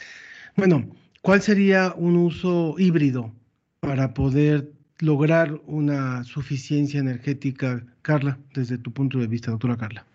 Bueno, 0.56 0.88
¿cuál 1.22 1.42
sería 1.42 1.92
un 1.96 2.16
uso 2.16 2.76
híbrido 2.78 3.34
para 3.80 4.14
poder 4.14 4.72
lograr 5.00 5.60
una 5.66 6.22
suficiencia 6.24 7.00
energética, 7.00 7.84
Carla, 8.02 8.38
desde 8.54 8.78
tu 8.78 8.92
punto 8.92 9.18
de 9.18 9.26
vista, 9.26 9.50
doctora 9.50 9.76
Carla? 9.76 10.06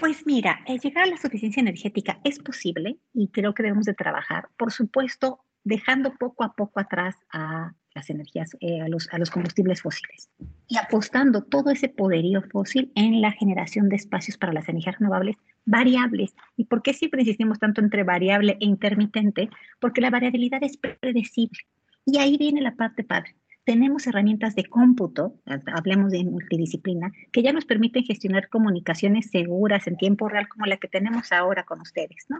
Pues 0.00 0.26
mira, 0.26 0.60
llegar 0.82 1.04
a 1.04 1.06
la 1.06 1.16
suficiencia 1.16 1.60
energética 1.60 2.20
es 2.24 2.38
posible 2.38 2.98
y 3.12 3.28
creo 3.28 3.54
que 3.54 3.62
debemos 3.62 3.84
de 3.84 3.94
trabajar. 3.94 4.48
Por 4.56 4.72
supuesto, 4.72 5.40
dejando 5.64 6.14
poco 6.14 6.44
a 6.44 6.52
poco 6.52 6.80
atrás 6.80 7.16
a 7.32 7.72
las 7.94 8.10
energías, 8.10 8.56
eh, 8.60 8.80
a, 8.80 8.88
los, 8.88 9.08
a 9.12 9.18
los 9.18 9.30
combustibles 9.30 9.82
fósiles 9.82 10.30
y 10.68 10.76
apostando 10.76 11.42
todo 11.42 11.70
ese 11.70 11.88
poderío 11.88 12.42
fósil 12.42 12.92
en 12.94 13.20
la 13.20 13.32
generación 13.32 13.88
de 13.88 13.96
espacios 13.96 14.38
para 14.38 14.52
las 14.52 14.68
energías 14.68 14.98
renovables 14.98 15.36
variables. 15.64 16.34
¿Y 16.56 16.64
por 16.64 16.82
qué 16.82 16.94
siempre 16.94 17.22
insistimos 17.22 17.58
tanto 17.58 17.80
entre 17.80 18.04
variable 18.04 18.56
e 18.60 18.66
intermitente? 18.66 19.50
Porque 19.80 20.00
la 20.00 20.10
variabilidad 20.10 20.62
es 20.62 20.76
predecible. 20.76 21.58
Y 22.06 22.18
ahí 22.18 22.36
viene 22.38 22.62
la 22.62 22.76
parte 22.76 23.04
padre. 23.04 23.34
Tenemos 23.68 24.06
herramientas 24.06 24.54
de 24.54 24.64
cómputo, 24.64 25.34
hablemos 25.74 26.10
de 26.10 26.24
multidisciplina, 26.24 27.12
que 27.30 27.42
ya 27.42 27.52
nos 27.52 27.66
permiten 27.66 28.02
gestionar 28.02 28.48
comunicaciones 28.48 29.30
seguras 29.30 29.86
en 29.86 29.98
tiempo 29.98 30.26
real 30.26 30.48
como 30.48 30.64
la 30.64 30.78
que 30.78 30.88
tenemos 30.88 31.32
ahora 31.32 31.64
con 31.64 31.82
ustedes, 31.82 32.24
¿no? 32.30 32.38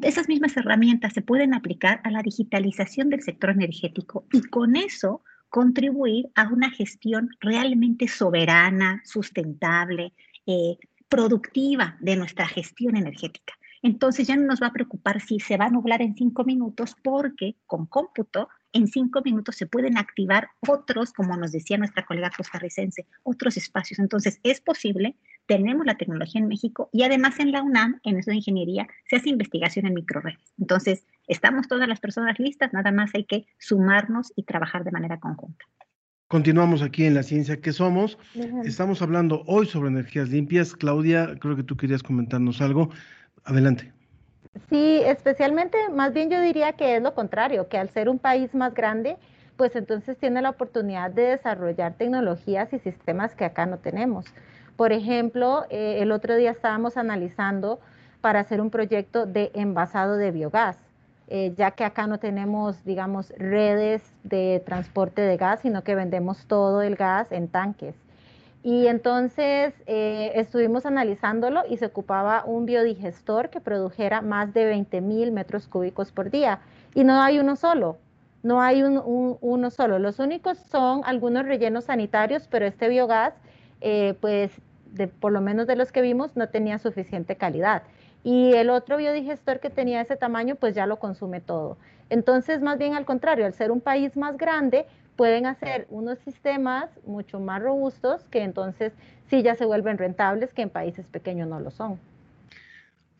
esas 0.00 0.26
mismas 0.26 0.56
herramientas 0.56 1.12
se 1.12 1.20
pueden 1.20 1.52
aplicar 1.52 2.00
a 2.02 2.10
la 2.10 2.22
digitalización 2.22 3.10
del 3.10 3.20
sector 3.20 3.50
energético 3.50 4.24
y 4.32 4.40
con 4.40 4.74
eso 4.76 5.22
contribuir 5.50 6.30
a 6.34 6.48
una 6.48 6.70
gestión 6.70 7.28
realmente 7.40 8.08
soberana, 8.08 9.02
sustentable, 9.04 10.14
eh, 10.46 10.78
productiva 11.10 11.98
de 12.00 12.16
nuestra 12.16 12.48
gestión 12.48 12.96
energética. 12.96 13.52
Entonces 13.82 14.26
ya 14.26 14.36
no 14.36 14.46
nos 14.46 14.62
va 14.62 14.68
a 14.68 14.72
preocupar 14.72 15.20
si 15.20 15.40
se 15.40 15.58
va 15.58 15.66
a 15.66 15.70
nublar 15.70 16.00
en 16.00 16.16
cinco 16.16 16.42
minutos 16.42 16.96
porque 17.02 17.56
con 17.66 17.84
cómputo 17.84 18.48
en 18.74 18.88
cinco 18.88 19.22
minutos 19.24 19.56
se 19.56 19.66
pueden 19.66 19.96
activar 19.96 20.50
otros, 20.68 21.12
como 21.12 21.36
nos 21.36 21.52
decía 21.52 21.78
nuestra 21.78 22.04
colega 22.04 22.30
costarricense, 22.36 23.06
otros 23.22 23.56
espacios. 23.56 23.98
Entonces 23.98 24.40
es 24.42 24.60
posible 24.60 25.16
tenemos 25.46 25.84
la 25.84 25.96
tecnología 25.96 26.40
en 26.40 26.48
México 26.48 26.88
y 26.92 27.02
además 27.02 27.38
en 27.38 27.52
la 27.52 27.62
UNAM, 27.62 28.00
en 28.02 28.18
eso 28.18 28.30
de 28.30 28.38
ingeniería, 28.38 28.88
se 29.08 29.16
hace 29.16 29.28
investigación 29.28 29.86
en 29.86 29.94
microredes. 29.94 30.38
Entonces, 30.58 31.06
estamos 31.28 31.68
todas 31.68 31.88
las 31.88 32.00
personas 32.00 32.38
listas, 32.38 32.72
nada 32.72 32.92
más 32.92 33.10
hay 33.14 33.24
que 33.24 33.46
sumarnos 33.58 34.32
y 34.36 34.44
trabajar 34.44 34.84
de 34.84 34.90
manera 34.90 35.20
conjunta. 35.20 35.64
Continuamos 36.28 36.82
aquí 36.82 37.04
en 37.04 37.14
la 37.14 37.22
ciencia 37.22 37.60
que 37.60 37.72
somos. 37.72 38.18
Estamos 38.64 39.02
hablando 39.02 39.44
hoy 39.46 39.66
sobre 39.66 39.90
energías 39.90 40.30
limpias. 40.30 40.74
Claudia, 40.74 41.36
creo 41.38 41.54
que 41.54 41.62
tú 41.62 41.76
querías 41.76 42.02
comentarnos 42.02 42.60
algo. 42.60 42.90
Adelante. 43.44 43.92
Sí, 44.68 45.00
especialmente, 45.04 45.76
más 45.90 46.12
bien 46.12 46.30
yo 46.30 46.40
diría 46.40 46.72
que 46.72 46.96
es 46.96 47.02
lo 47.02 47.14
contrario, 47.14 47.68
que 47.68 47.78
al 47.78 47.90
ser 47.90 48.08
un 48.08 48.18
país 48.18 48.54
más 48.54 48.72
grande, 48.72 49.16
pues 49.56 49.76
entonces 49.76 50.16
tiene 50.18 50.42
la 50.42 50.50
oportunidad 50.50 51.10
de 51.10 51.22
desarrollar 51.22 51.94
tecnologías 51.94 52.72
y 52.72 52.78
sistemas 52.78 53.34
que 53.34 53.44
acá 53.44 53.66
no 53.66 53.78
tenemos. 53.78 54.26
Por 54.76 54.92
ejemplo, 54.92 55.66
eh, 55.70 55.98
el 56.00 56.12
otro 56.12 56.36
día 56.36 56.50
estábamos 56.50 56.96
analizando 56.96 57.80
para 58.20 58.40
hacer 58.40 58.60
un 58.60 58.70
proyecto 58.70 59.26
de 59.26 59.50
envasado 59.54 60.16
de 60.16 60.30
biogás, 60.30 60.78
eh, 61.28 61.52
ya 61.56 61.72
que 61.72 61.84
acá 61.84 62.06
no 62.06 62.18
tenemos, 62.18 62.84
digamos, 62.84 63.32
redes 63.36 64.02
de 64.22 64.62
transporte 64.64 65.22
de 65.22 65.36
gas, 65.36 65.60
sino 65.60 65.82
que 65.82 65.94
vendemos 65.94 66.46
todo 66.46 66.82
el 66.82 66.96
gas 66.96 67.30
en 67.32 67.48
tanques. 67.48 67.94
Y 68.64 68.86
entonces 68.86 69.74
eh, 69.86 70.32
estuvimos 70.36 70.86
analizándolo 70.86 71.64
y 71.68 71.76
se 71.76 71.84
ocupaba 71.84 72.44
un 72.46 72.64
biodigestor 72.64 73.50
que 73.50 73.60
produjera 73.60 74.22
más 74.22 74.54
de 74.54 74.64
20 74.64 75.02
mil 75.02 75.32
metros 75.32 75.68
cúbicos 75.68 76.12
por 76.12 76.30
día. 76.30 76.60
Y 76.94 77.04
no 77.04 77.20
hay 77.20 77.38
uno 77.38 77.56
solo, 77.56 77.98
no 78.42 78.62
hay 78.62 78.82
uno 78.82 79.70
solo. 79.70 79.98
Los 79.98 80.18
únicos 80.18 80.56
son 80.56 81.02
algunos 81.04 81.44
rellenos 81.44 81.84
sanitarios, 81.84 82.48
pero 82.50 82.64
este 82.64 82.88
biogás 82.88 83.34
eh, 83.82 84.14
pues 84.22 84.50
de, 84.92 85.08
por 85.08 85.30
lo 85.30 85.42
menos 85.42 85.66
de 85.66 85.76
los 85.76 85.92
que 85.92 86.00
vimos, 86.00 86.34
no 86.34 86.48
tenía 86.48 86.78
suficiente 86.78 87.36
calidad. 87.36 87.82
Y 88.22 88.54
el 88.54 88.70
otro 88.70 88.96
biodigestor 88.96 89.60
que 89.60 89.68
tenía 89.68 90.00
ese 90.00 90.16
tamaño, 90.16 90.54
pues 90.54 90.74
ya 90.74 90.86
lo 90.86 90.98
consume 90.98 91.42
todo. 91.42 91.76
Entonces, 92.08 92.62
más 92.62 92.78
bien 92.78 92.94
al 92.94 93.04
contrario, 93.04 93.44
al 93.44 93.52
ser 93.52 93.70
un 93.70 93.82
país 93.82 94.16
más 94.16 94.38
grande, 94.38 94.86
pueden 95.16 95.46
hacer 95.46 95.86
unos 95.90 96.18
sistemas 96.20 96.90
mucho 97.06 97.40
más 97.40 97.62
robustos 97.62 98.22
que 98.30 98.42
entonces 98.42 98.92
sí 99.30 99.42
ya 99.42 99.54
se 99.54 99.64
vuelven 99.64 99.98
rentables, 99.98 100.52
que 100.52 100.62
en 100.62 100.70
países 100.70 101.06
pequeños 101.06 101.48
no 101.48 101.60
lo 101.60 101.70
son. 101.70 101.98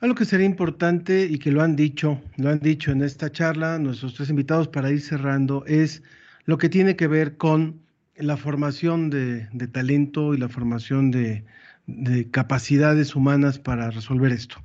Algo 0.01 0.15
que 0.15 0.25
sería 0.25 0.47
importante 0.47 1.25
y 1.25 1.39
que 1.39 1.51
lo 1.51 1.63
han 1.63 1.77
dicho, 1.77 2.21
lo 2.37 2.51
han 2.51 2.61
dicho 2.61 2.91
en 2.91 3.03
esta 3.03 3.31
charla 3.31 3.79
nuestros 3.79 4.15
tres 4.15 4.29
invitados 4.29 4.69
para 4.69 4.91
ir 4.91 5.01
cerrando, 5.01 5.65
es 5.67 6.03
lo 6.45 6.59
que 6.59 6.69
tiene 6.69 6.97
que 6.97 7.07
ver 7.07 7.37
con 7.37 7.81
la 8.17 8.37
formación 8.37 9.09
de, 9.11 9.49
de 9.53 9.67
talento 9.67 10.35
y 10.35 10.39
la 10.39 10.49
formación 10.49 11.11
de, 11.11 11.45
de 11.87 12.31
capacidades 12.31 13.17
humanas 13.17 13.59
para 13.59 13.91
resolver 13.91 14.33
esto. 14.33 14.57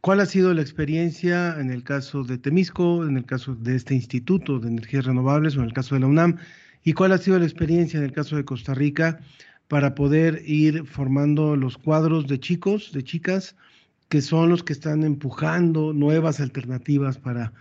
¿Cuál 0.00 0.20
ha 0.20 0.26
sido 0.26 0.52
la 0.52 0.60
experiencia 0.60 1.58
en 1.58 1.70
el 1.70 1.82
caso 1.82 2.24
de 2.24 2.36
Temisco, 2.36 3.06
en 3.06 3.16
el 3.16 3.24
caso 3.24 3.54
de 3.54 3.74
este 3.76 3.94
Instituto 3.94 4.58
de 4.58 4.68
Energías 4.68 5.06
Renovables 5.06 5.56
o 5.56 5.60
en 5.60 5.66
el 5.66 5.72
caso 5.72 5.94
de 5.94 6.02
la 6.02 6.08
UNAM? 6.08 6.36
¿Y 6.84 6.92
cuál 6.92 7.12
ha 7.12 7.18
sido 7.18 7.38
la 7.38 7.46
experiencia 7.46 7.98
en 7.98 8.04
el 8.04 8.12
caso 8.12 8.36
de 8.36 8.44
Costa 8.44 8.74
Rica 8.74 9.20
para 9.68 9.94
poder 9.94 10.42
ir 10.44 10.84
formando 10.84 11.56
los 11.56 11.78
cuadros 11.78 12.26
de 12.26 12.38
chicos, 12.38 12.92
de 12.92 13.02
chicas, 13.02 13.56
que 14.10 14.20
son 14.20 14.50
los 14.50 14.62
que 14.62 14.74
están 14.74 15.02
empujando 15.02 15.94
nuevas 15.94 16.40
alternativas 16.40 17.18
para, 17.18 17.52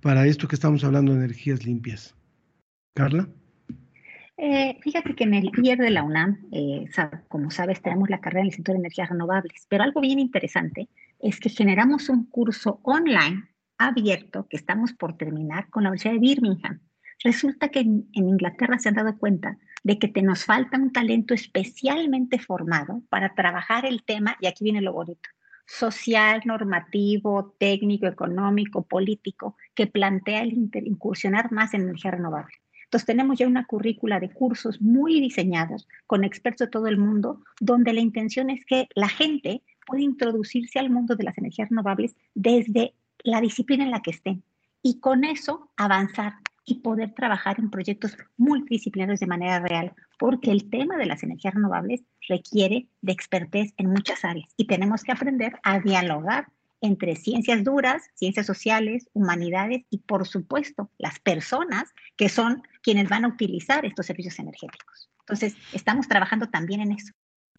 para 0.00 0.24
esto 0.26 0.46
que 0.46 0.54
estamos 0.54 0.84
hablando 0.84 1.12
de 1.12 1.24
energías 1.24 1.66
limpias? 1.66 2.14
Carla. 2.94 3.28
Eh, 4.36 4.78
fíjate 4.80 5.14
que 5.14 5.24
en 5.24 5.34
el 5.34 5.50
IER 5.62 5.78
de 5.78 5.90
la 5.90 6.02
UNAM, 6.02 6.38
eh, 6.52 6.86
como 7.28 7.50
sabes, 7.50 7.82
tenemos 7.82 8.08
la 8.08 8.20
carrera 8.20 8.40
en 8.40 8.44
el 8.44 8.48
Instituto 8.48 8.72
de 8.72 8.78
Energías 8.78 9.10
Renovables, 9.10 9.66
pero 9.68 9.82
algo 9.82 10.00
bien 10.00 10.18
interesante 10.18 10.88
es 11.18 11.40
que 11.40 11.50
generamos 11.50 12.08
un 12.08 12.24
curso 12.24 12.80
online 12.84 13.48
abierto 13.76 14.46
que 14.48 14.56
estamos 14.56 14.92
por 14.92 15.16
terminar 15.16 15.68
con 15.70 15.82
la 15.82 15.90
Universidad 15.90 16.14
de 16.14 16.20
Birmingham. 16.20 16.80
Resulta 17.22 17.68
que 17.68 17.80
en, 17.80 18.08
Inglaterra 18.12 18.78
se 18.78 18.88
han 18.88 18.94
dado 18.94 19.18
cuenta 19.18 19.58
de 19.82 19.98
que 19.98 20.08
te 20.08 20.22
nos 20.22 20.44
falta 20.44 20.78
un 20.78 20.92
talento 20.92 21.34
especialmente 21.34 22.38
formado 22.38 23.02
para 23.08 23.34
trabajar 23.34 23.84
el 23.84 24.02
tema, 24.04 24.36
y 24.40 24.46
aquí 24.46 24.64
viene 24.64 24.80
lo 24.80 24.92
bonito, 24.92 25.28
social, 25.66 26.42
normativo, 26.44 27.54
técnico, 27.58 28.06
económico, 28.06 28.82
político, 28.82 29.56
que 29.74 29.86
plantea 29.86 30.42
el 30.42 30.70
incursionar 30.84 31.52
más 31.52 31.74
en 31.74 31.82
energía 31.82 32.12
renovable. 32.12 32.54
Entonces 32.84 33.06
tenemos 33.06 33.38
ya 33.38 33.46
una 33.46 33.66
currícula 33.66 34.18
de 34.18 34.30
cursos 34.30 34.80
muy 34.80 35.20
diseñados 35.20 35.86
con 36.06 36.24
expertos 36.24 36.66
de 36.66 36.72
todo 36.72 36.88
el 36.88 36.98
mundo, 36.98 37.40
donde 37.60 37.92
la 37.92 38.00
intención 38.00 38.50
es 38.50 38.64
que 38.64 38.88
la 38.96 39.08
gente 39.08 39.62
puede 39.86 40.02
introducirse 40.02 40.78
al 40.78 40.90
mundo 40.90 41.14
de 41.14 41.24
las 41.24 41.38
energías 41.38 41.68
renovables 41.68 42.16
desde 42.34 42.94
la 43.22 43.40
disciplina 43.40 43.84
en 43.84 43.92
la 43.92 44.02
que 44.02 44.10
estén 44.10 44.42
y 44.82 44.98
con 44.98 45.24
eso 45.24 45.70
avanzar 45.76 46.32
y 46.70 46.76
poder 46.76 47.12
trabajar 47.14 47.58
en 47.58 47.68
proyectos 47.68 48.16
multidisciplinarios 48.36 49.18
de 49.18 49.26
manera 49.26 49.58
real, 49.58 49.92
porque 50.18 50.52
el 50.52 50.70
tema 50.70 50.96
de 50.96 51.06
las 51.06 51.24
energías 51.24 51.54
renovables 51.54 52.02
requiere 52.28 52.86
de 53.02 53.12
expertez 53.12 53.74
en 53.76 53.90
muchas 53.90 54.24
áreas 54.24 54.48
y 54.56 54.68
tenemos 54.68 55.02
que 55.02 55.10
aprender 55.10 55.54
a 55.64 55.80
dialogar 55.80 56.46
entre 56.80 57.16
ciencias 57.16 57.64
duras, 57.64 58.02
ciencias 58.14 58.46
sociales, 58.46 59.08
humanidades 59.12 59.82
y, 59.90 59.98
por 59.98 60.26
supuesto, 60.28 60.90
las 60.96 61.18
personas 61.18 61.92
que 62.16 62.28
son 62.28 62.62
quienes 62.82 63.08
van 63.08 63.24
a 63.24 63.28
utilizar 63.28 63.84
estos 63.84 64.06
servicios 64.06 64.38
energéticos. 64.38 65.10
Entonces, 65.20 65.56
estamos 65.72 66.06
trabajando 66.06 66.48
también 66.48 66.80
en 66.80 66.92
eso. 66.92 67.12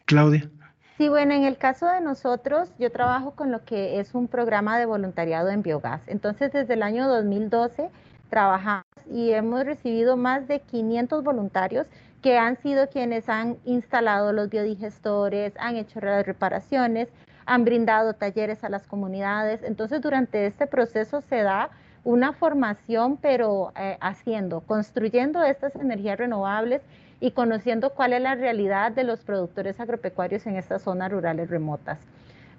Claudia. 0.06 0.50
Sí, 0.96 1.08
bueno, 1.08 1.34
en 1.34 1.44
el 1.44 1.58
caso 1.58 1.86
de 1.86 2.00
nosotros, 2.00 2.70
yo 2.78 2.90
trabajo 2.90 3.32
con 3.32 3.52
lo 3.52 3.64
que 3.64 4.00
es 4.00 4.14
un 4.14 4.26
programa 4.26 4.78
de 4.78 4.86
voluntariado 4.86 5.50
en 5.50 5.62
biogás. 5.62 6.00
Entonces, 6.06 6.52
desde 6.52 6.74
el 6.74 6.82
año 6.82 7.08
2012 7.08 7.90
trabajamos 8.32 8.81
y 9.10 9.32
hemos 9.32 9.64
recibido 9.64 10.16
más 10.16 10.48
de 10.48 10.60
500 10.60 11.24
voluntarios 11.24 11.86
que 12.22 12.38
han 12.38 12.56
sido 12.56 12.88
quienes 12.88 13.28
han 13.28 13.56
instalado 13.64 14.32
los 14.32 14.48
biodigestores, 14.48 15.52
han 15.58 15.76
hecho 15.76 16.00
reparaciones, 16.00 17.08
han 17.46 17.64
brindado 17.64 18.14
talleres 18.14 18.62
a 18.64 18.68
las 18.68 18.86
comunidades. 18.86 19.62
Entonces, 19.64 20.00
durante 20.00 20.46
este 20.46 20.66
proceso 20.66 21.20
se 21.20 21.42
da 21.42 21.70
una 22.04 22.32
formación, 22.32 23.16
pero 23.16 23.72
eh, 23.76 23.96
haciendo, 24.00 24.60
construyendo 24.60 25.42
estas 25.42 25.74
energías 25.76 26.18
renovables 26.18 26.82
y 27.20 27.32
conociendo 27.32 27.90
cuál 27.90 28.12
es 28.12 28.22
la 28.22 28.34
realidad 28.34 28.92
de 28.92 29.04
los 29.04 29.20
productores 29.20 29.78
agropecuarios 29.78 30.46
en 30.46 30.56
estas 30.56 30.82
zonas 30.82 31.10
rurales 31.10 31.50
remotas. 31.50 31.98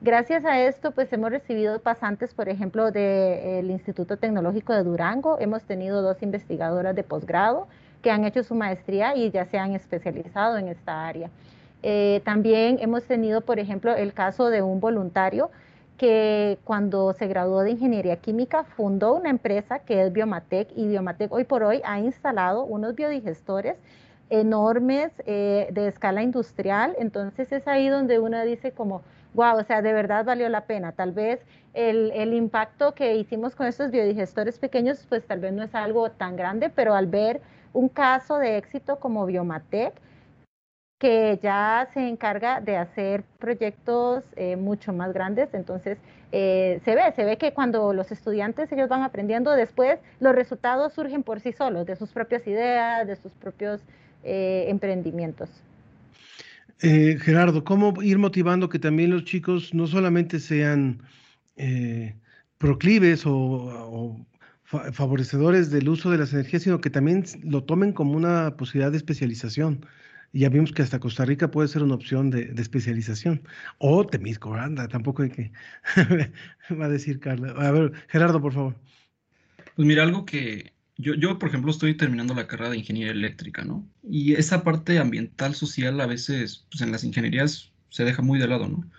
Gracias 0.03 0.43
a 0.43 0.59
esto, 0.59 0.91
pues 0.91 1.13
hemos 1.13 1.29
recibido 1.29 1.79
pasantes, 1.79 2.33
por 2.33 2.49
ejemplo, 2.49 2.91
del 2.91 3.71
Instituto 3.71 4.17
Tecnológico 4.17 4.73
de 4.73 4.83
Durango. 4.83 5.39
Hemos 5.39 5.63
tenido 5.63 6.01
dos 6.01 6.21
investigadoras 6.21 6.93
de 6.93 7.03
posgrado 7.03 7.69
que 8.01 8.11
han 8.11 8.25
hecho 8.25 8.43
su 8.43 8.53
maestría 8.53 9.15
y 9.15 9.31
ya 9.31 9.45
se 9.45 9.57
han 9.57 9.71
especializado 9.71 10.57
en 10.57 10.67
esta 10.67 11.07
área. 11.07 11.29
Eh, 11.83 12.21
también 12.25 12.79
hemos 12.81 13.05
tenido, 13.05 13.39
por 13.39 13.59
ejemplo, 13.59 13.95
el 13.95 14.11
caso 14.11 14.49
de 14.49 14.61
un 14.61 14.81
voluntario 14.81 15.51
que 15.97 16.59
cuando 16.65 17.13
se 17.13 17.27
graduó 17.27 17.61
de 17.61 17.71
ingeniería 17.71 18.17
química 18.17 18.65
fundó 18.65 19.13
una 19.13 19.29
empresa 19.29 19.79
que 19.79 20.01
es 20.01 20.11
Biomatec 20.11 20.67
y 20.75 20.85
Biomatec 20.89 21.31
hoy 21.31 21.45
por 21.45 21.63
hoy 21.63 21.81
ha 21.85 22.01
instalado 22.01 22.65
unos 22.65 22.93
biodigestores 22.93 23.77
enormes 24.29 25.13
eh, 25.25 25.69
de 25.71 25.87
escala 25.87 26.23
industrial, 26.23 26.93
entonces 26.99 27.53
es 27.53 27.67
ahí 27.69 27.87
donde 27.87 28.19
uno 28.19 28.43
dice 28.43 28.71
como, 28.71 29.01
wow, 29.33 29.57
o 29.57 29.63
sea, 29.63 29.81
de 29.81 29.93
verdad 29.93 30.25
valió 30.25 30.49
la 30.49 30.65
pena. 30.65 30.91
Tal 30.91 31.11
vez 31.11 31.39
el, 31.73 32.11
el, 32.11 32.33
impacto 32.33 32.93
que 32.93 33.15
hicimos 33.15 33.55
con 33.55 33.67
estos 33.67 33.91
biodigestores 33.91 34.59
pequeños, 34.59 35.05
pues 35.09 35.25
tal 35.25 35.39
vez 35.39 35.53
no 35.53 35.63
es 35.63 35.73
algo 35.75 36.11
tan 36.11 36.35
grande, 36.35 36.69
pero 36.69 36.93
al 36.93 37.07
ver 37.07 37.41
un 37.73 37.89
caso 37.89 38.37
de 38.37 38.57
éxito 38.57 38.99
como 38.99 39.25
Biomatec, 39.25 39.93
que 40.99 41.37
ya 41.43 41.87
se 41.93 42.07
encarga 42.07 42.61
de 42.61 42.77
hacer 42.77 43.23
proyectos 43.37 44.23
eh, 44.37 44.55
mucho 44.55 44.93
más 44.93 45.11
grandes, 45.11 45.53
entonces 45.53 45.97
eh, 46.31 46.79
se 46.85 46.95
ve, 46.95 47.11
se 47.13 47.25
ve 47.25 47.37
que 47.37 47.51
cuando 47.51 47.91
los 47.93 48.11
estudiantes 48.11 48.71
ellos 48.71 48.87
van 48.87 49.03
aprendiendo, 49.03 49.51
después 49.51 49.99
los 50.21 50.33
resultados 50.33 50.93
surgen 50.93 51.23
por 51.23 51.41
sí 51.41 51.51
solos, 51.51 51.85
de 51.85 51.97
sus 51.97 52.11
propias 52.13 52.47
ideas, 52.47 53.05
de 53.05 53.17
sus 53.17 53.33
propios 53.33 53.81
eh, 54.23 54.65
emprendimientos. 54.69 55.49
Eh, 56.85 57.17
Gerardo, 57.17 57.63
¿cómo 57.63 58.03
ir 58.03 58.17
motivando 58.17 58.67
que 58.67 58.77
también 58.77 59.11
los 59.11 59.23
chicos 59.23 59.73
no 59.73 59.87
solamente 59.87 60.37
sean 60.37 61.01
eh, 61.55 62.13
proclives 62.57 63.23
o, 63.25 64.27
favorecedores 64.65 65.71
del 65.71 65.87
uso 65.87 66.11
de 66.11 66.17
las 66.17 66.33
energías, 66.33 66.63
sino 66.63 66.81
que 66.81 66.89
también 66.89 67.23
lo 67.43 67.63
tomen 67.63 67.93
como 67.93 68.17
una 68.17 68.57
posibilidad 68.57 68.91
de 68.91 68.97
especialización? 68.97 69.85
ya 70.33 70.49
vimos 70.49 70.73
que 70.73 70.81
hasta 70.81 70.99
Costa 70.99 71.25
Rica 71.25 71.51
puede 71.51 71.67
ser 71.69 71.83
una 71.83 71.95
opción 71.95 72.31
de, 72.31 72.51
especialización. 72.57 73.47
O 73.77 74.05
Temisco, 74.05 74.53
anda, 74.55 74.87
tampoco 74.87 75.21
hay 75.21 75.29
que, 75.29 75.51
va 76.81 76.85
a 76.85 76.89
decir 76.89 77.19
Carla. 77.19 77.51
A 77.51 77.71
ver, 77.71 77.93
Gerardo, 78.09 78.41
por 78.41 78.51
favor. 78.51 78.75
Pues 79.75 79.87
mira, 79.87 80.03
algo 80.03 80.25
que, 80.25 80.73
yo, 80.97 81.15
yo, 81.15 81.39
por 81.39 81.49
ejemplo, 81.49 81.71
estoy 81.71 81.95
terminando 81.95 82.33
la 82.33 82.47
carrera 82.47 82.69
de 82.71 82.77
ingeniería 82.77 83.11
eléctrica, 83.11 83.63
¿no? 83.63 83.87
Y 84.03 84.33
esa 84.33 84.63
parte 84.63 84.99
ambiental, 84.99 85.55
social, 85.55 85.99
a 86.01 86.05
veces, 86.05 86.65
pues 86.71 86.81
en 86.81 86.91
las 86.91 87.03
ingenierías 87.03 87.71
se 87.89 88.03
deja 88.03 88.21
muy 88.21 88.39
de 88.39 88.47
lado, 88.47 88.67
¿no? 88.67 88.89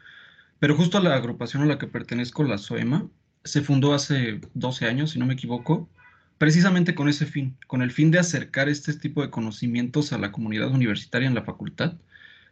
Pero 0.59 0.77
justo 0.77 1.01
la 1.01 1.15
agrupación 1.15 1.63
a 1.63 1.67
la 1.67 1.79
que 1.79 1.87
pertenezco, 1.87 2.45
la 2.45 2.59
SOEMA, 2.59 3.09
se 3.45 3.63
fundó 3.63 3.95
hace 3.95 4.41
12 4.55 4.87
años, 4.87 5.11
si 5.11 5.19
no 5.19 5.27
me 5.27 5.35
equivoco, 5.35 5.89
precisamente 6.39 6.95
con 6.95 7.09
ese 7.09 7.27
fin, 7.27 7.57
con 7.67 7.83
el 7.83 7.91
fin 7.91 8.11
de 8.11 8.19
acercar 8.19 8.69
este 8.69 8.95
tipo 8.95 9.23
de 9.23 9.31
conocimientos 9.31 10.13
a 10.13 10.19
la 10.19 10.33
comunidad 10.33 10.71
universitaria 10.71 11.29
en 11.29 11.35
la 11.35 11.45
facultad, 11.45 11.95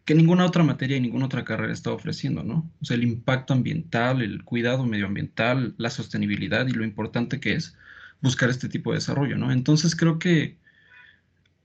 que 0.05 0.15
ninguna 0.15 0.47
otra 0.47 0.65
materia 0.65 0.97
y 0.97 1.01
ninguna 1.01 1.27
otra 1.27 1.45
carrera 1.45 1.73
está 1.73 1.93
ofreciendo, 1.93 2.43
¿no? 2.43 2.71
O 2.81 2.85
sea, 2.85 2.97
el 2.97 3.05
impacto 3.05 3.55
ambiental, 3.55 4.21
el 4.23 4.45
cuidado 4.45 4.85
medioambiental, 4.85 5.75
la 5.79 5.91
sostenibilidad 5.91 6.67
y 6.67 6.73
lo 6.73 6.85
importante 6.85 7.41
que 7.41 7.55
es 7.55 7.77
buscar 8.23 8.51
este 8.51 8.69
tipo 8.69 8.93
de 8.93 8.99
desarrollo, 8.99 9.37
¿no? 9.37 9.53
Entonces 9.53 9.97
creo 9.97 10.19
que 10.19 10.57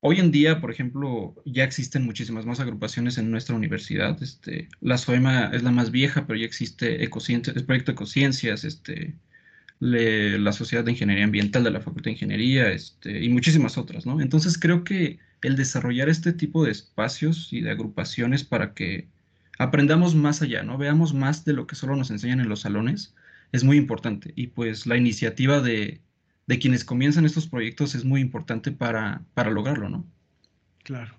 hoy 0.01 0.19
en 0.19 0.31
día, 0.31 0.59
por 0.61 0.71
ejemplo, 0.71 1.35
ya 1.45 1.63
existen 1.63 2.03
muchísimas 2.03 2.45
más 2.45 2.59
agrupaciones 2.59 3.17
en 3.17 3.31
nuestra 3.31 3.55
universidad. 3.55 4.21
Este, 4.21 4.69
la 4.81 4.97
SOEMA 4.97 5.51
es 5.53 5.63
la 5.63 5.71
más 5.71 5.91
vieja, 5.91 6.25
pero 6.27 6.39
ya 6.39 6.45
existe 6.45 7.03
el 7.03 7.09
proyecto 7.65 7.91
Ecociencias, 7.91 8.63
este, 8.63 9.15
la 9.79 10.51
Sociedad 10.53 10.83
de 10.83 10.91
Ingeniería 10.91 11.25
Ambiental 11.25 11.63
de 11.63 11.71
la 11.71 11.81
Facultad 11.81 12.05
de 12.05 12.11
Ingeniería, 12.13 12.69
este, 12.71 13.23
y 13.23 13.29
muchísimas 13.29 13.77
otras, 13.77 14.05
¿no? 14.05 14.21
Entonces 14.21 14.57
creo 14.57 14.83
que 14.83 15.19
el 15.41 15.55
desarrollar 15.55 16.09
este 16.09 16.33
tipo 16.33 16.65
de 16.65 16.71
espacios 16.71 17.53
y 17.53 17.61
de 17.61 17.71
agrupaciones 17.71 18.43
para 18.43 18.73
que 18.73 19.07
aprendamos 19.59 20.15
más 20.15 20.41
allá, 20.41 20.63
¿no? 20.63 20.77
Veamos 20.77 21.13
más 21.13 21.45
de 21.45 21.53
lo 21.53 21.67
que 21.67 21.75
solo 21.75 21.95
nos 21.95 22.11
enseñan 22.11 22.39
en 22.39 22.49
los 22.49 22.61
salones, 22.61 23.13
es 23.51 23.63
muy 23.63 23.77
importante. 23.77 24.33
Y 24.35 24.47
pues 24.47 24.87
la 24.87 24.97
iniciativa 24.97 25.61
de, 25.61 26.01
de 26.47 26.59
quienes 26.59 26.83
comienzan 26.83 27.25
estos 27.25 27.47
proyectos 27.47 27.93
es 27.93 28.05
muy 28.05 28.21
importante 28.21 28.71
para, 28.71 29.21
para 29.33 29.51
lograrlo, 29.51 29.89
¿no? 29.89 30.05
Claro. 30.83 31.13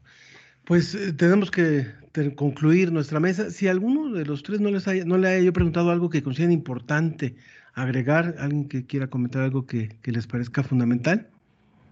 Pues 0.64 0.94
eh, 0.94 1.12
tenemos 1.12 1.50
que 1.50 1.86
concluir 2.34 2.90
nuestra 2.90 3.20
mesa. 3.20 3.50
Si 3.50 3.68
a 3.68 3.70
alguno 3.70 4.12
de 4.12 4.24
los 4.24 4.42
tres 4.42 4.60
no, 4.60 4.70
les 4.70 4.88
haya, 4.88 5.04
no 5.04 5.18
le 5.18 5.28
haya 5.28 5.44
yo 5.44 5.52
preguntado 5.52 5.90
algo 5.90 6.10
que 6.10 6.22
consideren 6.22 6.52
importante 6.52 7.36
agregar, 7.74 8.34
alguien 8.38 8.68
que 8.68 8.86
quiera 8.86 9.06
comentar 9.06 9.42
algo 9.42 9.66
que, 9.66 9.98
que 10.02 10.10
les 10.10 10.26
parezca 10.26 10.62
fundamental. 10.62 11.28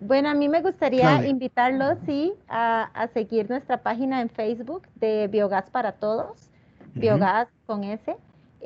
Bueno, 0.01 0.29
a 0.29 0.35
mí 0.35 0.49
me 0.49 0.61
gustaría 0.61 1.03
Claudia. 1.03 1.29
invitarlos, 1.29 1.99
sí, 2.07 2.33
a, 2.49 2.85
a 2.85 3.09
seguir 3.09 3.49
nuestra 3.49 3.83
página 3.83 4.21
en 4.21 4.29
Facebook 4.29 4.83
de 4.97 5.29
Biogás 5.29 5.71
para 5.71 5.93
Todos, 5.93 6.51
Biogás 6.95 7.49
con 7.67 7.85
S. 7.85 8.15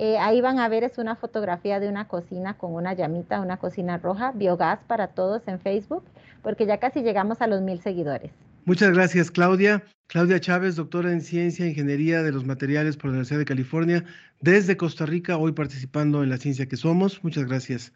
Eh, 0.02 0.16
ahí 0.16 0.40
van 0.40 0.58
a 0.58 0.66
ver, 0.70 0.82
es 0.82 0.96
una 0.96 1.14
fotografía 1.14 1.78
de 1.78 1.86
una 1.86 2.08
cocina 2.08 2.56
con 2.56 2.72
una 2.72 2.94
llamita, 2.94 3.38
una 3.42 3.58
cocina 3.58 3.98
roja, 3.98 4.32
Biogás 4.32 4.78
para 4.86 5.08
Todos 5.08 5.42
en 5.46 5.60
Facebook, 5.60 6.04
porque 6.42 6.64
ya 6.64 6.78
casi 6.78 7.02
llegamos 7.02 7.42
a 7.42 7.46
los 7.46 7.60
mil 7.60 7.82
seguidores. 7.82 8.30
Muchas 8.64 8.94
gracias, 8.94 9.30
Claudia. 9.30 9.84
Claudia 10.06 10.40
Chávez, 10.40 10.76
doctora 10.76 11.12
en 11.12 11.20
Ciencia 11.20 11.66
e 11.66 11.68
Ingeniería 11.68 12.22
de 12.22 12.32
los 12.32 12.46
Materiales 12.46 12.96
por 12.96 13.08
la 13.08 13.10
Universidad 13.10 13.40
de 13.40 13.44
California, 13.44 14.04
desde 14.40 14.78
Costa 14.78 15.04
Rica, 15.04 15.36
hoy 15.36 15.52
participando 15.52 16.22
en 16.22 16.30
la 16.30 16.38
ciencia 16.38 16.64
que 16.64 16.78
somos. 16.78 17.22
Muchas 17.22 17.44
gracias. 17.44 17.92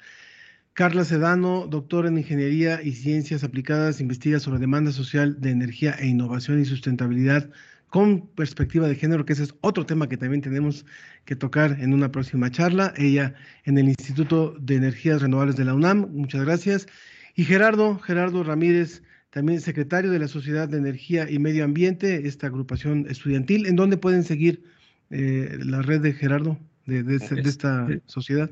Carla 0.75 1.05
Sedano, 1.05 1.67
doctora 1.69 2.09
en 2.09 2.19
Ingeniería 2.19 2.83
y 2.83 2.93
Ciencias 2.93 3.45
Aplicadas, 3.45 4.03
investiga 4.03 4.41
sobre 4.41 4.59
demanda 4.59 4.93
social 4.93 5.41
de 5.41 5.53
energía 5.53 5.93
e 5.99 6.09
innovación 6.09 6.61
y 6.61 6.67
sustentabilidad 6.67 7.49
con 7.95 8.27
perspectiva 8.35 8.89
de 8.89 8.97
género, 8.97 9.25
que 9.25 9.35
ese 9.35 9.45
es 9.45 9.55
otro 9.61 9.87
tema 9.87 10.09
que 10.09 10.17
también 10.17 10.43
tenemos 10.43 10.85
que 11.25 11.37
tocar 11.37 11.79
en 11.81 11.95
una 11.95 12.11
próxima 12.11 12.51
charla. 12.51 12.93
Ella 12.97 13.35
en 13.67 13.79
el 13.79 13.87
Instituto 13.89 14.57
de 14.59 14.75
Energías 14.75 15.23
Renovables 15.23 15.55
de 15.55 15.65
la 15.65 15.75
UNAM. 15.75 16.09
Muchas 16.11 16.45
gracias. 16.45 16.89
Y 17.37 17.45
Gerardo, 17.45 18.01
Gerardo 18.01 18.43
Ramírez, 18.43 19.05
también 19.31 19.61
secretario 19.61 20.11
de 20.11 20.19
la 20.19 20.27
Sociedad 20.27 20.69
de 20.69 20.79
Energía 20.79 21.31
y 21.31 21.39
Medio 21.39 21.63
Ambiente, 21.63 22.27
esta 22.27 22.49
agrupación 22.49 23.07
estudiantil. 23.09 23.65
¿En 23.67 23.77
dónde 23.77 23.97
pueden 23.97 24.25
seguir 24.25 24.65
eh, 25.11 25.57
la 25.63 25.81
red 25.81 26.01
de 26.01 26.15
Gerardo, 26.15 26.59
de, 26.87 27.05
de 27.05 27.19
de 27.21 27.49
esta 27.49 27.87
sociedad? 28.07 28.51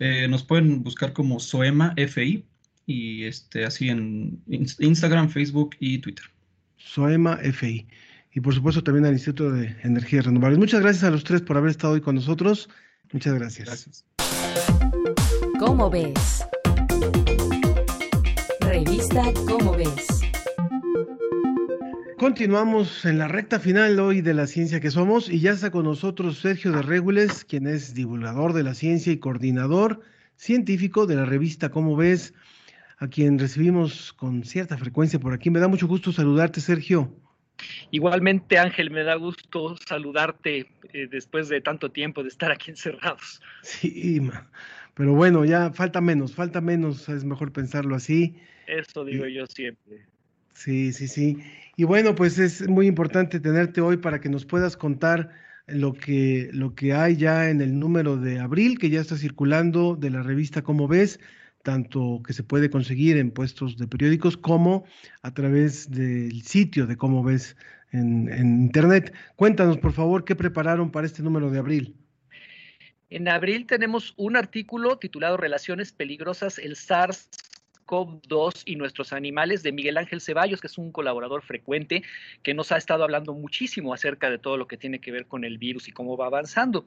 Eh, 0.00 0.26
nos 0.28 0.42
pueden 0.42 0.82
buscar 0.82 1.12
como 1.12 1.38
Soema 1.38 1.94
FI 1.96 2.44
y 2.86 3.22
este, 3.22 3.64
así 3.64 3.88
en 3.88 4.42
Ins- 4.48 4.80
Instagram, 4.80 5.28
Facebook 5.28 5.76
y 5.78 5.98
Twitter. 5.98 6.24
Soema 6.76 7.38
FI. 7.52 7.86
Y 8.32 8.40
por 8.40 8.54
supuesto 8.54 8.82
también 8.82 9.06
al 9.06 9.14
Instituto 9.14 9.50
de 9.50 9.76
Energías 9.82 10.26
Renovables. 10.26 10.58
Muchas 10.58 10.80
gracias 10.80 11.04
a 11.04 11.10
los 11.10 11.24
tres 11.24 11.42
por 11.42 11.56
haber 11.56 11.70
estado 11.70 11.94
hoy 11.94 12.00
con 12.00 12.14
nosotros. 12.14 12.68
Muchas 13.12 13.34
gracias. 13.34 14.04
¿Cómo 15.58 15.90
ves? 15.90 16.44
Revista 18.60 19.24
¿Cómo 19.46 19.72
ves? 19.76 20.20
Continuamos 22.18 23.04
en 23.04 23.18
la 23.18 23.28
recta 23.28 23.60
final 23.60 23.98
hoy 24.00 24.20
de 24.20 24.34
la 24.34 24.46
ciencia 24.46 24.80
que 24.80 24.90
somos 24.90 25.28
y 25.28 25.40
ya 25.40 25.52
está 25.52 25.70
con 25.70 25.84
nosotros 25.84 26.38
Sergio 26.38 26.72
de 26.72 26.82
Régules, 26.82 27.44
quien 27.44 27.66
es 27.66 27.94
divulgador 27.94 28.52
de 28.52 28.64
la 28.64 28.74
ciencia 28.74 29.12
y 29.12 29.18
coordinador 29.18 30.00
científico 30.36 31.06
de 31.06 31.16
la 31.16 31.24
revista 31.24 31.70
Cómo 31.70 31.96
ves, 31.96 32.34
a 32.98 33.08
quien 33.08 33.38
recibimos 33.38 34.12
con 34.12 34.44
cierta 34.44 34.76
frecuencia 34.76 35.20
por 35.20 35.32
aquí. 35.32 35.50
Me 35.50 35.60
da 35.60 35.68
mucho 35.68 35.86
gusto 35.86 36.12
saludarte, 36.12 36.60
Sergio. 36.60 37.14
Igualmente, 37.90 38.58
Ángel, 38.58 38.90
me 38.90 39.02
da 39.02 39.14
gusto 39.14 39.76
saludarte 39.86 40.66
eh, 40.92 41.08
después 41.10 41.48
de 41.48 41.60
tanto 41.60 41.90
tiempo 41.90 42.22
de 42.22 42.28
estar 42.28 42.50
aquí 42.50 42.70
encerrados. 42.70 43.40
Sí, 43.62 44.20
ma. 44.20 44.50
pero 44.94 45.14
bueno, 45.14 45.44
ya 45.44 45.72
falta 45.72 46.00
menos, 46.00 46.34
falta 46.34 46.60
menos, 46.60 47.08
es 47.08 47.24
mejor 47.24 47.52
pensarlo 47.52 47.94
así. 47.96 48.36
Eso 48.66 49.04
digo 49.04 49.26
yo 49.26 49.46
siempre. 49.46 50.06
Sí, 50.54 50.92
sí, 50.92 51.08
sí. 51.08 51.38
Y 51.76 51.84
bueno, 51.84 52.14
pues 52.14 52.38
es 52.38 52.68
muy 52.68 52.86
importante 52.86 53.38
tenerte 53.38 53.80
hoy 53.80 53.96
para 53.96 54.20
que 54.20 54.28
nos 54.28 54.44
puedas 54.44 54.76
contar 54.76 55.30
lo 55.68 55.92
que, 55.92 56.50
lo 56.52 56.74
que 56.74 56.92
hay 56.94 57.16
ya 57.16 57.50
en 57.50 57.60
el 57.60 57.78
número 57.78 58.16
de 58.16 58.40
abril, 58.40 58.78
que 58.78 58.90
ya 58.90 59.00
está 59.00 59.16
circulando 59.16 59.94
de 59.94 60.10
la 60.10 60.22
revista 60.22 60.62
Cómo 60.62 60.88
ves, 60.88 61.20
tanto 61.62 62.22
que 62.26 62.32
se 62.32 62.42
puede 62.42 62.70
conseguir 62.70 63.16
en 63.16 63.30
puestos 63.30 63.76
de 63.76 63.86
periódicos 63.86 64.36
como 64.36 64.84
a 65.22 65.32
través 65.34 65.90
del 65.90 66.42
sitio 66.42 66.86
de 66.86 66.96
Cómo 66.96 67.22
ves 67.22 67.56
en, 67.92 68.28
internet. 68.62 69.12
Cuéntanos, 69.36 69.78
por 69.78 69.92
favor, 69.92 70.24
qué 70.24 70.36
prepararon 70.36 70.90
para 70.90 71.06
este 71.06 71.22
número 71.22 71.50
de 71.50 71.58
abril. 71.58 71.96
En 73.10 73.28
abril 73.28 73.66
tenemos 73.66 74.12
un 74.16 74.36
artículo 74.36 74.98
titulado 74.98 75.36
Relaciones 75.36 75.92
peligrosas, 75.92 76.58
el 76.58 76.76
SARS. 76.76 77.30
COV-2 77.88 78.62
y 78.66 78.76
nuestros 78.76 79.12
animales 79.12 79.62
de 79.62 79.72
Miguel 79.72 79.96
Ángel 79.96 80.20
Ceballos, 80.20 80.60
que 80.60 80.66
es 80.66 80.78
un 80.78 80.92
colaborador 80.92 81.42
frecuente 81.42 82.02
que 82.42 82.54
nos 82.54 82.70
ha 82.70 82.76
estado 82.76 83.02
hablando 83.02 83.34
muchísimo 83.34 83.94
acerca 83.94 84.30
de 84.30 84.38
todo 84.38 84.56
lo 84.56 84.68
que 84.68 84.76
tiene 84.76 85.00
que 85.00 85.10
ver 85.10 85.26
con 85.26 85.44
el 85.44 85.58
virus 85.58 85.88
y 85.88 85.92
cómo 85.92 86.16
va 86.16 86.26
avanzando. 86.26 86.84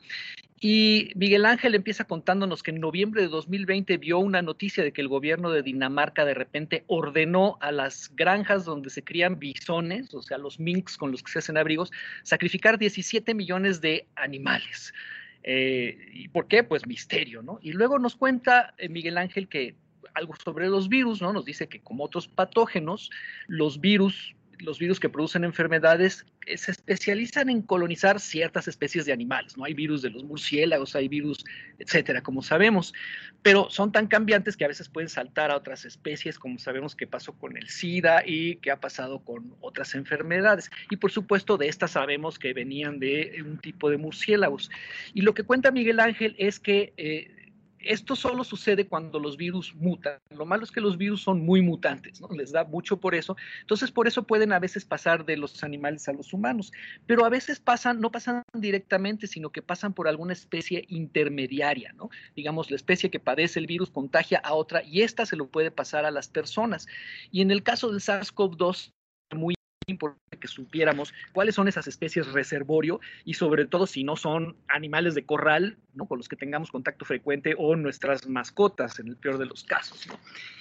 Y 0.64 1.10
Miguel 1.16 1.45
Ángel 1.47 1.74
empieza 1.74 2.04
contándonos 2.04 2.62
que 2.62 2.70
en 2.70 2.80
noviembre 2.80 3.24
de 3.24 3.30
2020 3.30 3.97
vio 3.97 4.20
una 4.20 4.43
noticia 4.43 4.84
de 4.84 4.93
que 4.93 5.02
el 5.02 5.08
gobierno 5.08 5.49
de 5.49 5.64
Dinamarca 5.64 6.24
de 6.24 6.36
repente 6.36 6.84
ordenó 6.86 7.58
a 7.62 7.72
las 7.72 8.16
granjas 8.16 8.64
donde 8.64 8.91
se 8.91 9.04
crían 9.04 9.39
bisones, 9.39 10.14
o 10.14 10.22
sea, 10.22 10.38
los 10.38 10.60
minks 10.60 10.97
con 10.97 11.12
los 11.12 11.24
que 11.24 11.32
se 11.32 11.39
hacen 11.39 11.58
abrigos, 11.58 11.91
sacrificar 12.22 12.78
17 12.78 13.34
millones 13.34 13.82
de 13.82 14.06
animales. 14.16 14.93
Eh, 15.41 15.97
¿Y 16.14 16.28
por 16.28 16.47
qué? 16.47 16.64
Pues 16.64 16.86
misterio, 16.86 17.41
¿no? 17.41 17.58
Y 17.64 17.74
luego 17.74 17.97
nos 17.97 18.16
cuenta 18.16 18.76
eh, 18.78 18.88
Miguel 18.88 19.18
Ángel 19.18 19.47
que 19.47 19.76
algo 20.14 20.34
sobre 20.43 20.68
los 20.68 20.89
virus, 20.89 21.22
¿no? 21.22 21.34
Nos 21.34 21.45
dice 21.45 21.68
que 21.68 21.82
como 21.82 22.03
otros 22.03 22.28
patógenos, 22.28 23.09
los 23.47 23.80
virus, 23.80 24.36
los 24.59 24.80
virus 24.80 24.99
que 24.99 25.09
producen 25.09 25.43
enfermedades 25.43 26.26
eh, 26.47 26.57
se 26.57 26.72
especializan 26.72 27.49
en 27.49 27.62
colonizar 27.62 28.20
ciertas 28.20 28.68
especies 28.68 29.05
de 29.05 29.14
animales, 29.14 29.57
¿no? 29.57 29.66
Hay 29.66 29.74
virus 29.74 30.01
de 30.01 30.09
los 30.09 30.24
murciélagos, 30.24 30.95
hay 30.95 31.07
virus, 31.07 31.43
etcétera, 31.78 32.22
como 32.22 32.41
sabemos, 32.41 32.93
pero 33.41 33.70
son 33.70 33.91
tan 33.91 34.07
cambiantes 34.07 34.57
que 34.57 34.66
a 34.66 34.68
veces 34.68 34.89
pueden 34.89 35.09
saltar 35.09 35.51
a 35.51 35.57
otras 35.57 35.86
especies, 35.86 36.39
como 36.39 36.59
sabemos 36.59 36.95
que 36.95 37.07
pasó 37.07 37.34
con 37.34 37.57
el 37.57 37.70
SIDA 37.70 38.24
y 38.26 38.55
que 38.57 38.72
ha 38.72 38.80
pasado 38.80 39.20
con 39.20 39.55
otras 39.62 39.93
enfermedades. 39.95 40.72
Y 40.89 40.97
por 40.97 41.12
supuesto, 41.12 41.57
de 41.57 41.68
estas 41.68 41.91
sabemos 41.91 42.39
que 42.39 42.53
venían 42.53 42.99
de 42.99 43.43
un 43.45 43.57
tipo 43.59 43.89
de 43.89 43.97
murciélagos. 43.97 44.72
Y 45.14 45.22
lo 45.22 45.34
que 45.34 45.43
cuenta 45.43 45.72
Miguel 45.72 45.99
Ángel 45.99 46.36
es 46.38 46.59
que 46.59 46.93
eh, 46.97 47.41
esto 47.84 48.16
solo 48.16 48.44
sucede 48.44 48.88
cuando 48.88 49.20
los 49.20 49.38
virus 49.38 49.76
mutan. 49.76 50.18
Lo 50.30 50.46
malo 50.46 50.64
es 50.64 50.72
que 50.72 50.82
los 50.82 50.98
virus 50.98 51.22
son 51.22 51.46
muy 51.46 51.62
mutantes, 51.62 52.22
¿no? 52.22 52.30
Les 52.30 52.52
da 52.52 52.64
mucho 52.64 53.00
por 53.00 53.16
eso. 53.16 53.36
Entonces, 53.62 53.92
por 53.92 54.08
eso 54.08 54.24
pueden 54.24 54.54
a 54.54 54.60
veces 54.60 54.86
pasar 54.86 55.26
de 55.26 55.38
los 55.38 55.64
animales 55.64 56.08
a 56.08 56.14
los 56.14 56.34
humanos. 56.34 56.72
Pero 57.06 57.26
a 57.26 57.30
veces 57.30 57.60
pasan, 57.60 58.00
no 58.00 58.12
pasan 58.12 58.44
directamente, 58.54 59.28
sino 59.28 59.52
que 59.52 59.62
pasan 59.62 59.94
por 59.94 60.08
alguna 60.08 60.34
especie 60.34 60.86
intermediaria, 60.88 61.94
¿no? 61.94 62.10
Digamos, 62.36 62.70
la 62.70 62.76
especie 62.76 63.10
que 63.10 63.20
padece 63.20 63.60
el 63.60 63.68
virus 63.68 63.90
contagia 63.90 64.40
a 64.40 64.54
otra 64.54 64.84
y 64.84 65.02
esta 65.02 65.26
se 65.26 65.36
lo 65.36 65.50
puede 65.50 65.72
pasar 65.72 66.06
a 66.06 66.12
las 66.12 66.28
personas. 66.28 66.88
Y 67.32 67.42
en 67.42 67.52
el 67.52 67.64
caso 67.64 67.90
del 67.90 68.00
SARS-CoV-2, 68.00 68.92
muy 69.36 69.56
importante 69.88 70.38
que 70.38 70.48
supiéramos 70.48 71.14
cuáles 71.34 71.56
son 71.56 71.68
esas 71.68 71.88
especies 71.88 72.32
reservorio 72.32 73.00
y 73.26 73.34
sobre 73.34 73.66
todo 73.66 73.88
si 73.88 74.04
no 74.04 74.16
son 74.16 74.56
animales 74.68 75.16
de 75.16 75.26
corral, 75.26 75.78
¿no? 75.94 76.06
con 76.06 76.18
los 76.18 76.30
que 76.30 76.36
tengamos 76.36 76.72
contacto 76.72 77.06
frecuente 77.06 77.56
o 77.58 77.76
nuestras 77.76 78.28
mascotas 78.28 79.00
en 79.00 79.08
el 79.08 79.18
peor 79.18 79.38
de 79.38 79.46
los 79.46 79.64
casos. 79.64 80.08
¿no? 80.08 80.20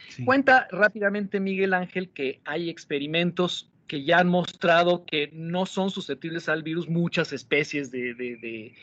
Sí. 0.08 0.24
Cuenta 0.24 0.68
rápidamente 0.70 1.38
Miguel 1.38 1.74
Ángel 1.74 2.08
que 2.10 2.40
hay 2.44 2.70
experimentos 2.70 3.70
que 3.86 4.04
ya 4.04 4.20
han 4.20 4.28
mostrado 4.28 5.04
que 5.04 5.30
no 5.32 5.66
son 5.66 5.90
susceptibles 5.90 6.48
al 6.48 6.62
virus 6.62 6.88
muchas 6.88 7.32
especies 7.32 7.90
de, 7.90 8.14
de, 8.14 8.36
de 8.36 8.74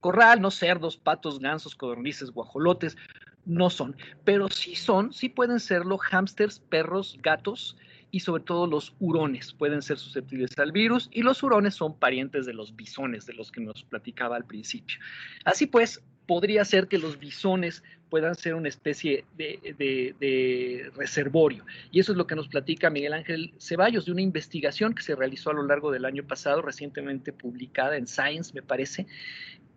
corral, 0.00 0.40
no 0.40 0.50
cerdos, 0.50 0.96
patos, 0.96 1.38
gansos, 1.38 1.74
codornices, 1.74 2.30
guajolotes, 2.30 2.96
no 3.46 3.70
son, 3.70 3.96
pero 4.24 4.48
sí 4.48 4.74
son, 4.74 5.12
sí 5.12 5.28
pueden 5.28 5.60
serlo 5.60 5.98
hámsters, 5.98 6.58
perros, 6.58 7.16
gatos, 7.22 7.76
y 8.10 8.20
sobre 8.20 8.42
todo 8.42 8.66
los 8.66 8.94
hurones 9.00 9.52
pueden 9.52 9.82
ser 9.82 9.98
susceptibles 9.98 10.56
al 10.58 10.72
virus 10.72 11.08
y 11.12 11.22
los 11.22 11.42
hurones 11.42 11.74
son 11.74 11.98
parientes 11.98 12.46
de 12.46 12.54
los 12.54 12.74
bisones, 12.74 13.26
de 13.26 13.34
los 13.34 13.50
que 13.50 13.60
nos 13.60 13.82
platicaba 13.84 14.36
al 14.36 14.44
principio. 14.44 14.98
Así 15.44 15.66
pues, 15.66 16.02
podría 16.26 16.64
ser 16.64 16.88
que 16.88 16.98
los 16.98 17.18
bisones 17.18 17.82
puedan 18.10 18.34
ser 18.34 18.54
una 18.54 18.68
especie 18.68 19.24
de, 19.36 20.90
reservorio. 20.96 21.64
Y 21.90 22.00
eso 22.00 22.12
es 22.12 22.18
lo 22.18 22.26
que 22.26 22.36
nos 22.36 22.48
platica 22.48 22.90
Miguel 22.90 23.12
Ángel 23.12 23.52
Ceballos 23.58 24.06
de 24.06 24.12
una 24.12 24.22
investigación 24.22 24.94
que 24.94 25.02
se 25.02 25.16
realizó 25.16 25.50
a 25.50 25.54
lo 25.54 25.64
largo 25.64 25.90
del 25.90 26.04
año 26.04 26.24
pasado, 26.24 26.62
recientemente 26.62 27.32
publicada 27.32 27.96
en 27.96 28.06
Science, 28.06 28.52
me 28.54 28.62
parece, 28.62 29.06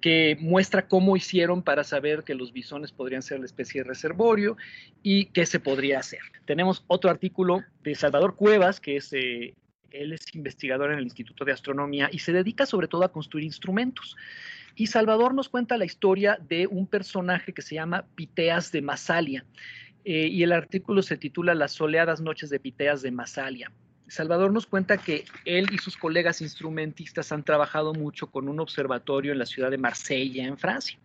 que 0.02 0.38
muestra 0.40 0.88
cómo 0.88 1.18
hicieron 1.18 1.62
para 1.62 1.84
saber 1.84 2.24
que 2.24 2.36
los 2.36 2.54
bisones 2.54 2.92
podrían 2.92 3.22
ser 3.22 3.40
la 3.40 3.46
especie 3.46 3.82
de 3.82 3.90
reservorio 3.90 4.58
y 5.04 5.26
qué 5.26 5.46
se 5.46 5.60
podría 5.60 6.00
hacer. 6.00 6.22
Tenemos 6.46 6.84
otro 6.88 7.10
artículo 7.10 7.64
de 7.84 7.96
Salvador 7.96 8.36
Cuevas, 8.36 8.80
que 8.80 8.98
es, 8.98 9.12
eh, 9.14 9.54
él 9.92 10.14
es 10.14 10.24
investigador 10.34 10.92
en 10.92 11.00
el 11.00 11.06
Instituto 11.06 11.44
de 11.46 11.52
Astronomía 11.52 12.10
y 12.12 12.20
se 12.20 12.32
dedica 12.32 12.66
sobre 12.66 12.88
todo 12.88 13.04
a 13.04 13.12
construir 13.12 13.46
instrumentos. 13.46 14.16
Y 14.76 14.88
Salvador 14.88 15.34
nos 15.34 15.50
cuenta 15.50 15.78
la 15.78 15.86
historia 15.86 16.40
de 16.48 16.68
un 16.68 16.88
personaje 16.88 17.54
que 17.54 17.62
se 17.62 17.76
llama 17.76 18.06
Piteas 18.16 18.72
de 18.72 18.82
Masalia. 18.82 19.46
Eh, 20.06 20.28
y 20.28 20.44
el 20.44 20.54
artículo 20.54 21.02
se 21.02 21.18
titula 21.18 21.54
Las 21.54 21.74
soleadas 21.74 22.22
noches 22.22 22.50
de 22.50 22.60
Piteas 22.60 23.02
de 23.02 23.12
Masalia. 23.12 23.72
Salvador 24.10 24.52
nos 24.52 24.66
cuenta 24.66 24.98
que 24.98 25.26
él 25.46 25.68
y 25.72 25.78
sus 25.78 25.96
colegas 25.96 26.42
instrumentistas 26.42 27.32
han 27.32 27.44
trabajado 27.44 27.94
mucho 27.94 28.28
con 28.28 28.50
un 28.50 28.60
observatorio 28.60 29.32
en 29.32 29.40
la 29.40 29.46
ciudad 29.46 29.72
de 29.72 29.78
Marsella, 29.78 30.46
en 30.46 30.58
Francia, 30.58 30.98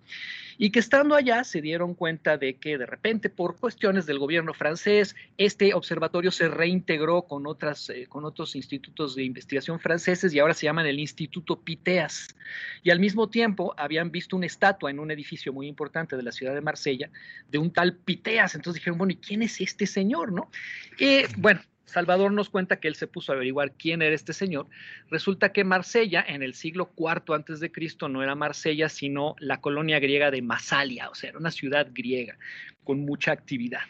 y 0.57 0.71
que 0.71 0.79
estando 0.79 1.15
allá 1.15 1.45
se 1.45 1.61
dieron 1.61 1.95
cuenta 1.95 2.39
de 2.39 2.55
que 2.55 2.79
de 2.79 2.87
repente 2.87 3.29
por 3.29 3.57
cuestiones 3.57 4.07
del 4.07 4.19
gobierno 4.19 4.55
francés, 4.55 5.17
este 5.37 5.75
observatorio 5.75 6.31
se 6.31 6.49
reintegró 6.49 7.23
con, 7.23 7.47
otras, 7.47 7.91
eh, 7.91 8.07
con 8.09 8.25
otros 8.25 8.55
institutos 8.57 9.15
de 9.17 9.25
investigación 9.25 9.81
franceses 9.81 10.33
y 10.33 10.39
ahora 10.39 10.55
se 10.55 10.67
llaman 10.67 10.87
el 10.87 10.99
Instituto 10.99 11.61
Piteas. 11.61 12.35
Y 12.83 12.91
al 12.91 13.01
mismo 13.01 13.29
tiempo 13.29 13.75
habían 13.77 14.11
visto 14.11 14.37
una 14.37 14.47
estatua 14.47 14.91
en 14.91 15.01
un 15.01 15.11
edificio 15.11 15.53
muy 15.53 15.67
importante 15.67 16.17
de 16.17 16.23
la 16.23 16.33
ciudad 16.33 16.55
de 16.55 16.61
Marsella 16.61 17.11
de 17.51 17.59
un 17.59 17.73
tal 17.73 17.97
Piteas. 17.97 18.55
Entonces 18.55 18.81
dijeron, 18.81 18.99
bueno, 18.99 19.13
¿y 19.13 19.17
quién 19.17 19.43
es 19.43 19.61
este 19.61 19.87
señor? 19.87 20.33
¿no? 20.33 20.51
Y 20.99 21.23
bueno, 21.37 21.61
Salvador 21.87 22.33
nos 22.33 22.51
cuenta 22.51 22.81
que 22.81 22.89
él 22.89 22.95
se 22.95 23.07
puso 23.07 23.33
a 23.33 23.35
averiguar 23.35 23.73
quién 23.73 24.03
era 24.03 24.15
este 24.15 24.33
señor. 24.33 24.67
Resulta 25.11 25.53
que 25.53 25.65
Marsella, 25.65 26.25
en 26.27 26.43
el 26.43 26.55
siglo 26.55 26.91
IV 26.97 27.35
antes 27.35 27.61
de 27.61 27.71
Cristo, 27.71 28.09
no 28.09 28.23
era 28.23 28.35
Marsella, 28.35 28.89
sino 28.89 29.37
la 29.39 29.61
colonia 29.61 30.01
griega 30.01 30.31
de 30.31 30.43
Masalia, 30.43 31.11
o 31.11 31.15
sea, 31.15 31.31
era 31.31 31.39
una 31.39 31.51
ciudad 31.51 31.89
griega 31.93 32.39
con 32.85 33.01
mucha 33.01 33.33
actividad. 33.33 33.81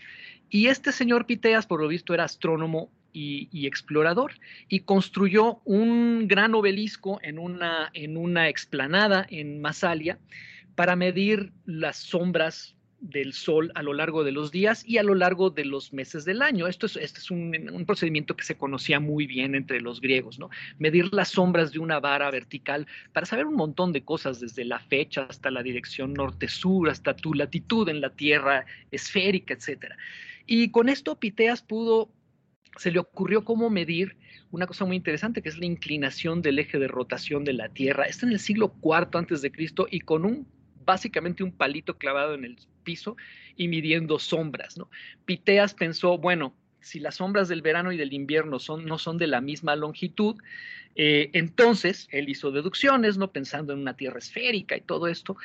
Y 0.50 0.66
este 0.66 0.92
señor 0.92 1.26
Piteas, 1.26 1.66
por 1.66 1.80
lo 1.80 1.88
visto, 1.88 2.14
era 2.14 2.24
astrónomo 2.24 2.90
y, 3.12 3.66
explorador 3.66 4.32
y 4.68 4.80
construyó 4.80 5.60
un 5.64 6.26
gran 6.26 6.54
obelisco 6.54 7.20
en 7.22 7.38
una, 7.38 7.90
en 7.94 8.16
una 8.16 8.48
explanada 8.48 9.26
en 9.30 9.60
Masalia 9.60 10.18
para 10.74 10.96
medir 10.96 11.52
las 11.64 11.96
sombras 11.96 12.74
del 13.04 13.34
sol 13.34 13.70
a 13.74 13.82
lo 13.82 13.92
largo 13.92 14.24
de 14.24 14.32
los 14.32 14.50
días 14.50 14.82
y 14.86 14.96
a 14.96 15.02
lo 15.02 15.14
largo 15.14 15.50
de 15.50 15.66
los 15.66 15.92
meses 15.92 16.24
del 16.24 16.40
año. 16.40 16.66
Esto 16.66 16.86
es, 16.86 16.96
este 16.96 17.18
es 17.20 17.30
un, 17.30 17.84
procedimiento 17.86 18.34
que 18.34 18.44
se 18.44 18.56
conocía 18.56 18.98
muy 18.98 19.26
bien 19.26 19.54
entre 19.54 19.82
los 19.82 20.00
griegos, 20.00 20.38
¿no? 20.38 20.48
Medir 20.78 21.12
las 21.12 21.28
sombras 21.28 21.72
de 21.72 21.80
una 21.80 22.00
vara 22.00 22.30
vertical 22.30 22.86
para 23.12 23.26
saber 23.26 23.44
un 23.44 23.56
montón 23.56 23.92
de 23.92 24.04
cosas, 24.04 24.40
desde 24.40 24.64
la 24.64 24.78
fecha 24.78 25.26
hasta 25.28 25.50
la 25.50 25.62
dirección 25.62 26.14
norte-sur, 26.14 26.88
hasta 26.88 27.14
tu 27.14 27.34
latitud 27.34 27.88
en 27.90 28.00
la 28.00 28.08
Tierra 28.08 28.64
esférica, 28.90 29.52
etcétera. 29.52 29.96
Y 30.46 30.70
con 30.70 30.88
esto 30.88 31.18
Piteas 31.18 31.60
pudo, 31.60 32.10
se 32.78 32.90
le 32.90 33.00
ocurrió 33.00 33.44
cómo 33.44 33.68
medir 33.68 34.16
una 34.50 34.66
cosa 34.66 34.86
muy 34.86 34.96
interesante 34.96 35.42
que 35.42 35.50
es 35.50 35.58
la 35.58 35.66
inclinación 35.66 36.40
del 36.40 36.58
eje 36.58 36.78
de 36.78 36.88
rotación 36.88 37.44
de 37.44 37.52
la 37.52 37.68
Tierra. 37.68 38.04
Está 38.04 38.24
en 38.24 38.32
el 38.32 38.40
siglo 38.40 38.74
IV 38.82 39.18
antes 39.18 39.42
de 39.42 39.52
Cristo 39.52 39.86
y 39.90 40.00
con 40.00 40.24
un 40.24 40.46
básicamente 40.86 41.42
un 41.42 41.52
palito 41.52 41.96
clavado 41.98 42.34
en 42.34 42.44
el 42.44 42.58
piso 42.84 43.16
y 43.56 43.68
midiendo 43.68 44.18
sombras, 44.18 44.76
¿no? 44.76 44.88
Piteas 45.24 45.74
pensó, 45.74 46.18
bueno, 46.18 46.54
si 46.80 47.00
las 47.00 47.16
sombras 47.16 47.48
del 47.48 47.62
verano 47.62 47.92
y 47.92 47.96
del 47.96 48.12
invierno 48.12 48.58
no 48.84 48.98
son 48.98 49.18
de 49.18 49.26
la 49.26 49.40
misma 49.40 49.74
longitud, 49.74 50.36
eh, 50.96 51.30
entonces 51.32 52.08
él 52.12 52.28
hizo 52.28 52.52
deducciones, 52.52 53.16
¿no? 53.16 53.32
Pensando 53.32 53.72
en 53.72 53.80
una 53.80 53.96
tierra 53.96 54.18
esférica 54.18 54.76
y 54.76 54.80
todo 54.80 55.08
esto, 55.08 55.36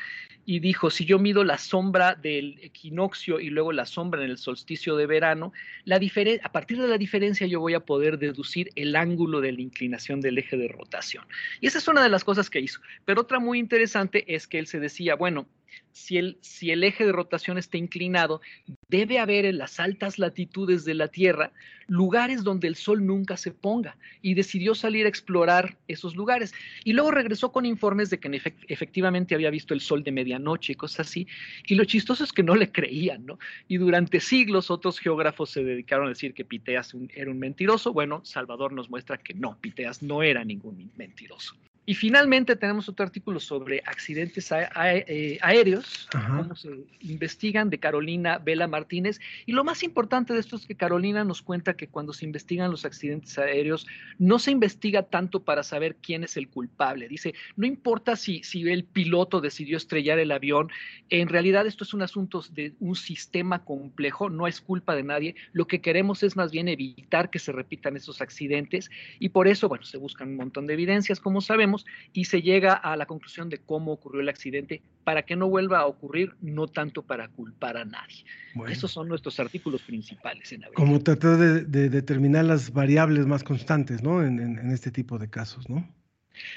y 0.45 0.59
dijo, 0.59 0.89
si 0.89 1.05
yo 1.05 1.17
mido 1.17 1.43
la 1.43 1.57
sombra 1.57 2.15
del 2.15 2.59
equinoccio 2.61 3.39
y 3.39 3.49
luego 3.49 3.71
la 3.71 3.85
sombra 3.85 4.23
en 4.23 4.29
el 4.29 4.37
solsticio 4.37 4.95
de 4.95 5.05
verano, 5.05 5.53
la 5.85 5.99
a 6.43 6.51
partir 6.51 6.81
de 6.81 6.87
la 6.87 6.97
diferencia 6.97 7.47
yo 7.47 7.59
voy 7.59 7.73
a 7.73 7.81
poder 7.81 8.19
deducir 8.19 8.69
el 8.75 8.95
ángulo 8.95 9.41
de 9.41 9.51
la 9.51 9.61
inclinación 9.61 10.21
del 10.21 10.37
eje 10.37 10.57
de 10.57 10.67
rotación. 10.67 11.25
Y 11.61 11.67
esa 11.67 11.77
es 11.77 11.87
una 11.87 12.03
de 12.03 12.09
las 12.09 12.23
cosas 12.23 12.49
que 12.49 12.59
hizo. 12.59 12.81
Pero 13.05 13.21
otra 13.21 13.39
muy 13.39 13.59
interesante 13.59 14.35
es 14.35 14.47
que 14.47 14.59
él 14.59 14.67
se 14.67 14.79
decía, 14.79 15.15
bueno, 15.15 15.47
si 15.91 16.17
el, 16.17 16.83
eje 16.83 17.05
de 17.05 17.11
rotación 17.11 17.57
está 17.57 17.77
inclinado, 17.77 18.41
debe 18.87 19.19
haber 19.19 19.45
en 19.45 19.57
las 19.57 19.79
altas 19.79 20.17
latitudes 20.17 20.85
de 20.85 20.93
la 20.93 21.07
Tierra 21.09 21.51
lugares 21.87 22.43
donde 22.43 22.67
el 22.67 22.75
Sol 22.75 23.05
nunca 23.05 23.35
se 23.35 23.51
ponga 23.51 23.97
y 24.21 24.33
decidió 24.33 24.75
salir 24.75 25.05
a 25.05 25.09
explorar 25.09 25.77
esos 25.87 26.15
lugares. 26.15 26.53
Y 26.83 26.93
luego 26.93 27.11
regresó 27.11 27.51
con 27.51 27.65
informes 27.65 28.09
de 28.09 28.19
que 28.19 28.27
efect 28.29 28.63
efectivamente 28.71 29.35
había 29.35 29.49
visto 29.49 29.73
el 29.73 29.81
Sol 29.81 30.03
de 30.03 30.11
medianoche 30.11 30.73
y 30.73 30.75
cosas 30.75 31.07
así. 31.07 31.27
Y 31.67 31.75
lo 31.75 31.85
chistoso 31.85 32.23
es 32.23 32.31
que 32.31 32.43
no 32.43 32.55
le 32.55 32.71
creían, 32.71 33.25
¿no? 33.25 33.39
Y 33.67 33.77
durante 33.77 34.19
siglos 34.19 34.71
otros 34.71 34.99
geógrafos 34.99 35.49
se 35.49 35.63
dedicaron 35.63 36.07
a 36.07 36.09
decir 36.09 36.33
que 36.33 36.45
Piteas 36.45 36.95
era 37.13 37.31
un 37.31 37.39
mentiroso. 37.39 37.91
Bueno, 37.93 38.21
Salvador 38.23 38.71
nos 38.71 38.89
muestra 38.89 39.17
que 39.17 39.33
no, 39.33 39.57
Piteas 39.59 40.01
no 40.03 40.23
era 40.23 40.43
ningún 40.43 40.91
mentiroso. 40.95 41.55
Y 41.85 41.95
finalmente 41.95 42.55
tenemos 42.55 42.87
otro 42.87 43.03
artículo 43.03 43.39
sobre 43.39 43.81
accidentes 43.85 44.51
a, 44.51 44.69
a, 44.75 44.93
eh, 44.93 45.39
aéreos, 45.41 46.07
Ajá. 46.13 46.37
cómo 46.37 46.55
se 46.55 46.69
investigan, 47.01 47.71
de 47.71 47.79
Carolina 47.79 48.37
Vela 48.37 48.67
Martínez. 48.67 49.19
Y 49.47 49.53
lo 49.53 49.63
más 49.63 49.81
importante 49.81 50.33
de 50.33 50.39
esto 50.39 50.55
es 50.55 50.67
que 50.67 50.75
Carolina 50.75 51.23
nos 51.23 51.41
cuenta 51.41 51.75
que 51.75 51.87
cuando 51.87 52.13
se 52.13 52.25
investigan 52.25 52.69
los 52.69 52.85
accidentes 52.85 53.37
aéreos, 53.39 53.87
no 54.19 54.37
se 54.37 54.51
investiga 54.51 55.03
tanto 55.03 55.43
para 55.43 55.63
saber 55.63 55.95
quién 55.95 56.23
es 56.23 56.37
el 56.37 56.47
culpable. 56.47 57.07
Dice, 57.07 57.33
no 57.55 57.65
importa 57.65 58.15
si, 58.15 58.43
si 58.43 58.69
el 58.69 58.83
piloto 58.83 59.41
decidió 59.41 59.77
estrellar 59.77 60.19
el 60.19 60.31
avión, 60.31 60.69
en 61.09 61.27
realidad 61.27 61.65
esto 61.65 61.83
es 61.83 61.93
un 61.95 62.03
asunto 62.03 62.43
de 62.51 62.73
un 62.79 62.95
sistema 62.95 63.63
complejo, 63.65 64.29
no 64.29 64.45
es 64.47 64.61
culpa 64.61 64.95
de 64.95 65.03
nadie. 65.03 65.35
Lo 65.53 65.65
que 65.65 65.81
queremos 65.81 66.21
es 66.21 66.35
más 66.35 66.51
bien 66.51 66.67
evitar 66.67 67.31
que 67.31 67.39
se 67.39 67.51
repitan 67.51 67.97
esos 67.97 68.21
accidentes 68.21 68.91
y 69.17 69.29
por 69.29 69.47
eso, 69.47 69.67
bueno, 69.69 69.85
se 69.85 69.97
buscan 69.97 70.29
un 70.29 70.35
montón 70.35 70.67
de 70.67 70.73
evidencias, 70.73 71.19
como 71.19 71.41
sabemos 71.41 71.78
y 72.13 72.25
se 72.25 72.41
llega 72.41 72.73
a 72.73 72.95
la 72.95 73.05
conclusión 73.05 73.49
de 73.49 73.59
cómo 73.59 73.91
ocurrió 73.91 74.21
el 74.21 74.29
accidente 74.29 74.81
para 75.03 75.23
que 75.23 75.35
no 75.35 75.49
vuelva 75.49 75.79
a 75.79 75.85
ocurrir, 75.85 76.35
no 76.41 76.67
tanto 76.67 77.01
para 77.01 77.27
culpar 77.29 77.77
a 77.77 77.85
nadie. 77.85 78.23
Bueno. 78.53 78.71
Esos 78.71 78.91
son 78.91 79.07
nuestros 79.07 79.39
artículos 79.39 79.81
principales 79.81 80.51
en 80.51 80.63
Abril. 80.63 80.75
Como 80.75 80.99
tratar 81.01 81.37
de, 81.37 81.63
de, 81.63 81.89
determinar 81.89 82.45
las 82.45 82.71
variables 82.71 83.25
más 83.25 83.43
constantes, 83.43 84.03
¿no? 84.03 84.23
En, 84.23 84.39
en, 84.39 84.59
en 84.59 84.71
este 84.71 84.91
tipo 84.91 85.17
de 85.17 85.29
casos, 85.29 85.69
¿no? 85.69 85.87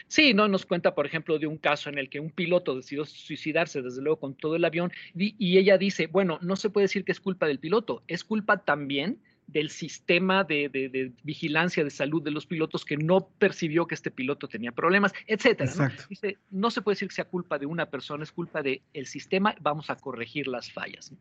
Sí, 0.06 0.34
no 0.34 0.48
nos 0.48 0.66
cuenta, 0.66 0.94
por 0.94 1.06
ejemplo, 1.06 1.38
de 1.38 1.46
un 1.46 1.58
caso 1.58 1.88
en 1.88 1.98
el 1.98 2.08
que 2.08 2.20
un 2.20 2.30
piloto 2.30 2.76
decidió 2.76 3.04
suicidarse, 3.04 3.82
desde 3.82 4.02
luego, 4.02 4.20
con 4.20 4.34
todo 4.34 4.56
el 4.56 4.64
avión, 4.64 4.92
y 5.14 5.58
ella 5.58 5.78
dice, 5.78 6.06
bueno, 6.06 6.38
no 6.42 6.56
se 6.56 6.70
puede 6.70 6.84
decir 6.84 7.04
que 7.04 7.12
es 7.12 7.20
culpa 7.20 7.46
del 7.46 7.58
piloto, 7.58 8.02
es 8.06 8.22
culpa 8.22 8.58
también 8.58 9.18
del 9.52 9.70
sistema 9.70 10.44
de, 10.44 10.68
de, 10.68 10.88
de, 10.88 11.12
vigilancia 11.22 11.84
de 11.84 11.90
salud 11.90 12.22
de 12.22 12.30
los 12.30 12.46
pilotos 12.46 12.84
que 12.84 12.96
no 12.96 13.28
percibió 13.38 13.86
que 13.86 13.94
este 13.94 14.10
piloto 14.10 14.48
tenía 14.48 14.72
problemas, 14.72 15.12
etcétera. 15.26 15.72
¿no? 15.76 15.88
Dice, 16.08 16.38
no 16.50 16.70
se 16.70 16.82
puede 16.82 16.94
decir 16.94 17.08
que 17.08 17.14
sea 17.14 17.24
culpa 17.26 17.58
de 17.58 17.66
una 17.66 17.86
persona, 17.86 18.24
es 18.24 18.32
culpa 18.32 18.62
del 18.62 19.06
sistema, 19.06 19.54
vamos 19.60 19.90
a 19.90 19.96
corregir 19.96 20.46
las 20.46 20.72
fallas. 20.72 21.12
¿no? 21.12 21.18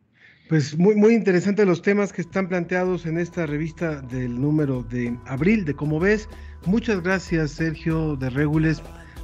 Pues 0.48 0.76
muy, 0.76 0.94
muy 0.94 1.14
interesantes 1.14 1.66
los 1.66 1.82
temas 1.82 2.12
que 2.12 2.22
están 2.22 2.48
planteados 2.48 3.06
en 3.06 3.18
esta 3.18 3.46
revista 3.46 4.00
del 4.02 4.40
número 4.40 4.82
de 4.82 5.16
abril, 5.26 5.64
de 5.64 5.74
cómo 5.74 6.00
ves. 6.00 6.28
Muchas 6.66 7.02
gracias, 7.02 7.52
Sergio 7.52 8.16
de 8.16 8.30
Regules, 8.30 8.82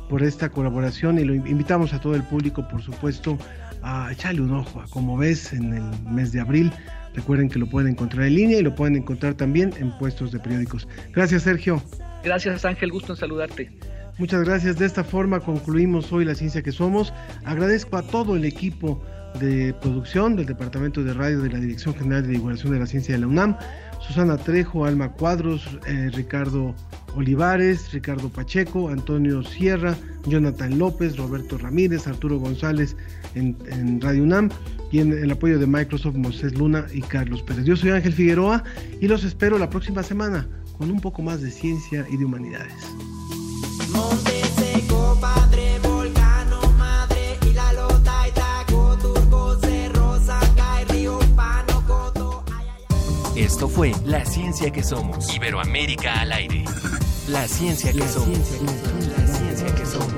por 0.09 0.23
esta 0.23 0.49
colaboración 0.49 1.19
y 1.19 1.25
lo 1.25 1.35
invitamos 1.35 1.93
a 1.93 2.01
todo 2.01 2.15
el 2.15 2.23
público, 2.25 2.67
por 2.69 2.83
supuesto, 2.83 3.39
a 3.83 4.11
echarle 4.13 4.41
un 4.41 4.53
ojo 4.53 4.81
a 4.81 4.87
cómo 4.89 5.17
ves 5.17 5.53
en 5.53 5.75
el 5.75 6.11
mes 6.11 6.33
de 6.33 6.41
abril 6.41 6.73
Recuerden 7.19 7.49
que 7.49 7.59
lo 7.59 7.67
pueden 7.67 7.91
encontrar 7.91 8.29
en 8.29 8.37
línea 8.37 8.61
y 8.61 8.63
lo 8.63 8.77
pueden 8.77 8.95
encontrar 8.95 9.35
también 9.35 9.75
en 9.81 9.91
puestos 9.99 10.31
de 10.31 10.39
periódicos. 10.39 10.87
Gracias, 11.13 11.43
Sergio. 11.43 11.83
Gracias, 12.23 12.65
Ángel. 12.65 12.93
Gusto 12.93 13.15
en 13.15 13.19
saludarte. 13.19 13.73
Muchas 14.19 14.45
gracias. 14.45 14.79
De 14.79 14.87
esta 14.87 15.03
forma 15.03 15.41
concluimos 15.41 16.13
hoy 16.13 16.25
la 16.25 16.37
ciencia 16.37 16.63
que 16.63 16.71
somos. 16.71 17.13
Agradezco 17.45 17.97
a 17.97 18.03
todo 18.03 18.37
el 18.37 18.45
equipo 18.45 19.03
de 19.41 19.75
producción 19.81 20.37
del 20.37 20.47
Departamento 20.47 21.03
de 21.03 21.13
Radio 21.13 21.41
de 21.41 21.51
la 21.51 21.59
Dirección 21.59 21.93
General 21.97 22.23
de 22.23 22.29
Divulgación 22.35 22.73
de 22.73 22.79
la 22.79 22.87
Ciencia 22.87 23.17
de 23.17 23.21
la 23.21 23.27
UNAM. 23.27 23.57
Susana 24.01 24.37
Trejo, 24.37 24.85
Alma 24.85 25.11
Cuadros, 25.11 25.69
eh, 25.89 26.11
Ricardo 26.15 26.73
Olivares, 27.17 27.93
Ricardo 27.93 28.29
Pacheco, 28.29 28.91
Antonio 28.91 29.43
Sierra, 29.43 29.97
Jonathan 30.25 30.79
López, 30.79 31.17
Roberto 31.17 31.59
Ramírez, 31.59 32.07
Arturo 32.07 32.39
González 32.39 32.97
en, 33.39 33.57
en 33.71 34.01
Radio 34.01 34.23
UNAM 34.23 34.51
y 34.91 35.01
en 35.01 35.13
el 35.13 35.31
apoyo 35.31 35.59
de 35.59 35.67
Microsoft, 35.67 36.17
Moisés 36.17 36.57
Luna 36.57 36.87
y 36.93 37.01
Carlos 37.03 37.43
Pérez. 37.43 37.65
Yo 37.65 37.77
soy 37.77 37.91
Ángel 37.91 38.13
Figueroa 38.13 38.65
y 39.01 39.09
los 39.09 39.25
espero 39.25 39.59
la 39.59 39.71
próxima 39.71 40.03
semana 40.03 40.47
con 40.77 40.91
un 40.91 41.01
poco 41.01 41.23
más 41.23 41.41
de 41.43 41.51
ciencia 41.51 42.07
y 42.11 42.17
de 42.17 42.25
humanidades. 42.25 42.73
Esto 53.35 53.69
fue 53.69 53.93
La 54.05 54.25
Ciencia 54.25 54.71
que 54.71 54.83
Somos. 54.83 55.35
Iberoamérica 55.35 56.21
al 56.21 56.33
aire. 56.33 56.65
La 57.29 57.47
ciencia 57.47 57.93
que 57.93 57.99
la 57.99 58.09
somos. 58.09 58.37
Ciencia, 58.37 58.59
la 59.17 59.27
ciencia 59.27 59.75
que 59.75 59.87
somos. 59.87 60.18